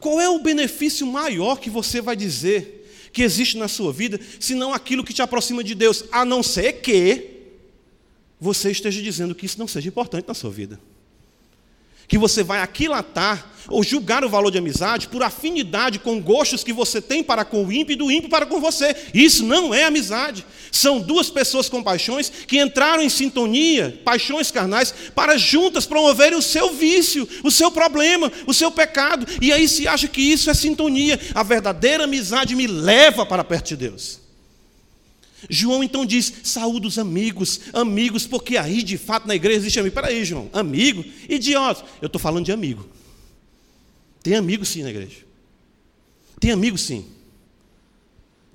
Qual 0.00 0.18
é 0.18 0.30
o 0.30 0.38
benefício 0.38 1.06
maior 1.06 1.60
que 1.60 1.68
você 1.68 2.00
vai 2.00 2.16
dizer 2.16 2.90
que 3.12 3.22
existe 3.22 3.58
na 3.58 3.68
sua 3.68 3.92
vida, 3.92 4.18
se 4.40 4.54
não 4.54 4.72
aquilo 4.72 5.04
que 5.04 5.12
te 5.12 5.20
aproxima 5.20 5.62
de 5.62 5.74
Deus, 5.74 6.04
a 6.10 6.24
não 6.24 6.42
ser 6.42 6.80
que 6.80 7.32
você 8.40 8.70
esteja 8.70 9.02
dizendo 9.02 9.34
que 9.34 9.44
isso 9.44 9.58
não 9.58 9.68
seja 9.68 9.88
importante 9.88 10.26
na 10.26 10.32
sua 10.32 10.50
vida? 10.50 10.80
Que 12.08 12.18
você 12.18 12.42
vai 12.42 12.60
aquilatar 12.60 13.52
ou 13.68 13.84
julgar 13.84 14.24
o 14.24 14.28
valor 14.28 14.50
de 14.50 14.58
amizade 14.58 15.08
por 15.08 15.22
afinidade 15.22 15.98
com 15.98 16.20
gostos 16.20 16.64
que 16.64 16.72
você 16.72 17.00
tem 17.00 17.22
para 17.22 17.44
com 17.44 17.64
o 17.64 17.72
ímpio 17.72 17.92
e 17.92 17.96
do 17.96 18.10
ímpio 18.10 18.30
para 18.30 18.46
com 18.46 18.60
você. 18.60 18.96
Isso 19.12 19.44
não 19.44 19.74
é 19.74 19.84
amizade. 19.84 20.44
São 20.72 20.98
duas 20.98 21.30
pessoas 21.30 21.68
com 21.68 21.82
paixões 21.82 22.30
que 22.30 22.58
entraram 22.58 23.02
em 23.02 23.08
sintonia, 23.08 24.00
paixões 24.04 24.50
carnais, 24.50 24.94
para 25.14 25.36
juntas 25.36 25.86
promoverem 25.86 26.38
o 26.38 26.42
seu 26.42 26.72
vício, 26.72 27.28
o 27.44 27.50
seu 27.50 27.70
problema, 27.70 28.32
o 28.46 28.54
seu 28.54 28.70
pecado. 28.70 29.26
E 29.40 29.52
aí 29.52 29.68
se 29.68 29.86
acha 29.86 30.08
que 30.08 30.22
isso 30.22 30.50
é 30.50 30.54
sintonia. 30.54 31.20
A 31.34 31.42
verdadeira 31.42 32.04
amizade 32.04 32.54
me 32.54 32.66
leva 32.66 33.26
para 33.26 33.44
perto 33.44 33.68
de 33.68 33.76
Deus. 33.76 34.27
João 35.48 35.84
então 35.84 36.04
diz: 36.04 36.32
saúde 36.42 36.86
os 36.86 36.98
amigos, 36.98 37.60
amigos, 37.72 38.26
porque 38.26 38.56
aí 38.56 38.82
de 38.82 38.98
fato 38.98 39.28
na 39.28 39.34
igreja 39.34 39.58
existe 39.58 39.78
amigo. 39.78 39.94
Peraí, 39.94 40.24
João, 40.24 40.48
amigo? 40.52 41.04
Idiota. 41.28 41.84
Eu 42.00 42.06
estou 42.06 42.20
falando 42.20 42.44
de 42.44 42.52
amigo. 42.52 42.88
Tem 44.22 44.34
amigo 44.34 44.64
sim 44.64 44.82
na 44.82 44.90
igreja. 44.90 45.18
Tem 46.40 46.50
amigo 46.50 46.76
sim. 46.76 47.06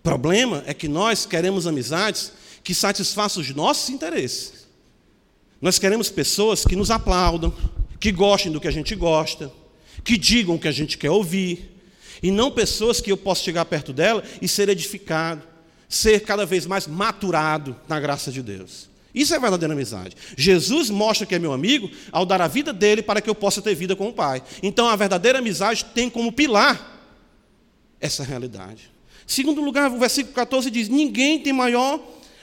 Problema 0.02 0.64
é 0.66 0.74
que 0.74 0.88
nós 0.88 1.26
queremos 1.26 1.66
amizades 1.66 2.34
que 2.64 2.74
satisfaçam 2.74 3.42
os 3.42 3.50
nossos 3.52 3.90
interesses. 3.90 4.68
Nós 5.62 5.80
queremos 5.80 6.10
pessoas 6.10 6.66
que 6.66 6.76
nos 6.76 6.92
aplaudam, 6.92 7.54
que 8.00 8.12
gostem 8.12 8.52
do 8.52 8.60
que 8.60 8.68
a 8.68 8.72
gente 8.72 8.96
gosta, 8.96 9.52
que 10.04 10.18
digam 10.18 10.56
o 10.56 10.60
que 10.60 10.68
a 10.68 10.74
gente 10.74 10.98
quer 10.98 11.10
ouvir, 11.10 11.72
e 12.22 12.32
não 12.32 12.52
pessoas 12.52 13.00
que 13.00 13.12
eu 13.12 13.18
posso 13.18 13.44
chegar 13.44 13.64
perto 13.66 13.94
dela 13.94 14.24
e 14.42 14.48
ser 14.48 14.68
edificado 14.68 15.53
ser 15.94 16.22
cada 16.22 16.46
vez 16.46 16.66
mais 16.66 16.88
maturado 16.88 17.76
na 17.88 18.00
graça 18.00 18.32
de 18.32 18.41
Deus. 18.41 18.89
Isso 19.14 19.34
é 19.36 19.39
verdadeira 19.39 19.74
amizade. 19.74 20.18
Jesus 20.36 20.89
mostra 20.89 21.26
que 21.26 21.36
é 21.36 21.39
meu 21.39 21.54
amigo 21.54 21.89
ao 22.12 22.26
dar 22.26 22.41
a 22.41 22.48
vida 22.48 22.74
dele 22.74 23.04
para 23.04 23.22
que 23.22 23.30
eu 23.30 23.36
possa 23.36 23.62
ter 23.62 23.76
vida 23.76 23.96
com 23.96 24.10
o 24.10 24.14
Pai. 24.14 24.41
Então 24.64 24.88
a 24.88 24.96
verdadeira 24.96 25.38
amizade 25.38 25.86
tem 25.94 26.10
como 26.10 26.32
pilar 26.32 26.91
essa 28.02 28.24
realidade. 28.24 28.91
Segundo 29.28 29.62
lugar, 29.62 29.91
o 29.91 30.00
versículo 30.00 30.34
14 30.34 30.72
diz: 30.72 30.89
Ninguém 30.89 31.39
tem 31.39 31.54
maior 31.54 32.00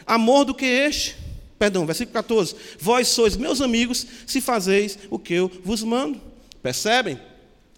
amor 0.06 0.44
do 0.44 0.54
que 0.54 0.64
este. 0.64 1.16
Perdão, 1.58 1.84
versículo 1.84 2.14
14: 2.14 2.54
Vós 2.78 3.08
sois 3.08 3.36
meus 3.36 3.60
amigos 3.60 4.06
se 4.24 4.40
fazeis 4.40 4.96
o 5.10 5.18
que 5.18 5.34
eu 5.34 5.50
vos 5.64 5.82
mando. 5.82 6.20
Percebem? 6.62 7.18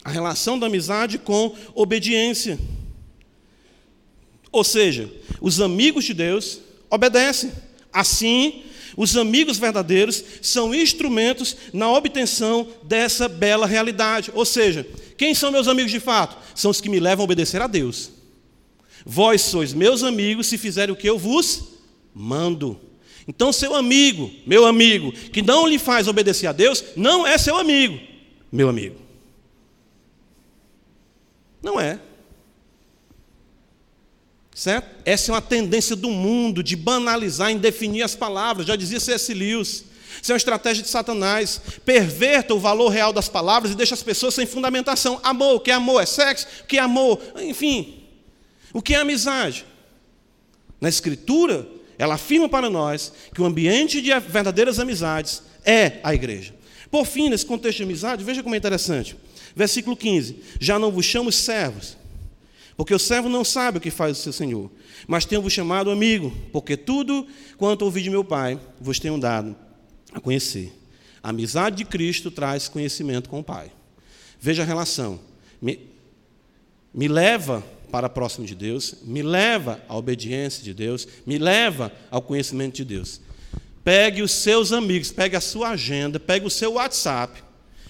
A 0.04 0.10
relação 0.10 0.58
da 0.58 0.66
amizade 0.66 1.18
com 1.18 1.56
obediência. 1.74 2.58
Ou 4.52 4.62
seja, 4.62 5.10
os 5.40 5.60
amigos 5.60 6.04
de 6.04 6.12
Deus 6.12 6.60
obedecem. 6.90 7.50
Assim, 7.90 8.62
os 8.96 9.16
amigos 9.16 9.58
verdadeiros 9.58 10.22
são 10.42 10.74
instrumentos 10.74 11.56
na 11.72 11.90
obtenção 11.90 12.68
dessa 12.82 13.28
bela 13.28 13.66
realidade. 13.66 14.30
Ou 14.34 14.44
seja, 14.44 14.86
quem 15.16 15.34
são 15.34 15.50
meus 15.50 15.66
amigos 15.66 15.90
de 15.90 15.98
fato? 15.98 16.36
São 16.54 16.70
os 16.70 16.80
que 16.80 16.90
me 16.90 17.00
levam 17.00 17.22
a 17.22 17.24
obedecer 17.24 17.62
a 17.62 17.66
Deus. 17.66 18.10
Vós 19.04 19.40
sois 19.40 19.72
meus 19.72 20.02
amigos 20.02 20.46
se 20.46 20.58
fizerem 20.58 20.94
o 20.94 20.96
que 20.96 21.08
eu 21.08 21.18
vos 21.18 21.64
mando. 22.14 22.78
Então, 23.26 23.52
seu 23.52 23.74
amigo, 23.74 24.30
meu 24.46 24.66
amigo, 24.66 25.12
que 25.12 25.42
não 25.42 25.66
lhe 25.66 25.78
faz 25.78 26.08
obedecer 26.08 26.46
a 26.46 26.52
Deus, 26.52 26.84
não 26.96 27.26
é 27.26 27.38
seu 27.38 27.56
amigo, 27.56 27.98
meu 28.50 28.68
amigo. 28.68 28.96
Não 31.62 31.80
é. 31.80 32.00
Certo? 34.54 34.86
Essa 35.04 35.30
é 35.30 35.34
uma 35.34 35.40
tendência 35.40 35.96
do 35.96 36.10
mundo 36.10 36.62
de 36.62 36.76
banalizar, 36.76 37.50
em 37.50 37.58
definir 37.58 38.02
as 38.02 38.14
palavras. 38.14 38.66
Já 38.66 38.76
dizia 38.76 39.00
C.S. 39.00 39.32
Lewis. 39.32 39.84
Isso 40.20 40.30
é 40.30 40.34
uma 40.34 40.38
estratégia 40.38 40.82
de 40.82 40.88
Satanás. 40.88 41.60
Perverta 41.84 42.54
o 42.54 42.60
valor 42.60 42.88
real 42.88 43.12
das 43.12 43.28
palavras 43.28 43.72
e 43.72 43.74
deixa 43.74 43.94
as 43.94 44.02
pessoas 44.02 44.34
sem 44.34 44.46
fundamentação. 44.46 45.18
Amor, 45.22 45.56
o 45.56 45.60
que 45.60 45.70
é 45.70 45.74
amor? 45.74 46.02
É 46.02 46.06
sexo? 46.06 46.46
O 46.62 46.66
que 46.66 46.76
é 46.76 46.80
amor? 46.80 47.20
Enfim. 47.36 48.04
O 48.72 48.82
que 48.82 48.94
é 48.94 48.98
amizade? 48.98 49.64
Na 50.80 50.88
Escritura, 50.88 51.66
ela 51.98 52.14
afirma 52.14 52.48
para 52.48 52.68
nós 52.68 53.12
que 53.34 53.40
o 53.40 53.44
ambiente 53.44 54.02
de 54.02 54.10
verdadeiras 54.20 54.78
amizades 54.78 55.42
é 55.64 56.00
a 56.02 56.14
igreja. 56.14 56.54
Por 56.90 57.06
fim, 57.06 57.28
nesse 57.30 57.46
contexto 57.46 57.78
de 57.78 57.84
amizade, 57.84 58.24
veja 58.24 58.42
como 58.42 58.54
é 58.54 58.58
interessante. 58.58 59.16
Versículo 59.56 59.96
15: 59.96 60.36
Já 60.60 60.78
não 60.78 60.90
vos 60.90 61.06
chamo 61.06 61.32
servos, 61.32 61.96
porque 62.76 62.94
o 62.94 62.98
servo 62.98 63.28
não 63.28 63.44
sabe 63.44 63.78
o 63.78 63.80
que 63.80 63.90
faz 63.90 64.18
o 64.18 64.22
seu 64.22 64.32
senhor, 64.32 64.70
mas 65.06 65.24
tenho-vos 65.24 65.52
chamado 65.52 65.90
amigo, 65.90 66.32
porque 66.52 66.76
tudo 66.76 67.26
quanto 67.56 67.84
ouvi 67.84 68.02
de 68.02 68.10
meu 68.10 68.24
Pai 68.24 68.58
vos 68.80 68.98
tenho 68.98 69.18
dado 69.18 69.54
a 70.12 70.20
conhecer. 70.20 70.72
A 71.22 71.30
amizade 71.30 71.76
de 71.76 71.84
Cristo 71.84 72.30
traz 72.30 72.68
conhecimento 72.68 73.28
com 73.28 73.40
o 73.40 73.44
Pai. 73.44 73.70
Veja 74.40 74.62
a 74.62 74.66
relação. 74.66 75.20
Me, 75.60 75.78
me 76.92 77.06
leva 77.06 77.62
para 77.92 78.08
próximo 78.08 78.46
de 78.46 78.54
Deus, 78.54 78.96
me 79.02 79.22
leva 79.22 79.80
à 79.88 79.96
obediência 79.96 80.64
de 80.64 80.72
Deus, 80.72 81.06
me 81.26 81.38
leva 81.38 81.92
ao 82.10 82.22
conhecimento 82.22 82.76
de 82.76 82.84
Deus. 82.84 83.20
Pegue 83.84 84.22
os 84.22 84.32
seus 84.32 84.72
amigos, 84.72 85.12
pegue 85.12 85.36
a 85.36 85.40
sua 85.40 85.70
agenda, 85.70 86.18
pegue 86.18 86.46
o 86.46 86.50
seu 86.50 86.74
WhatsApp 86.74 87.42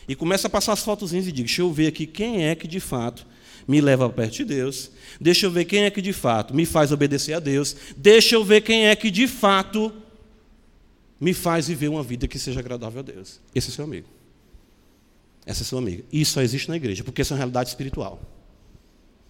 e 0.09 0.16
comece 0.16 0.47
a 0.47 0.51
passar 0.51 0.72
as 0.72 0.83
fotozinhas 0.83 1.26
e 1.26 1.33
diga: 1.33 1.47
deixa 1.47 1.62
eu 1.62 1.72
ver 1.72 1.87
aqui 1.87 2.07
quem 2.07 2.47
é 2.47 2.55
que 2.55 2.66
de 2.66 2.80
fato 2.80 3.26
me 3.67 3.81
leva 3.81 4.09
perto 4.09 4.37
de 4.37 4.45
Deus, 4.45 4.91
deixa 5.21 5.47
eu 5.47 5.51
ver 5.51 5.65
quem 5.65 5.85
é 5.85 5.91
que 5.91 6.03
de 6.03 6.13
fato 6.13 6.55
me 6.55 6.67
faz 6.67 6.93
obedecer 6.93 7.35
a 7.35 7.41
Deus, 7.41 7.77
deixa 7.97 8.35
eu 8.35 8.45
ver 8.45 8.61
quem 8.63 8.87
é 8.87 8.97
que 8.97 9.11
de 9.11 9.27
fato 9.27 9.93
me 11.21 11.33
faz 11.33 11.69
viver 11.69 11.89
uma 11.89 12.03
vida 12.03 12.27
que 12.27 12.39
seja 12.39 12.61
agradável 12.61 13.01
a 13.01 13.03
Deus. 13.03 13.41
Esse 13.55 13.71
é 13.71 13.73
seu 13.73 13.85
amigo. 13.85 14.09
Essa 15.47 15.63
é 15.63 15.65
sua 15.65 15.79
amiga. 15.79 16.05
Isso 16.13 16.33
só 16.33 16.43
existe 16.43 16.69
na 16.69 16.77
igreja, 16.77 17.03
porque 17.03 17.23
isso 17.23 17.33
é 17.33 17.35
uma 17.35 17.39
realidade 17.39 17.69
espiritual. 17.69 18.21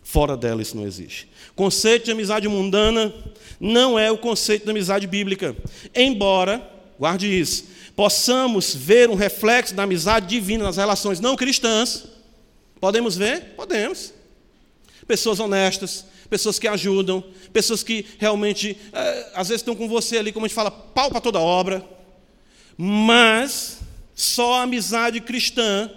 Fora 0.02 0.36
dela 0.36 0.60
isso 0.60 0.76
não 0.76 0.86
existe. 0.86 1.28
Conceito 1.54 2.06
de 2.06 2.10
amizade 2.10 2.48
mundana 2.48 3.14
não 3.60 3.98
é 3.98 4.10
o 4.10 4.18
conceito 4.18 4.64
de 4.64 4.70
amizade 4.70 5.06
bíblica. 5.06 5.56
Embora, 5.94 6.66
guarde 6.98 7.26
isso, 7.26 7.64
possamos 7.94 8.74
ver 8.74 9.08
um 9.08 9.14
reflexo 9.14 9.74
da 9.74 9.84
amizade 9.84 10.26
divina 10.26 10.64
nas 10.64 10.76
relações 10.76 11.20
não 11.20 11.36
cristãs. 11.36 12.06
Podemos 12.80 13.16
ver? 13.16 13.54
Podemos. 13.54 14.12
Pessoas 15.12 15.38
honestas, 15.40 16.06
pessoas 16.30 16.58
que 16.58 16.66
ajudam, 16.66 17.22
pessoas 17.52 17.82
que 17.82 18.06
realmente, 18.18 18.78
é, 18.94 19.32
às 19.34 19.50
vezes, 19.50 19.60
estão 19.60 19.76
com 19.76 19.86
você 19.86 20.16
ali, 20.16 20.32
como 20.32 20.46
a 20.46 20.48
gente 20.48 20.54
fala, 20.54 20.70
pau 20.70 21.10
para 21.10 21.20
toda 21.20 21.38
obra. 21.38 21.86
Mas 22.78 23.80
só 24.14 24.54
a 24.54 24.62
amizade 24.62 25.20
cristã 25.20 25.90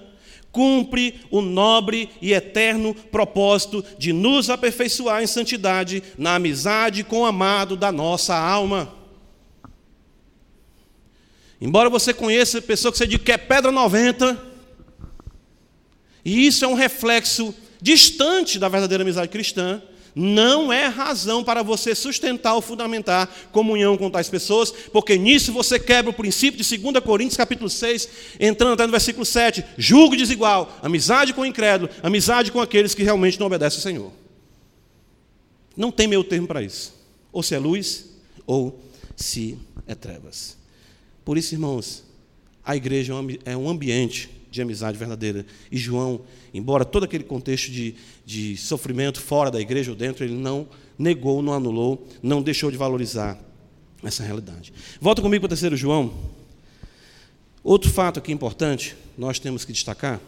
cumpre 0.51 1.22
o 1.32 1.39
nobre 1.39 2.09
e 2.22 2.34
eterno 2.34 2.93
propósito 2.93 3.86
de 3.97 4.11
nos 4.11 4.49
aperfeiçoar 4.49 5.24
em 5.24 5.28
santidade 5.28 6.03
na 6.18 6.36
amizade 6.36 7.01
com 7.01 7.22
o 7.22 7.26
amado 7.26 7.78
da 7.78 7.89
nossa 7.89 8.36
alma. 8.36 8.93
Embora 11.61 11.89
você 11.89 12.13
conheça 12.13 12.61
pessoa 12.61 12.91
que 12.91 12.97
você 12.97 13.07
diz 13.07 13.22
que 13.22 13.32
é 13.32 13.38
pedra 13.38 13.72
90, 13.72 14.38
e 16.26 16.45
isso 16.45 16.66
é 16.66 16.68
um 16.68 16.74
reflexo 16.74 17.55
distante 17.86 18.58
da 18.58 18.68
verdadeira 18.68 19.04
amizade 19.04 19.30
cristã, 19.30 19.80
não 20.16 20.74
é 20.74 20.88
razão 20.88 21.44
para 21.44 21.62
você 21.62 21.94
sustentar 21.94 22.56
ou 22.56 22.62
fundamentar 22.62 23.30
comunhão 23.52 23.96
com 23.96 24.10
tais 24.10 24.28
pessoas, 24.28 24.72
porque 24.72 25.20
nisso 25.20 25.54
você 25.54 25.78
quebra 25.78 26.10
o 26.10 26.14
princípio 26.14 26.60
de 26.60 26.78
2 26.78 27.04
Coríntios 27.04 27.38
capítulo 27.38 27.70
6, 27.70 28.10
entrando 28.40 28.74
até 28.74 28.88
no 28.88 28.92
versículo 28.92 29.24
7, 29.24 29.64
julgo 29.78 30.18
desigual, 30.18 30.76
amizade 30.82 31.32
com 31.32 31.42
o 31.42 31.46
incrédulo, 31.46 31.92
amizade 32.02 32.52
com 32.52 32.60
aqueles 32.60 32.96
que 32.96 33.04
realmente 33.04 33.40
não 33.40 33.46
obedecem 33.46 33.78
ao 33.78 33.84
Senhor. 33.84 34.12
Não 35.78 35.92
tem 35.92 36.08
meio 36.08 36.24
termo 36.24 36.48
para 36.48 36.64
isso. 36.64 36.92
Ou 37.32 37.44
se 37.44 37.54
é 37.54 37.60
luz, 37.60 38.06
ou 38.48 38.82
se 39.16 39.60
é 39.86 39.94
trevas. 39.94 40.58
Por 41.24 41.38
isso, 41.38 41.54
irmãos, 41.54 42.04
a 42.64 42.76
igreja 42.76 43.14
é 43.46 43.56
um 43.56 43.70
ambiente 43.70 44.35
de 44.56 44.62
amizade 44.62 44.97
verdadeira. 44.97 45.45
E 45.70 45.78
João, 45.78 46.22
embora 46.53 46.86
todo 46.86 47.03
aquele 47.03 47.24
contexto 47.24 47.70
de, 47.70 47.95
de 48.26 48.56
sofrimento 48.56 49.20
fora 49.22 49.51
da 49.51 49.60
igreja 49.60 49.91
ou 49.91 49.97
dentro, 49.97 50.24
ele 50.24 50.34
não 50.34 50.68
negou, 50.97 51.41
não 51.41 51.53
anulou, 51.53 52.08
não 52.24 52.41
deixou 52.41 52.72
de 52.72 52.78
valorizar 52.78 53.38
essa 54.01 54.24
realidade. 54.24 54.74
Volta 54.99 55.22
comigo 55.22 55.41
para 55.41 55.47
o 55.47 55.49
terceiro 55.49 55.76
João. 55.76 56.14
Outro 57.64 57.91
fato 57.91 58.20
aqui 58.20 58.32
importante, 58.32 58.95
nós 59.18 59.39
temos 59.39 59.66
que 59.66 59.74
destacar, 59.74 60.22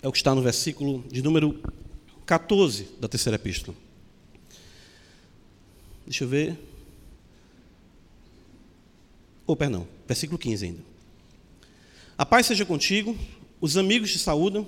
é 0.00 0.08
o 0.08 0.12
que 0.12 0.18
está 0.18 0.34
no 0.34 0.40
versículo 0.40 1.04
de 1.10 1.20
número 1.22 1.60
14 2.24 2.88
da 2.98 3.08
terceira 3.08 3.36
epístola. 3.36 3.76
Deixa 6.06 6.24
eu 6.24 6.28
ver. 6.28 6.52
Ou, 9.46 9.54
oh, 9.54 9.56
perdão, 9.56 9.86
versículo 10.08 10.38
15 10.38 10.64
ainda. 10.64 10.80
A 12.16 12.24
paz 12.24 12.46
seja 12.46 12.64
contigo, 12.64 13.16
os 13.60 13.76
amigos 13.76 14.10
te 14.10 14.18
saúdam, 14.18 14.66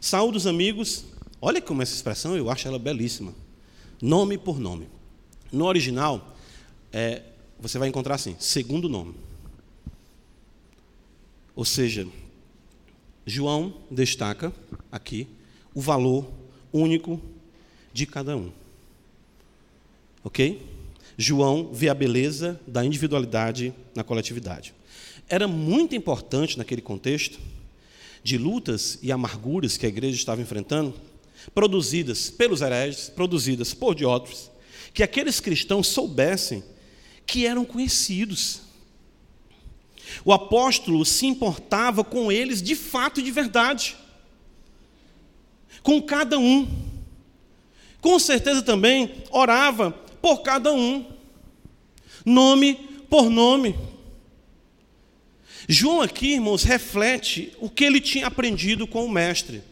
saúde 0.00 0.38
os 0.38 0.46
amigos. 0.46 1.04
Olha 1.42 1.60
como 1.60 1.82
essa 1.82 1.94
expressão, 1.94 2.36
eu 2.36 2.48
acho 2.48 2.68
ela 2.68 2.78
belíssima. 2.78 3.34
Nome 4.00 4.38
por 4.38 4.58
nome. 4.58 4.88
No 5.52 5.66
original, 5.66 6.36
é, 6.92 7.22
você 7.58 7.78
vai 7.78 7.88
encontrar 7.88 8.14
assim, 8.14 8.36
segundo 8.38 8.88
nome. 8.88 9.14
Ou 11.56 11.64
seja, 11.64 12.06
João 13.26 13.74
destaca 13.90 14.52
aqui 14.90 15.26
o 15.74 15.80
valor 15.80 16.30
único 16.72 17.20
de 17.92 18.06
cada 18.06 18.36
um. 18.36 18.52
Ok? 20.22 20.69
João 21.20 21.68
vê 21.70 21.90
a 21.90 21.94
beleza 21.94 22.58
da 22.66 22.82
individualidade 22.82 23.74
na 23.94 24.02
coletividade. 24.02 24.72
Era 25.28 25.46
muito 25.46 25.94
importante 25.94 26.56
naquele 26.56 26.80
contexto 26.80 27.38
de 28.24 28.38
lutas 28.38 28.98
e 29.02 29.12
amarguras 29.12 29.76
que 29.76 29.84
a 29.84 29.88
igreja 29.90 30.16
estava 30.16 30.40
enfrentando, 30.40 30.94
produzidas 31.54 32.30
pelos 32.30 32.62
hereges, 32.62 33.10
produzidas 33.10 33.74
por 33.74 33.94
Diótrefes, 33.94 34.50
que 34.94 35.02
aqueles 35.02 35.40
cristãos 35.40 35.88
soubessem 35.88 36.64
que 37.26 37.44
eram 37.44 37.66
conhecidos. 37.66 38.62
O 40.24 40.32
apóstolo 40.32 41.04
se 41.04 41.26
importava 41.26 42.02
com 42.02 42.32
eles 42.32 42.62
de 42.62 42.74
fato 42.74 43.20
e 43.20 43.22
de 43.22 43.30
verdade, 43.30 43.94
com 45.82 46.00
cada 46.00 46.38
um. 46.38 46.66
Com 48.00 48.18
certeza 48.18 48.62
também 48.62 49.22
orava 49.30 49.94
por 50.20 50.42
cada 50.42 50.72
um, 50.72 51.04
nome 52.24 52.74
por 53.08 53.28
nome. 53.28 53.74
João 55.68 56.00
aqui, 56.00 56.34
irmãos, 56.34 56.62
reflete 56.62 57.52
o 57.60 57.68
que 57.68 57.84
ele 57.84 58.00
tinha 58.00 58.26
aprendido 58.26 58.86
com 58.86 59.04
o 59.04 59.10
mestre. 59.10 59.62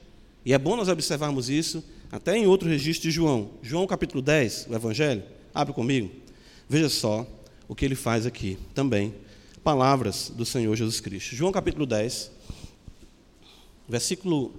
E 0.44 0.52
é 0.52 0.58
bom 0.58 0.76
nós 0.76 0.88
observarmos 0.88 1.48
isso 1.48 1.82
até 2.10 2.36
em 2.36 2.46
outro 2.46 2.68
registro 2.68 3.08
de 3.08 3.14
João. 3.14 3.50
João 3.62 3.86
capítulo 3.86 4.22
10, 4.22 4.68
o 4.70 4.74
Evangelho. 4.74 5.22
Abre 5.54 5.72
comigo. 5.72 6.10
Veja 6.68 6.88
só 6.88 7.26
o 7.66 7.74
que 7.74 7.84
ele 7.84 7.94
faz 7.94 8.26
aqui 8.26 8.58
também. 8.74 9.14
Palavras 9.62 10.32
do 10.34 10.44
Senhor 10.44 10.74
Jesus 10.76 11.00
Cristo. 11.00 11.34
João 11.34 11.52
capítulo 11.52 11.84
10, 11.86 12.30
versículo. 13.88 14.52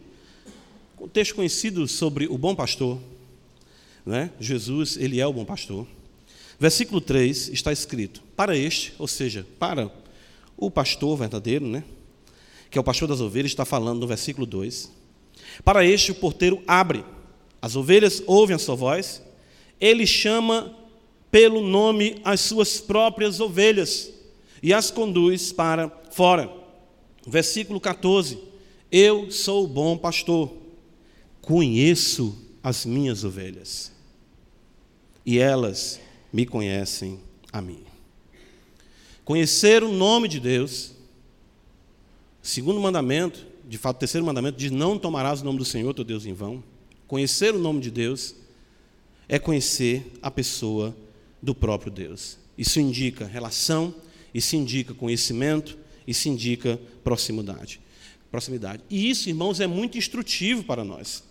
Texto 1.13 1.35
conhecido 1.35 1.87
sobre 1.87 2.27
o 2.27 2.37
bom 2.37 2.53
pastor. 2.53 2.99
Né? 4.05 4.31
Jesus, 4.39 4.97
ele 4.97 5.19
é 5.19 5.27
o 5.27 5.33
bom 5.33 5.45
pastor. 5.45 5.87
Versículo 6.59 6.99
3 6.99 7.49
está 7.49 7.71
escrito: 7.71 8.21
Para 8.35 8.57
este, 8.57 8.93
ou 8.99 9.07
seja, 9.07 9.45
para 9.57 9.91
o 10.57 10.69
pastor 10.69 11.17
verdadeiro, 11.17 11.65
né? 11.65 11.83
Que 12.69 12.77
é 12.77 12.81
o 12.81 12.83
pastor 12.83 13.07
das 13.07 13.21
ovelhas, 13.21 13.51
está 13.51 13.65
falando 13.65 14.01
no 14.01 14.07
versículo 14.07 14.45
2. 14.45 14.91
Para 15.63 15.85
este 15.85 16.11
o 16.11 16.15
porteiro 16.15 16.61
abre, 16.67 17.03
as 17.61 17.75
ovelhas 17.75 18.21
ouvem 18.27 18.55
a 18.55 18.59
sua 18.59 18.75
voz, 18.75 19.21
ele 19.79 20.05
chama 20.05 20.75
pelo 21.31 21.61
nome 21.61 22.19
as 22.23 22.41
suas 22.41 22.79
próprias 22.79 23.39
ovelhas 23.39 24.11
e 24.61 24.73
as 24.73 24.91
conduz 24.91 25.51
para 25.51 25.89
fora. 26.11 26.51
Versículo 27.25 27.79
14: 27.79 28.37
Eu 28.91 29.31
sou 29.31 29.63
o 29.63 29.67
bom 29.67 29.97
pastor, 29.97 30.51
conheço 31.41 32.48
as 32.63 32.85
minhas 32.85 33.23
ovelhas 33.23 33.91
e 35.25 35.39
elas 35.39 35.99
me 36.31 36.45
conhecem 36.45 37.19
a 37.51 37.61
mim. 37.61 37.83
Conhecer 39.23 39.83
o 39.83 39.91
nome 39.91 40.27
de 40.27 40.39
Deus, 40.39 40.93
segundo 42.41 42.79
mandamento, 42.79 43.45
de 43.67 43.77
fato, 43.77 43.99
terceiro 43.99 44.25
mandamento 44.25 44.57
diz: 44.57 44.71
Não 44.71 44.97
tomarás 44.97 45.41
o 45.41 45.45
nome 45.45 45.59
do 45.59 45.65
Senhor 45.65 45.93
teu 45.93 46.03
Deus 46.03 46.25
em 46.25 46.33
vão. 46.33 46.63
Conhecer 47.07 47.53
o 47.53 47.59
nome 47.59 47.79
de 47.79 47.91
Deus 47.91 48.35
é 49.27 49.37
conhecer 49.37 50.11
a 50.21 50.31
pessoa 50.31 50.95
do 51.41 51.53
próprio 51.53 51.91
Deus. 51.91 52.39
Isso 52.57 52.79
indica 52.79 53.25
relação, 53.25 53.93
isso 54.33 54.55
indica 54.55 54.93
conhecimento, 54.93 55.77
isso 56.07 56.27
indica 56.27 56.79
proximidade. 57.03 57.79
Proximidade. 58.31 58.83
E 58.89 59.09
isso, 59.09 59.29
irmãos, 59.29 59.59
é 59.59 59.67
muito 59.67 59.97
instrutivo 59.97 60.63
para 60.63 60.83
nós. 60.83 61.23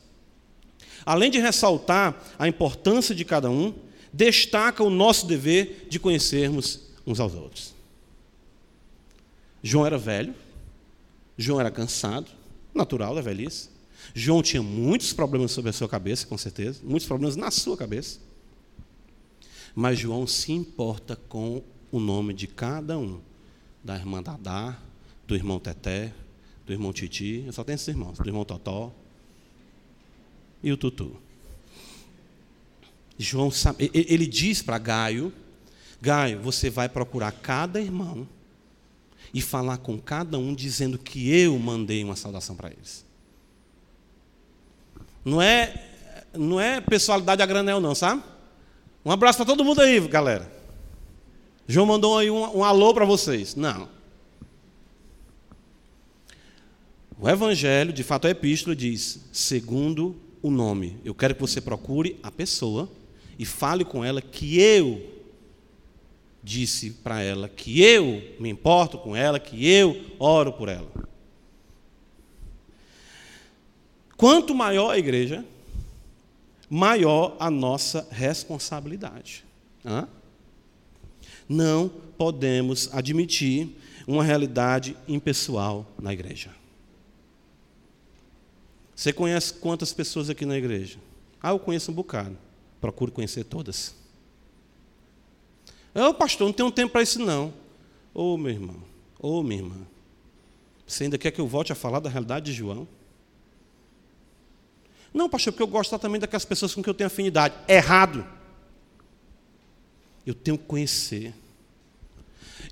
Além 1.05 1.31
de 1.31 1.39
ressaltar 1.39 2.23
a 2.39 2.49
importância 2.49 3.15
de 3.15 3.25
cada 3.25 3.51
um, 3.51 3.75
destaca 4.13 4.83
o 4.83 4.91
nosso 4.91 5.27
dever 5.27 5.87
de 5.89 5.99
conhecermos 5.99 6.81
uns 7.07 7.21
aos 7.21 7.35
outros. 7.35 7.75
João 9.63 9.87
era 9.87 9.99
velho, 9.99 10.35
João 11.37 11.61
era 11.61 11.71
cansado, 11.71 12.31
natural 12.75 13.15
da 13.15 13.21
velhice. 13.21 13.71
João 14.15 14.43
tinha 14.43 14.63
muitos 14.63 15.13
problemas 15.13 15.53
sobre 15.53 15.71
a 15.71 15.73
sua 15.73 15.89
cabeça, 15.89 16.27
com 16.27 16.39
certeza, 16.39 16.81
muitos 16.83 17.07
problemas 17.07 17.37
na 17.37 17.51
sua 17.51 17.77
cabeça. 17.77 18.21
Mas 19.75 19.99
João 19.99 20.27
se 20.27 20.53
importa 20.53 21.17
com 21.29 21.63
o 21.91 22.01
nome 22.01 22.35
de 22.35 22.47
cada 22.47 22.99
um, 22.99 23.21
da 23.83 23.97
irmã 23.97 24.23
Dadá, 24.23 24.79
do 25.27 25.35
irmão 25.35 25.61
Teté, 25.61 26.13
do 26.67 26.73
irmão 26.73 26.93
Titi, 26.93 27.45
eu 27.47 27.53
só 27.53 27.65
tenho 27.65 27.77
esses 27.77 27.89
irmãos, 27.89 28.19
do 28.19 28.29
irmão 28.29 28.45
Totó 28.45 28.93
e 30.63 30.73
o 30.73 30.77
Tutu. 30.77 31.17
João 33.19 33.51
ele 33.79 34.27
diz 34.27 34.63
para 34.63 34.79
Gaio, 34.79 35.33
Gaio, 36.01 36.41
você 36.41 36.71
vai 36.71 36.89
procurar 36.89 37.33
cada 37.33 37.81
irmão 37.81 38.29
e 39.35 39.41
falar 39.41 39.79
com 39.79 39.99
cada 39.99 40.39
um 40.39 40.55
dizendo 40.55 40.99
que 40.99 41.31
eu 41.31 41.59
mandei 41.59 42.05
uma 42.05 42.17
saudação 42.17 42.55
para 42.55 42.71
eles. 42.71 43.05
Não 45.25 45.43
é, 45.43 45.85
não 46.33 46.61
é 46.61 46.81
pessoalidade 46.81 47.43
a 47.43 47.47
granel, 47.47 47.81
não, 47.81 47.95
sabe? 47.95 48.23
Um 49.05 49.11
abraço 49.11 49.39
para 49.39 49.47
todo 49.47 49.65
mundo 49.65 49.81
aí, 49.81 50.01
galera. 50.09 50.51
João 51.67 51.87
mandou 51.87 52.17
aí 52.17 52.31
um, 52.31 52.59
um 52.59 52.65
alô 52.65 52.95
para 52.95 53.05
vocês. 53.05 53.55
Não. 53.55 53.89
O 57.21 57.29
Evangelho, 57.29 57.93
de 57.93 58.05
fato 58.05 58.27
a 58.27 58.31
epístola, 58.31 58.77
diz: 58.77 59.21
segundo 59.33 60.17
o 60.43 60.51
nome. 60.51 60.97
Eu 61.05 61.15
quero 61.15 61.35
que 61.35 61.41
você 61.41 61.61
procure 61.61 62.19
a 62.23 62.31
pessoa 62.31 62.91
e 63.39 63.45
fale 63.45 63.85
com 63.85 64.05
ela 64.05 64.21
que 64.21 64.61
eu 64.61 65.19
disse 66.43 66.91
para 66.91 67.21
ela 67.23 67.49
que 67.49 67.83
eu 67.83 68.23
me 68.41 68.49
importo 68.49 68.99
com 68.99 69.15
ela, 69.15 69.39
que 69.39 69.69
eu 69.69 70.01
oro 70.19 70.53
por 70.53 70.69
ela. 70.69 70.91
Quanto 74.17 74.55
maior 74.55 74.91
a 74.91 74.99
igreja, 74.99 75.45
maior 76.69 77.37
a 77.39 77.51
nossa 77.51 78.07
responsabilidade. 78.11 79.45
Hã? 79.85 80.09
Não 81.49 81.89
podemos 82.17 82.93
admitir 82.93 83.69
uma 84.07 84.25
realidade 84.25 84.97
impessoal 85.07 85.87
na 86.01 86.13
igreja. 86.13 86.51
Você 88.99 89.13
conhece 89.13 89.55
quantas 89.55 89.93
pessoas 89.93 90.29
aqui 90.29 90.45
na 90.45 90.59
igreja? 90.59 90.99
Ah, 91.41 91.51
eu 91.51 91.59
conheço 91.61 91.93
um 91.93 91.95
bocado. 91.95 92.37
Procure 92.81 93.13
conhecer 93.13 93.45
todas. 93.45 93.95
Oh, 95.95 96.13
pastor, 96.13 96.49
não 96.49 96.53
tenho 96.53 96.73
tempo 96.73 96.91
para 96.91 97.03
isso 97.03 97.21
não. 97.21 97.55
Ô, 98.13 98.35
oh, 98.35 98.37
meu 98.37 98.51
irmão, 98.51 98.83
ô, 99.21 99.39
oh, 99.39 99.43
minha 99.45 99.63
irmã, 99.63 99.87
você 100.85 101.05
ainda 101.05 101.17
quer 101.17 101.31
que 101.31 101.41
eu 101.41 101.47
volte 101.47 101.71
a 101.71 101.77
falar 101.77 102.01
da 102.01 102.11
realidade 102.11 102.47
de 102.47 102.53
João? 102.53 102.89
Não, 105.15 105.29
pastor, 105.29 105.53
porque 105.53 105.63
eu 105.63 105.69
gosto 105.69 105.97
também 105.97 106.21
daquelas 106.21 106.45
pessoas 106.45 106.75
com 106.75 106.83
quem 106.83 106.91
eu 106.91 106.95
tenho 106.95 107.07
afinidade. 107.07 107.55
Errado. 107.69 108.27
Eu 110.27 110.35
tenho 110.35 110.59
que 110.59 110.65
conhecer. 110.65 111.33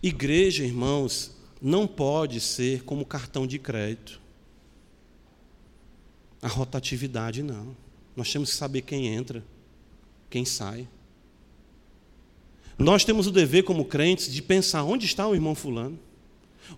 Igreja, 0.02 0.64
irmãos, 0.64 1.36
não 1.62 1.86
pode 1.86 2.40
ser 2.40 2.82
como 2.82 3.06
cartão 3.06 3.46
de 3.46 3.60
crédito. 3.60 4.25
A 6.46 6.48
rotatividade, 6.48 7.42
não. 7.42 7.76
Nós 8.14 8.32
temos 8.32 8.50
que 8.50 8.56
saber 8.56 8.82
quem 8.82 9.08
entra, 9.08 9.42
quem 10.30 10.44
sai. 10.44 10.86
Nós 12.78 13.04
temos 13.04 13.26
o 13.26 13.32
dever, 13.32 13.64
como 13.64 13.84
crentes, 13.84 14.32
de 14.32 14.40
pensar 14.40 14.84
onde 14.84 15.06
está 15.06 15.26
o 15.26 15.34
irmão 15.34 15.56
Fulano, 15.56 15.98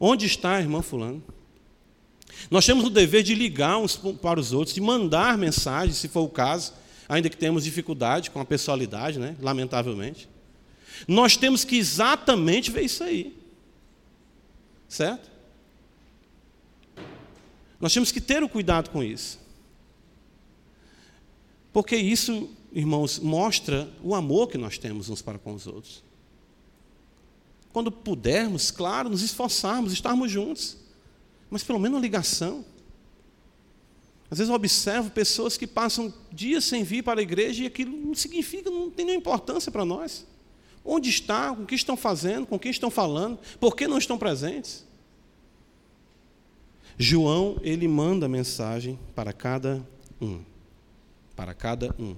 onde 0.01 0.25
está 0.25 0.55
a 0.55 0.61
irmã 0.62 0.81
Fulano. 0.81 1.23
Nós 2.51 2.64
temos 2.64 2.83
o 2.83 2.89
dever 2.89 3.23
de 3.23 3.35
ligar 3.35 3.77
uns 3.77 3.95
para 3.95 4.41
os 4.41 4.55
outros, 4.55 4.75
de 4.75 4.81
mandar 4.81 5.37
mensagens, 5.37 5.99
se 5.99 6.09
for 6.09 6.23
o 6.23 6.31
caso, 6.31 6.73
ainda 7.07 7.29
que 7.29 7.37
temos 7.37 7.62
dificuldade 7.62 8.31
com 8.31 8.41
a 8.41 8.47
pessoalidade, 8.47 9.19
né? 9.19 9.37
lamentavelmente. 9.39 10.31
Nós 11.07 11.37
temos 11.37 11.62
que 11.62 11.77
exatamente 11.77 12.71
ver 12.71 12.85
isso 12.85 13.05
aí. 13.05 13.37
Certo? 14.89 15.31
Nós 17.79 17.93
temos 17.93 18.11
que 18.11 18.19
ter 18.19 18.43
o 18.43 18.49
cuidado 18.49 18.89
com 18.89 19.05
isso. 19.05 19.47
Porque 21.79 21.95
isso 21.95 22.51
irmãos, 22.72 23.20
mostra 23.20 23.89
o 24.03 24.16
amor 24.16 24.49
que 24.49 24.59
nós 24.59 24.79
temos 24.79 25.09
uns 25.09 25.22
para 25.22 25.39
com 25.39 25.55
os 25.55 25.68
outros. 25.68 26.03
Quando 27.72 27.93
pudermos, 27.93 28.72
claro, 28.72 29.09
nos 29.09 29.22
esforçarmos, 29.22 29.93
estarmos 29.93 30.29
juntos, 30.29 30.76
mas 31.49 31.62
pelo 31.62 31.79
menos 31.79 31.97
uma 31.97 32.03
ligação. 32.03 32.64
Às 34.29 34.39
vezes 34.39 34.49
eu 34.49 34.57
observo 34.57 35.09
pessoas 35.11 35.57
que 35.57 35.68
passam 35.68 36.12
dias 36.33 36.64
sem 36.64 36.83
vir 36.83 37.05
para 37.05 37.20
a 37.20 37.22
igreja 37.22 37.62
e 37.62 37.66
aquilo 37.68 37.97
não 37.97 38.12
significa, 38.12 38.68
não 38.68 38.91
tem 38.91 39.07
nenhuma 39.07 39.20
importância 39.20 39.70
para 39.70 39.85
nós. 39.85 40.26
Onde 40.85 41.09
está, 41.09 41.53
o 41.53 41.64
que 41.64 41.76
estão 41.76 41.97
fazendo, 41.97 42.45
com 42.45 42.59
quem 42.59 42.72
estão 42.72 42.91
falando, 42.91 43.39
por 43.61 43.76
que 43.76 43.87
não 43.87 43.99
estão 43.99 44.18
presentes? 44.18 44.85
João, 46.99 47.57
ele 47.62 47.87
manda 47.87 48.26
mensagem 48.26 48.99
para 49.14 49.33
cada 49.33 49.81
um. 50.20 50.43
Para 51.39 51.55
cada 51.55 51.95
um 51.99 52.16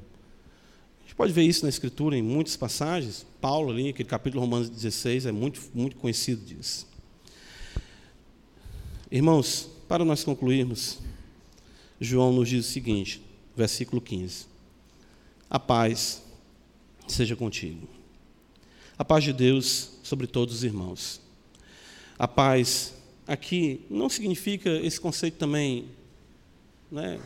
pode 1.21 1.35
ver 1.35 1.43
isso 1.43 1.65
na 1.65 1.69
Escritura 1.69 2.17
em 2.17 2.23
muitas 2.23 2.57
passagens. 2.57 3.27
Paulo, 3.43 3.71
ali, 3.71 3.91
aquele 3.91 4.09
capítulo 4.09 4.41
Romanos 4.41 4.71
16, 4.71 5.27
é 5.27 5.33
muito, 5.33 5.61
muito 5.75 5.97
conhecido 5.97 6.43
disso. 6.43 6.89
Irmãos, 9.11 9.69
para 9.87 10.03
nós 10.03 10.25
concluirmos, 10.25 10.99
João 12.01 12.33
nos 12.33 12.49
diz 12.49 12.67
o 12.67 12.71
seguinte, 12.71 13.21
versículo 13.55 14.01
15: 14.01 14.47
A 15.51 15.61
paz 15.61 16.23
seja 17.07 17.37
contigo. 17.37 17.87
A 18.97 19.05
paz 19.05 19.23
de 19.23 19.35
Deus 19.35 19.99
sobre 20.03 20.27
todos 20.27 20.55
os 20.55 20.65
irmãos. 20.65 21.21
A 22.19 22.27
paz 22.27 22.95
aqui 23.27 23.85
não 23.91 24.09
significa 24.09 24.71
esse 24.71 24.99
conceito 24.99 25.37
também 25.37 25.85
né, 26.91 27.21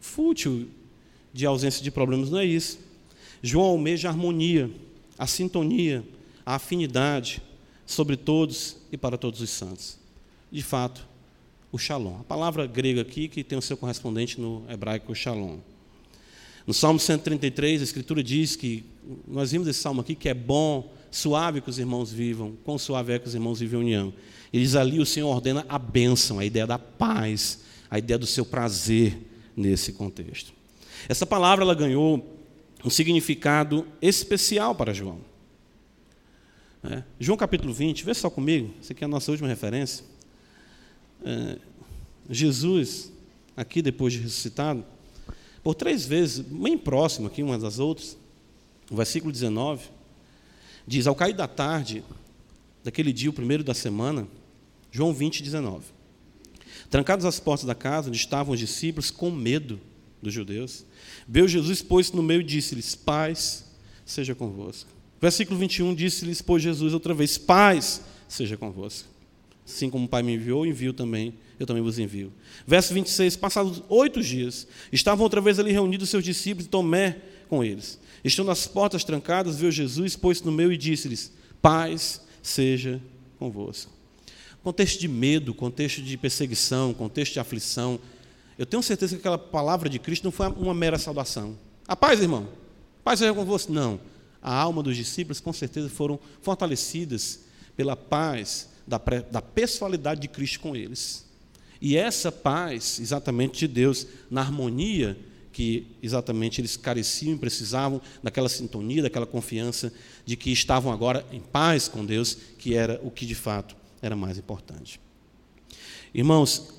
fútil 0.00 0.68
de 1.32 1.46
ausência 1.46 1.82
de 1.82 1.90
problemas, 1.90 2.30
não 2.30 2.38
é 2.38 2.44
isso. 2.44 2.78
João 3.42 3.66
almeja 3.66 4.08
a 4.08 4.10
harmonia, 4.10 4.70
a 5.18 5.26
sintonia, 5.26 6.04
a 6.44 6.56
afinidade 6.56 7.42
sobre 7.86 8.16
todos 8.16 8.76
e 8.90 8.96
para 8.96 9.16
todos 9.16 9.40
os 9.40 9.50
santos. 9.50 9.98
De 10.50 10.62
fato, 10.62 11.06
o 11.70 11.78
shalom. 11.78 12.20
A 12.20 12.24
palavra 12.24 12.66
grega 12.66 13.00
aqui 13.00 13.28
que 13.28 13.42
tem 13.42 13.58
o 13.58 13.62
seu 13.62 13.76
correspondente 13.76 14.40
no 14.40 14.64
hebraico, 14.68 15.14
shalom. 15.14 15.58
No 16.66 16.74
Salmo 16.74 17.00
133, 17.00 17.80
a 17.80 17.84
Escritura 17.84 18.22
diz 18.22 18.54
que, 18.54 18.84
nós 19.26 19.50
vimos 19.50 19.66
esse 19.66 19.80
salmo 19.80 20.00
aqui, 20.00 20.14
que 20.14 20.28
é 20.28 20.34
bom, 20.34 20.92
suave 21.10 21.60
que 21.60 21.68
os 21.68 21.78
irmãos 21.78 22.12
vivam, 22.12 22.56
quão 22.64 22.78
suave 22.78 23.14
é 23.14 23.18
que 23.18 23.26
os 23.26 23.34
irmãos 23.34 23.58
vivem 23.58 23.80
em 23.80 23.82
união. 23.82 24.14
E 24.52 24.60
diz 24.60 24.76
ali, 24.76 25.00
o 25.00 25.06
Senhor 25.06 25.28
ordena 25.28 25.66
a 25.68 25.78
bênção, 25.78 26.38
a 26.38 26.44
ideia 26.44 26.66
da 26.66 26.78
paz, 26.78 27.60
a 27.90 27.98
ideia 27.98 28.18
do 28.18 28.26
seu 28.26 28.44
prazer 28.44 29.18
nesse 29.56 29.92
contexto. 29.92 30.52
Essa 31.08 31.26
palavra 31.26 31.64
ela 31.64 31.74
ganhou 31.74 32.38
um 32.84 32.90
significado 32.90 33.86
especial 34.00 34.74
para 34.74 34.92
João. 34.92 35.20
É, 36.84 37.04
João 37.18 37.36
capítulo 37.36 37.72
20, 37.72 38.04
vê 38.04 38.12
só 38.12 38.28
comigo, 38.28 38.74
isso 38.80 38.92
aqui 38.92 39.04
é 39.04 39.06
a 39.06 39.08
nossa 39.08 39.30
última 39.30 39.48
referência. 39.48 40.04
É, 41.24 41.58
Jesus, 42.28 43.12
aqui 43.56 43.80
depois 43.80 44.12
de 44.12 44.18
ressuscitado, 44.20 44.84
por 45.62 45.74
três 45.74 46.04
vezes, 46.04 46.40
bem 46.40 46.76
próximo 46.76 47.28
aqui 47.28 47.42
umas 47.42 47.62
das 47.62 47.78
outras, 47.78 48.16
o 48.90 48.96
versículo 48.96 49.32
19, 49.32 49.88
diz: 50.86 51.06
Ao 51.06 51.14
cair 51.14 51.34
da 51.34 51.46
tarde, 51.46 52.02
daquele 52.82 53.12
dia, 53.12 53.30
o 53.30 53.32
primeiro 53.32 53.62
da 53.62 53.74
semana, 53.74 54.26
João 54.90 55.14
20, 55.14 55.42
19. 55.42 55.84
Trancados 56.90 57.24
as 57.24 57.38
portas 57.38 57.64
da 57.64 57.74
casa, 57.74 58.08
onde 58.08 58.18
estavam 58.18 58.52
os 58.52 58.58
discípulos, 58.58 59.10
com 59.10 59.30
medo 59.30 59.80
dos 60.20 60.34
judeus, 60.34 60.84
Veio 61.28 61.48
Jesus, 61.48 61.82
pôs-se 61.82 62.14
no 62.14 62.22
meio 62.22 62.40
e 62.40 62.44
disse-lhes: 62.44 62.94
Paz 62.94 63.64
seja 64.04 64.34
convosco. 64.34 64.90
Versículo 65.20 65.58
21 65.58 65.94
disse-lhes, 65.94 66.42
pois 66.42 66.62
Jesus 66.62 66.92
outra 66.92 67.14
vez: 67.14 67.38
Paz 67.38 68.02
seja 68.26 68.56
convosco. 68.56 69.08
Assim 69.64 69.88
como 69.88 70.06
o 70.06 70.08
Pai 70.08 70.22
me 70.22 70.34
enviou, 70.34 70.66
envio 70.66 70.92
também, 70.92 71.34
eu 71.58 71.66
também 71.66 71.82
vos 71.82 71.98
envio. 71.98 72.32
Verso 72.66 72.92
26, 72.92 73.36
passados 73.36 73.82
oito 73.88 74.20
dias, 74.20 74.66
estavam 74.90 75.22
outra 75.22 75.40
vez 75.40 75.58
ali 75.58 75.70
reunidos 75.70 76.10
seus 76.10 76.24
discípulos 76.24 76.66
e 76.66 76.68
Tomé 76.68 77.18
com 77.48 77.62
eles. 77.62 78.00
Estando 78.24 78.50
as 78.50 78.66
portas 78.66 79.04
trancadas, 79.04 79.56
veio 79.56 79.70
Jesus, 79.70 80.16
pôs-se 80.16 80.44
no 80.44 80.50
meio 80.50 80.72
e 80.72 80.76
disse-lhes: 80.76 81.32
Paz 81.60 82.20
seja 82.42 83.00
convosco. 83.38 83.92
Contexto 84.62 85.00
de 85.00 85.08
medo, 85.08 85.54
contexto 85.54 86.02
de 86.02 86.16
perseguição, 86.16 86.92
contexto 86.92 87.34
de 87.34 87.40
aflição, 87.40 87.98
eu 88.58 88.66
tenho 88.66 88.82
certeza 88.82 89.14
que 89.14 89.20
aquela 89.20 89.38
palavra 89.38 89.88
de 89.88 89.98
Cristo 89.98 90.24
não 90.24 90.32
foi 90.32 90.48
uma 90.48 90.74
mera 90.74 90.98
saudação. 90.98 91.56
A 91.86 91.96
paz, 91.96 92.20
irmão. 92.20 92.48
Paz 93.02 93.18
seja 93.18 93.34
com 93.34 93.44
você. 93.44 93.70
Não. 93.70 94.00
a 94.40 94.54
alma 94.54 94.82
dos 94.82 94.96
discípulos 94.96 95.40
com 95.40 95.52
certeza 95.52 95.88
foram 95.88 96.18
fortalecidas 96.40 97.40
pela 97.76 97.96
paz 97.96 98.68
da, 98.86 99.00
da 99.30 99.42
pessoalidade 99.42 100.20
de 100.20 100.28
Cristo 100.28 100.60
com 100.60 100.76
eles. 100.76 101.24
E 101.80 101.96
essa 101.96 102.30
paz, 102.30 103.00
exatamente 103.00 103.60
de 103.60 103.68
Deus, 103.68 104.06
na 104.30 104.40
harmonia 104.40 105.18
que 105.52 105.86
exatamente 106.02 106.60
eles 106.60 106.76
careciam 106.76 107.34
e 107.34 107.38
precisavam 107.38 108.00
daquela 108.22 108.48
sintonia, 108.48 109.02
daquela 109.02 109.26
confiança 109.26 109.92
de 110.24 110.36
que 110.36 110.50
estavam 110.50 110.90
agora 110.92 111.26
em 111.30 111.40
paz 111.40 111.88
com 111.88 112.04
Deus, 112.04 112.36
que 112.58 112.74
era 112.74 113.00
o 113.02 113.10
que 113.10 113.26
de 113.26 113.34
fato 113.34 113.76
era 114.00 114.16
mais 114.16 114.38
importante. 114.38 114.98
Irmãos, 116.14 116.72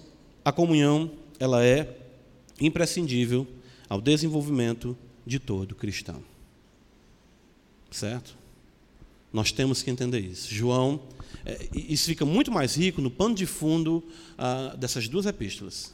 a 0.44 0.52
comunhão, 0.52 1.12
ela 1.40 1.66
é 1.66 1.98
imprescindível 2.60 3.48
ao 3.90 4.02
desenvolvimento 4.02 4.98
de 5.26 5.40
todo 5.40 5.76
cristão. 5.76 6.22
Certo? 7.92 8.36
Nós 9.32 9.52
temos 9.52 9.82
que 9.82 9.90
entender 9.90 10.20
isso. 10.20 10.54
João, 10.54 11.02
é, 11.46 11.68
isso 11.74 12.06
fica 12.06 12.26
muito 12.26 12.52
mais 12.52 12.76
rico 12.76 13.02
no 13.02 13.10
pano 13.10 13.36
de 13.36 13.46
fundo 13.46 14.04
ah, 14.38 14.76
dessas 14.78 15.08
duas 15.08 15.26
epístolas. 15.26 15.94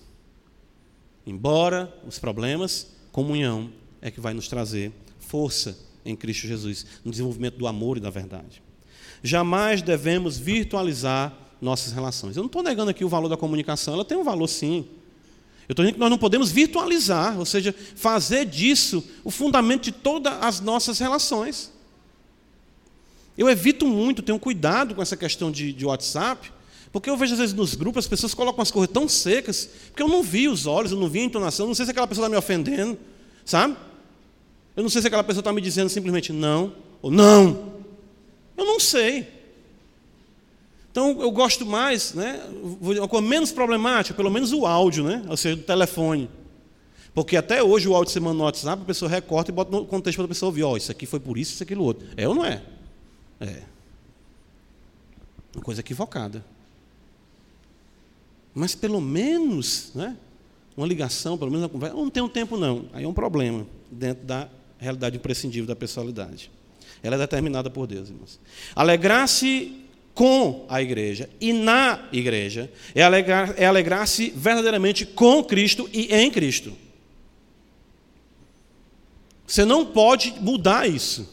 Embora 1.25 1.93
os 2.05 2.19
problemas, 2.19 2.87
comunhão 3.11 3.71
é 4.01 4.09
que 4.09 4.19
vai 4.19 4.33
nos 4.33 4.47
trazer 4.47 4.91
força 5.19 5.77
em 6.05 6.15
Cristo 6.15 6.47
Jesus, 6.47 6.85
no 7.03 7.11
desenvolvimento 7.11 7.57
do 7.57 7.67
amor 7.67 7.97
e 7.97 7.99
da 7.99 8.09
verdade. 8.09 8.61
Jamais 9.21 9.81
devemos 9.81 10.37
virtualizar 10.37 11.37
nossas 11.61 11.91
relações. 11.91 12.35
Eu 12.35 12.43
não 12.43 12.47
estou 12.47 12.63
negando 12.63 12.89
aqui 12.89 13.03
o 13.03 13.09
valor 13.09 13.27
da 13.27 13.37
comunicação, 13.37 13.93
ela 13.93 14.05
tem 14.05 14.17
um 14.17 14.23
valor 14.23 14.47
sim. 14.47 14.87
Eu 15.69 15.73
estou 15.73 15.85
dizendo 15.85 15.93
que 15.93 15.99
nós 15.99 16.09
não 16.09 16.17
podemos 16.17 16.51
virtualizar, 16.51 17.37
ou 17.37 17.45
seja, 17.45 17.75
fazer 17.95 18.43
disso 18.43 19.07
o 19.23 19.29
fundamento 19.29 19.83
de 19.83 19.91
todas 19.91 20.33
as 20.41 20.59
nossas 20.59 20.97
relações. 20.97 21.71
Eu 23.37 23.47
evito 23.47 23.85
muito, 23.85 24.23
tenho 24.23 24.39
cuidado 24.39 24.95
com 24.95 25.01
essa 25.03 25.15
questão 25.15 25.51
de, 25.51 25.71
de 25.71 25.85
WhatsApp, 25.85 26.51
porque 26.91 27.07
eu 27.07 27.15
vejo 27.15 27.33
às 27.33 27.39
vezes 27.39 27.55
nos 27.55 27.75
grupos 27.75 28.05
as 28.05 28.09
pessoas 28.09 28.33
colocam 28.33 28.63
as 28.63 28.71
coisas 28.71 28.91
tão 28.91 29.07
secas, 29.07 29.69
porque 29.89 30.01
eu 30.01 30.07
não 30.07 30.23
vi 30.23 30.47
os 30.47 30.65
olhos, 30.65 30.91
eu 30.91 30.97
não 30.97 31.07
vi 31.07 31.19
a 31.19 31.23
entonação, 31.25 31.67
não 31.67 31.75
sei 31.75 31.85
se 31.85 31.91
aquela 31.91 32.07
pessoa 32.07 32.25
está 32.25 32.31
me 32.31 32.37
ofendendo, 32.37 32.97
sabe? 33.45 33.77
Eu 34.75 34.81
não 34.81 34.89
sei 34.89 35.03
se 35.03 35.07
aquela 35.07 35.23
pessoa 35.23 35.41
está 35.41 35.53
me 35.53 35.61
dizendo 35.61 35.87
simplesmente 35.89 36.33
não 36.33 36.73
ou 36.99 37.11
não. 37.11 37.73
Eu 38.57 38.65
não 38.65 38.79
sei. 38.79 39.38
Então 40.99 41.21
eu 41.21 41.31
gosto 41.31 41.65
mais, 41.65 42.13
né, 42.13 42.41
coisa 43.09 43.25
menos 43.25 43.53
problemática, 43.53 44.13
pelo 44.13 44.29
menos 44.29 44.51
o 44.51 44.65
áudio, 44.65 45.05
né, 45.05 45.23
ou 45.29 45.37
seja, 45.37 45.55
do 45.55 45.63
telefone. 45.63 46.29
Porque 47.13 47.37
até 47.37 47.63
hoje 47.63 47.87
o 47.87 47.95
áudio 47.95 48.11
manda 48.19 48.37
no 48.37 48.43
WhatsApp, 48.43 48.83
a 48.83 48.85
pessoa 48.85 49.09
recorta 49.09 49.49
e 49.49 49.53
bota 49.53 49.71
no 49.71 49.85
contexto 49.85 50.17
para 50.17 50.25
a 50.25 50.27
pessoa 50.27 50.49
ouvir, 50.49 50.63
ó, 50.63 50.71
oh, 50.71 50.77
isso 50.77 50.91
aqui 50.91 51.05
foi 51.05 51.21
por 51.21 51.37
isso, 51.37 51.53
isso, 51.53 51.63
aquilo 51.63 51.85
outro. 51.85 52.05
É 52.17 52.27
ou 52.27 52.35
não 52.35 52.43
é? 52.43 52.61
É. 53.39 53.61
Uma 55.55 55.63
coisa 55.63 55.79
equivocada. 55.79 56.43
Mas 58.53 58.75
pelo 58.75 58.99
menos, 58.99 59.93
né, 59.95 60.17
uma 60.75 60.85
ligação, 60.85 61.37
pelo 61.37 61.49
menos 61.49 61.63
uma 61.63 61.69
conversa, 61.69 61.95
eu 61.95 62.03
não 62.03 62.09
tenho 62.09 62.27
tempo 62.27 62.57
não. 62.57 62.89
Aí 62.91 63.05
é 63.05 63.07
um 63.07 63.13
problema 63.13 63.65
dentro 63.89 64.25
da 64.25 64.49
realidade 64.77 65.15
imprescindível 65.15 65.65
da 65.65 65.77
personalidade. 65.77 66.51
Ela 67.01 67.15
é 67.15 67.19
determinada 67.19 67.69
por 67.69 67.87
Deus, 67.87 68.09
irmãos. 68.09 68.37
Alegrar-se 68.75 69.87
com 70.13 70.65
a 70.67 70.81
igreja 70.81 71.29
e 71.39 71.53
na 71.53 72.07
igreja 72.11 72.71
é 72.93 73.01
alegrar-se 73.03 73.55
é 73.57 73.65
alegrar 73.65 74.05
verdadeiramente 74.35 75.05
com 75.05 75.43
Cristo 75.43 75.89
e 75.93 76.13
em 76.13 76.29
Cristo. 76.29 76.73
Você 79.47 79.65
não 79.65 79.85
pode 79.85 80.35
mudar 80.39 80.87
isso. 80.87 81.27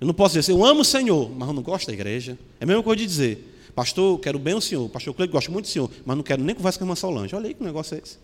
Eu 0.00 0.06
não 0.06 0.14
posso 0.14 0.34
dizer 0.34 0.40
assim, 0.40 0.60
eu 0.60 0.64
amo 0.64 0.80
o 0.80 0.84
Senhor, 0.84 1.30
mas 1.30 1.46
eu 1.46 1.54
não 1.54 1.62
gosto 1.62 1.86
da 1.86 1.92
igreja. 1.92 2.36
É 2.58 2.64
a 2.64 2.66
mesma 2.66 2.82
coisa 2.82 2.96
de 2.96 3.06
dizer, 3.06 3.70
pastor, 3.72 4.18
quero 4.18 4.36
bem 4.38 4.54
o 4.54 4.60
Senhor, 4.60 4.88
pastor 4.88 5.14
Cleiton, 5.14 5.32
gosto 5.32 5.52
muito 5.52 5.66
do 5.66 5.70
Senhor, 5.70 5.88
mas 6.04 6.16
não 6.16 6.24
quero 6.24 6.42
nem 6.42 6.54
conversa 6.54 6.78
com 6.78 6.84
a 6.84 6.86
irmã 6.86 6.96
Solange. 6.96 7.36
Olha 7.36 7.46
aí 7.46 7.54
que 7.54 7.62
negócio 7.62 7.94
é 7.94 8.00
esse. 8.02 8.18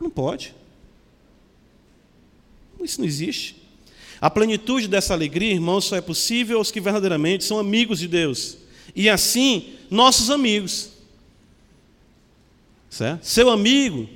Não 0.00 0.08
pode. 0.08 0.54
Isso 2.80 3.00
não 3.00 3.06
existe. 3.06 3.56
A 4.20 4.28
plenitude 4.28 4.88
dessa 4.88 5.14
alegria, 5.14 5.52
irmãos, 5.52 5.84
só 5.84 5.96
é 5.96 6.00
possível 6.00 6.58
aos 6.58 6.70
que 6.70 6.80
verdadeiramente 6.80 7.44
são 7.44 7.58
amigos 7.58 7.98
de 7.98 8.08
Deus. 8.08 8.58
E 8.94 9.08
assim, 9.08 9.74
nossos 9.90 10.30
amigos. 10.30 10.90
Certo? 12.90 13.24
Seu 13.24 13.50
amigo 13.50 14.08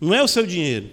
não 0.00 0.14
é 0.14 0.22
o 0.22 0.28
seu 0.28 0.46
dinheiro. 0.46 0.88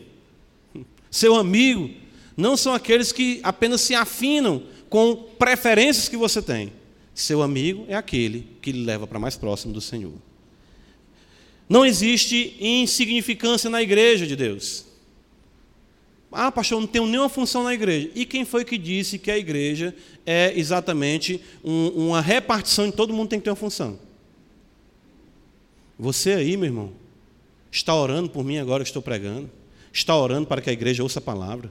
Seu 1.09 1.35
amigo 1.35 1.89
não 2.35 2.57
são 2.57 2.73
aqueles 2.73 3.11
que 3.11 3.39
apenas 3.43 3.81
se 3.81 3.95
afinam 3.95 4.63
com 4.89 5.15
preferências 5.15 6.09
que 6.09 6.17
você 6.17 6.41
tem. 6.41 6.73
Seu 7.13 7.41
amigo 7.41 7.85
é 7.87 7.95
aquele 7.95 8.47
que 8.61 8.71
lhe 8.71 8.83
leva 8.83 9.05
para 9.05 9.19
mais 9.19 9.37
próximo 9.37 9.73
do 9.73 9.81
Senhor. 9.81 10.13
Não 11.69 11.85
existe 11.85 12.57
insignificância 12.59 13.69
na 13.69 13.81
igreja 13.81 14.27
de 14.27 14.35
Deus. 14.35 14.90
Ah, 16.31 16.51
pastor, 16.51 16.77
eu 16.77 16.81
não 16.81 16.87
tenho 16.87 17.05
nenhuma 17.05 17.27
função 17.27 17.63
na 17.63 17.73
igreja. 17.73 18.09
E 18.15 18.25
quem 18.25 18.45
foi 18.45 18.63
que 18.63 18.77
disse 18.77 19.19
que 19.19 19.29
a 19.29 19.37
igreja 19.37 19.93
é 20.25 20.57
exatamente 20.57 21.41
um, 21.63 22.07
uma 22.07 22.21
repartição 22.21 22.89
de 22.89 22.95
todo 22.95 23.13
mundo 23.13 23.29
tem 23.29 23.39
que 23.39 23.43
ter 23.43 23.49
uma 23.49 23.55
função? 23.55 23.99
Você 25.99 26.31
aí, 26.33 26.55
meu 26.55 26.67
irmão, 26.67 26.91
está 27.69 27.93
orando 27.93 28.29
por 28.29 28.45
mim 28.45 28.57
agora, 28.57 28.81
eu 28.81 28.85
estou 28.85 29.01
pregando. 29.01 29.49
Está 29.91 30.15
orando 30.15 30.47
para 30.47 30.61
que 30.61 30.69
a 30.69 30.73
igreja 30.73 31.03
ouça 31.03 31.19
a 31.19 31.21
palavra. 31.21 31.69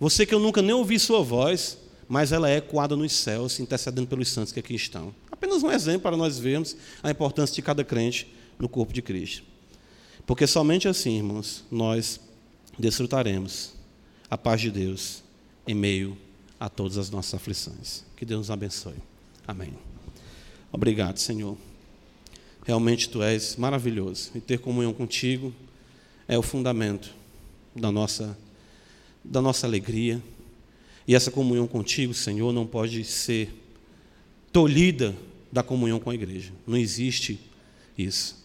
Você 0.00 0.26
que 0.26 0.34
eu 0.34 0.40
nunca 0.40 0.60
nem 0.60 0.72
ouvi 0.72 0.98
sua 0.98 1.22
voz, 1.22 1.78
mas 2.08 2.32
ela 2.32 2.50
é 2.50 2.56
ecoada 2.56 2.96
nos 2.96 3.12
céus, 3.12 3.60
intercedendo 3.60 4.08
pelos 4.08 4.28
santos 4.28 4.52
que 4.52 4.58
aqui 4.58 4.74
estão. 4.74 5.14
Apenas 5.30 5.62
um 5.62 5.70
exemplo 5.70 6.00
para 6.00 6.16
nós 6.16 6.38
vermos 6.38 6.76
a 7.00 7.10
importância 7.10 7.54
de 7.54 7.62
cada 7.62 7.84
crente 7.84 8.26
no 8.58 8.68
corpo 8.68 8.92
de 8.92 9.00
Cristo. 9.00 9.44
Porque 10.26 10.46
somente 10.46 10.88
assim, 10.88 11.16
irmãos, 11.16 11.64
nós 11.70 12.20
desfrutaremos 12.78 13.72
a 14.30 14.36
paz 14.36 14.60
de 14.60 14.70
Deus 14.70 15.22
em 15.66 15.74
meio 15.74 16.16
a 16.60 16.68
todas 16.68 16.98
as 16.98 17.10
nossas 17.10 17.34
aflições. 17.34 18.04
Que 18.16 18.24
Deus 18.24 18.38
nos 18.40 18.50
abençoe. 18.50 18.96
Amém. 19.46 19.72
Obrigado, 20.70 21.18
Senhor. 21.18 21.56
Realmente 22.64 23.08
tu 23.08 23.22
és 23.22 23.56
maravilhoso 23.56 24.30
e 24.34 24.40
ter 24.40 24.58
comunhão 24.58 24.92
contigo 24.92 25.54
é 26.26 26.38
o 26.38 26.42
fundamento 26.42 27.14
da 27.74 27.90
nossa 27.90 28.36
da 29.24 29.42
nossa 29.42 29.66
alegria. 29.66 30.22
E 31.06 31.14
essa 31.14 31.30
comunhão 31.30 31.66
contigo, 31.66 32.12
Senhor, 32.12 32.52
não 32.52 32.66
pode 32.66 33.02
ser 33.04 33.54
tolhida 34.52 35.14
da 35.50 35.62
comunhão 35.62 35.98
com 35.98 36.10
a 36.10 36.14
igreja. 36.14 36.52
Não 36.66 36.76
existe 36.76 37.40
isso. 37.96 38.36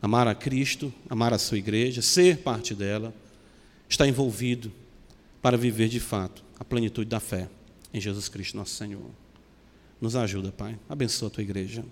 Amar 0.00 0.26
a 0.26 0.34
Cristo, 0.34 0.92
amar 1.08 1.34
a 1.34 1.38
sua 1.38 1.58
igreja, 1.58 2.00
ser 2.00 2.38
parte 2.38 2.74
dela, 2.74 3.14
está 3.90 4.06
envolvido 4.06 4.72
para 5.42 5.58
viver 5.58 5.88
de 5.88 6.00
fato 6.00 6.44
a 6.58 6.64
plenitude 6.64 7.10
da 7.10 7.20
fé 7.20 7.48
em 7.92 8.00
Jesus 8.00 8.28
Cristo, 8.28 8.56
nosso 8.56 8.74
Senhor. 8.74 9.10
Nos 10.00 10.16
ajuda, 10.16 10.52
Pai. 10.52 10.78
Abençoa 10.88 11.28
a 11.28 11.30
tua 11.30 11.42
igreja. 11.42 11.84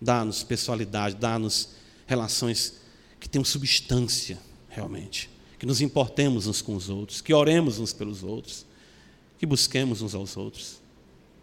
Dá-nos 0.00 0.42
pessoalidade, 0.42 1.16
dá-nos 1.16 1.70
relações 2.06 2.80
que 3.18 3.28
tenham 3.28 3.44
substância, 3.44 4.38
realmente. 4.68 5.28
Que 5.58 5.66
nos 5.66 5.80
importemos 5.80 6.46
uns 6.46 6.62
com 6.62 6.76
os 6.76 6.88
outros, 6.88 7.20
que 7.20 7.34
oremos 7.34 7.78
uns 7.78 7.92
pelos 7.92 8.22
outros, 8.22 8.64
que 9.38 9.44
busquemos 9.44 10.02
uns 10.02 10.14
aos 10.14 10.36
outros. 10.36 10.80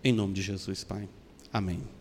Em 0.04 0.14
nome 0.14 0.34
de 0.34 0.42
Jesus, 0.42 0.84
Pai. 0.84 1.08
Amém. 1.52 2.01